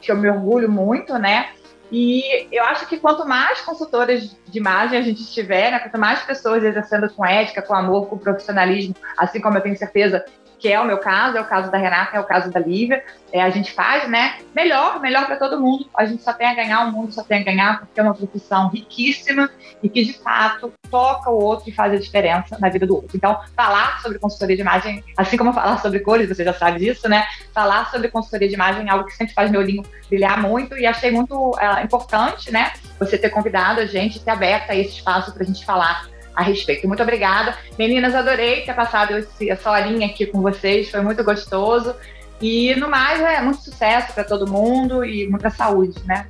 que 0.00 0.12
eu 0.12 0.16
me 0.16 0.28
orgulho 0.28 0.70
muito, 0.70 1.18
né? 1.18 1.48
E 1.92 2.48
eu 2.50 2.64
acho 2.64 2.86
que 2.86 2.98
quanto 2.98 3.26
mais 3.26 3.60
consultoras 3.60 4.36
de 4.48 4.58
imagem 4.58 4.98
a 4.98 5.02
gente 5.02 5.24
tiver, 5.32 5.70
né, 5.70 5.78
quanto 5.78 5.98
mais 5.98 6.22
pessoas 6.22 6.64
exercendo 6.64 7.08
com 7.10 7.24
ética, 7.24 7.62
com 7.62 7.74
amor, 7.74 8.08
com 8.08 8.18
profissionalismo, 8.18 8.94
assim 9.16 9.40
como 9.40 9.58
eu 9.58 9.62
tenho 9.62 9.76
certeza 9.76 10.24
que 10.64 10.72
é 10.72 10.80
o 10.80 10.86
meu 10.86 10.96
caso, 10.96 11.36
é 11.36 11.42
o 11.42 11.44
caso 11.44 11.70
da 11.70 11.76
Renata, 11.76 12.16
é 12.16 12.20
o 12.20 12.24
caso 12.24 12.50
da 12.50 12.58
Lívia, 12.58 13.04
é, 13.30 13.42
a 13.42 13.50
gente 13.50 13.70
faz, 13.72 14.08
né? 14.08 14.38
Melhor, 14.54 14.98
melhor 14.98 15.26
para 15.26 15.36
todo 15.36 15.60
mundo. 15.60 15.86
A 15.94 16.06
gente 16.06 16.22
só 16.22 16.32
tem 16.32 16.46
a 16.46 16.54
ganhar, 16.54 16.86
o 16.86 16.90
mundo 16.90 17.12
só 17.12 17.22
tem 17.22 17.42
a 17.42 17.44
ganhar, 17.44 17.80
porque 17.80 18.00
é 18.00 18.02
uma 18.02 18.14
profissão 18.14 18.70
riquíssima 18.70 19.50
e 19.82 19.90
que, 19.90 20.02
de 20.02 20.14
fato, 20.14 20.72
toca 20.90 21.28
o 21.28 21.38
outro 21.38 21.68
e 21.68 21.72
faz 21.72 21.92
a 21.92 21.98
diferença 21.98 22.56
na 22.58 22.70
vida 22.70 22.86
do 22.86 22.94
outro. 22.94 23.14
Então, 23.14 23.38
falar 23.54 24.00
sobre 24.00 24.18
consultoria 24.18 24.56
de 24.56 24.62
imagem, 24.62 25.04
assim 25.18 25.36
como 25.36 25.52
falar 25.52 25.82
sobre 25.82 26.00
cores, 26.00 26.30
você 26.30 26.42
já 26.42 26.54
sabe 26.54 26.78
disso, 26.78 27.10
né? 27.10 27.26
Falar 27.52 27.90
sobre 27.90 28.08
consultoria 28.08 28.48
de 28.48 28.54
imagem 28.54 28.88
é 28.88 28.90
algo 28.90 29.04
que 29.04 29.12
sempre 29.12 29.34
faz 29.34 29.50
meu 29.50 29.60
olhinho 29.60 29.82
brilhar 30.08 30.40
muito 30.40 30.78
e 30.78 30.86
achei 30.86 31.10
muito 31.10 31.50
uh, 31.50 31.84
importante, 31.84 32.50
né? 32.50 32.72
Você 32.98 33.18
ter 33.18 33.28
convidado 33.28 33.80
a 33.80 33.86
gente, 33.86 34.18
ter 34.18 34.30
aberto 34.30 34.70
esse 34.70 34.96
espaço 34.96 35.30
para 35.30 35.42
a 35.42 35.46
gente 35.46 35.62
falar 35.62 36.13
a 36.34 36.42
respeito. 36.42 36.86
Muito 36.88 37.02
obrigada. 37.02 37.56
Meninas, 37.78 38.14
adorei 38.14 38.62
ter 38.62 38.74
passado 38.74 39.16
esse, 39.16 39.48
essa 39.48 39.70
horinha 39.70 40.06
aqui 40.06 40.26
com 40.26 40.40
vocês, 40.40 40.90
foi 40.90 41.00
muito 41.00 41.22
gostoso. 41.22 41.94
E 42.40 42.74
no 42.74 42.90
mais, 42.90 43.20
é 43.20 43.40
muito 43.40 43.62
sucesso 43.62 44.12
para 44.12 44.24
todo 44.24 44.50
mundo 44.50 45.04
e 45.04 45.26
muita 45.28 45.50
saúde, 45.50 45.98
né? 46.04 46.26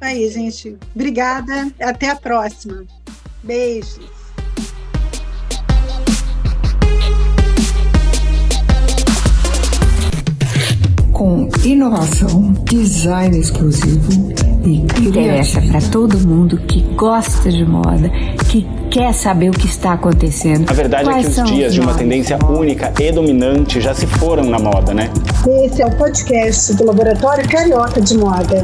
Aí, 0.00 0.28
gente. 0.28 0.76
Obrigada. 0.94 1.72
Até 1.80 2.10
a 2.10 2.16
próxima. 2.16 2.84
Beijos. 3.42 4.21
Com 11.22 11.48
inovação, 11.64 12.52
design 12.64 13.38
exclusivo 13.38 14.32
e 14.64 14.78
interessa 14.78 15.62
para 15.62 15.80
todo 15.80 16.18
mundo 16.18 16.58
que 16.66 16.80
gosta 16.96 17.48
de 17.48 17.64
moda, 17.64 18.10
que 18.50 18.66
quer 18.90 19.14
saber 19.14 19.48
o 19.50 19.52
que 19.52 19.68
está 19.68 19.92
acontecendo. 19.92 20.68
A 20.68 20.72
verdade 20.72 21.04
Quais 21.04 21.26
é 21.26 21.30
que 21.30 21.40
os 21.42 21.48
dias 21.52 21.74
de 21.74 21.80
uma 21.80 21.94
tendência 21.94 22.36
única 22.44 22.92
e 23.00 23.12
dominante 23.12 23.80
já 23.80 23.94
se 23.94 24.04
foram 24.04 24.46
na 24.46 24.58
moda, 24.58 24.92
né? 24.92 25.12
Esse 25.64 25.82
é 25.82 25.86
o 25.86 25.96
podcast 25.96 26.74
do 26.74 26.86
Laboratório 26.86 27.48
Carioca 27.48 28.00
de 28.00 28.18
Moda. 28.18 28.60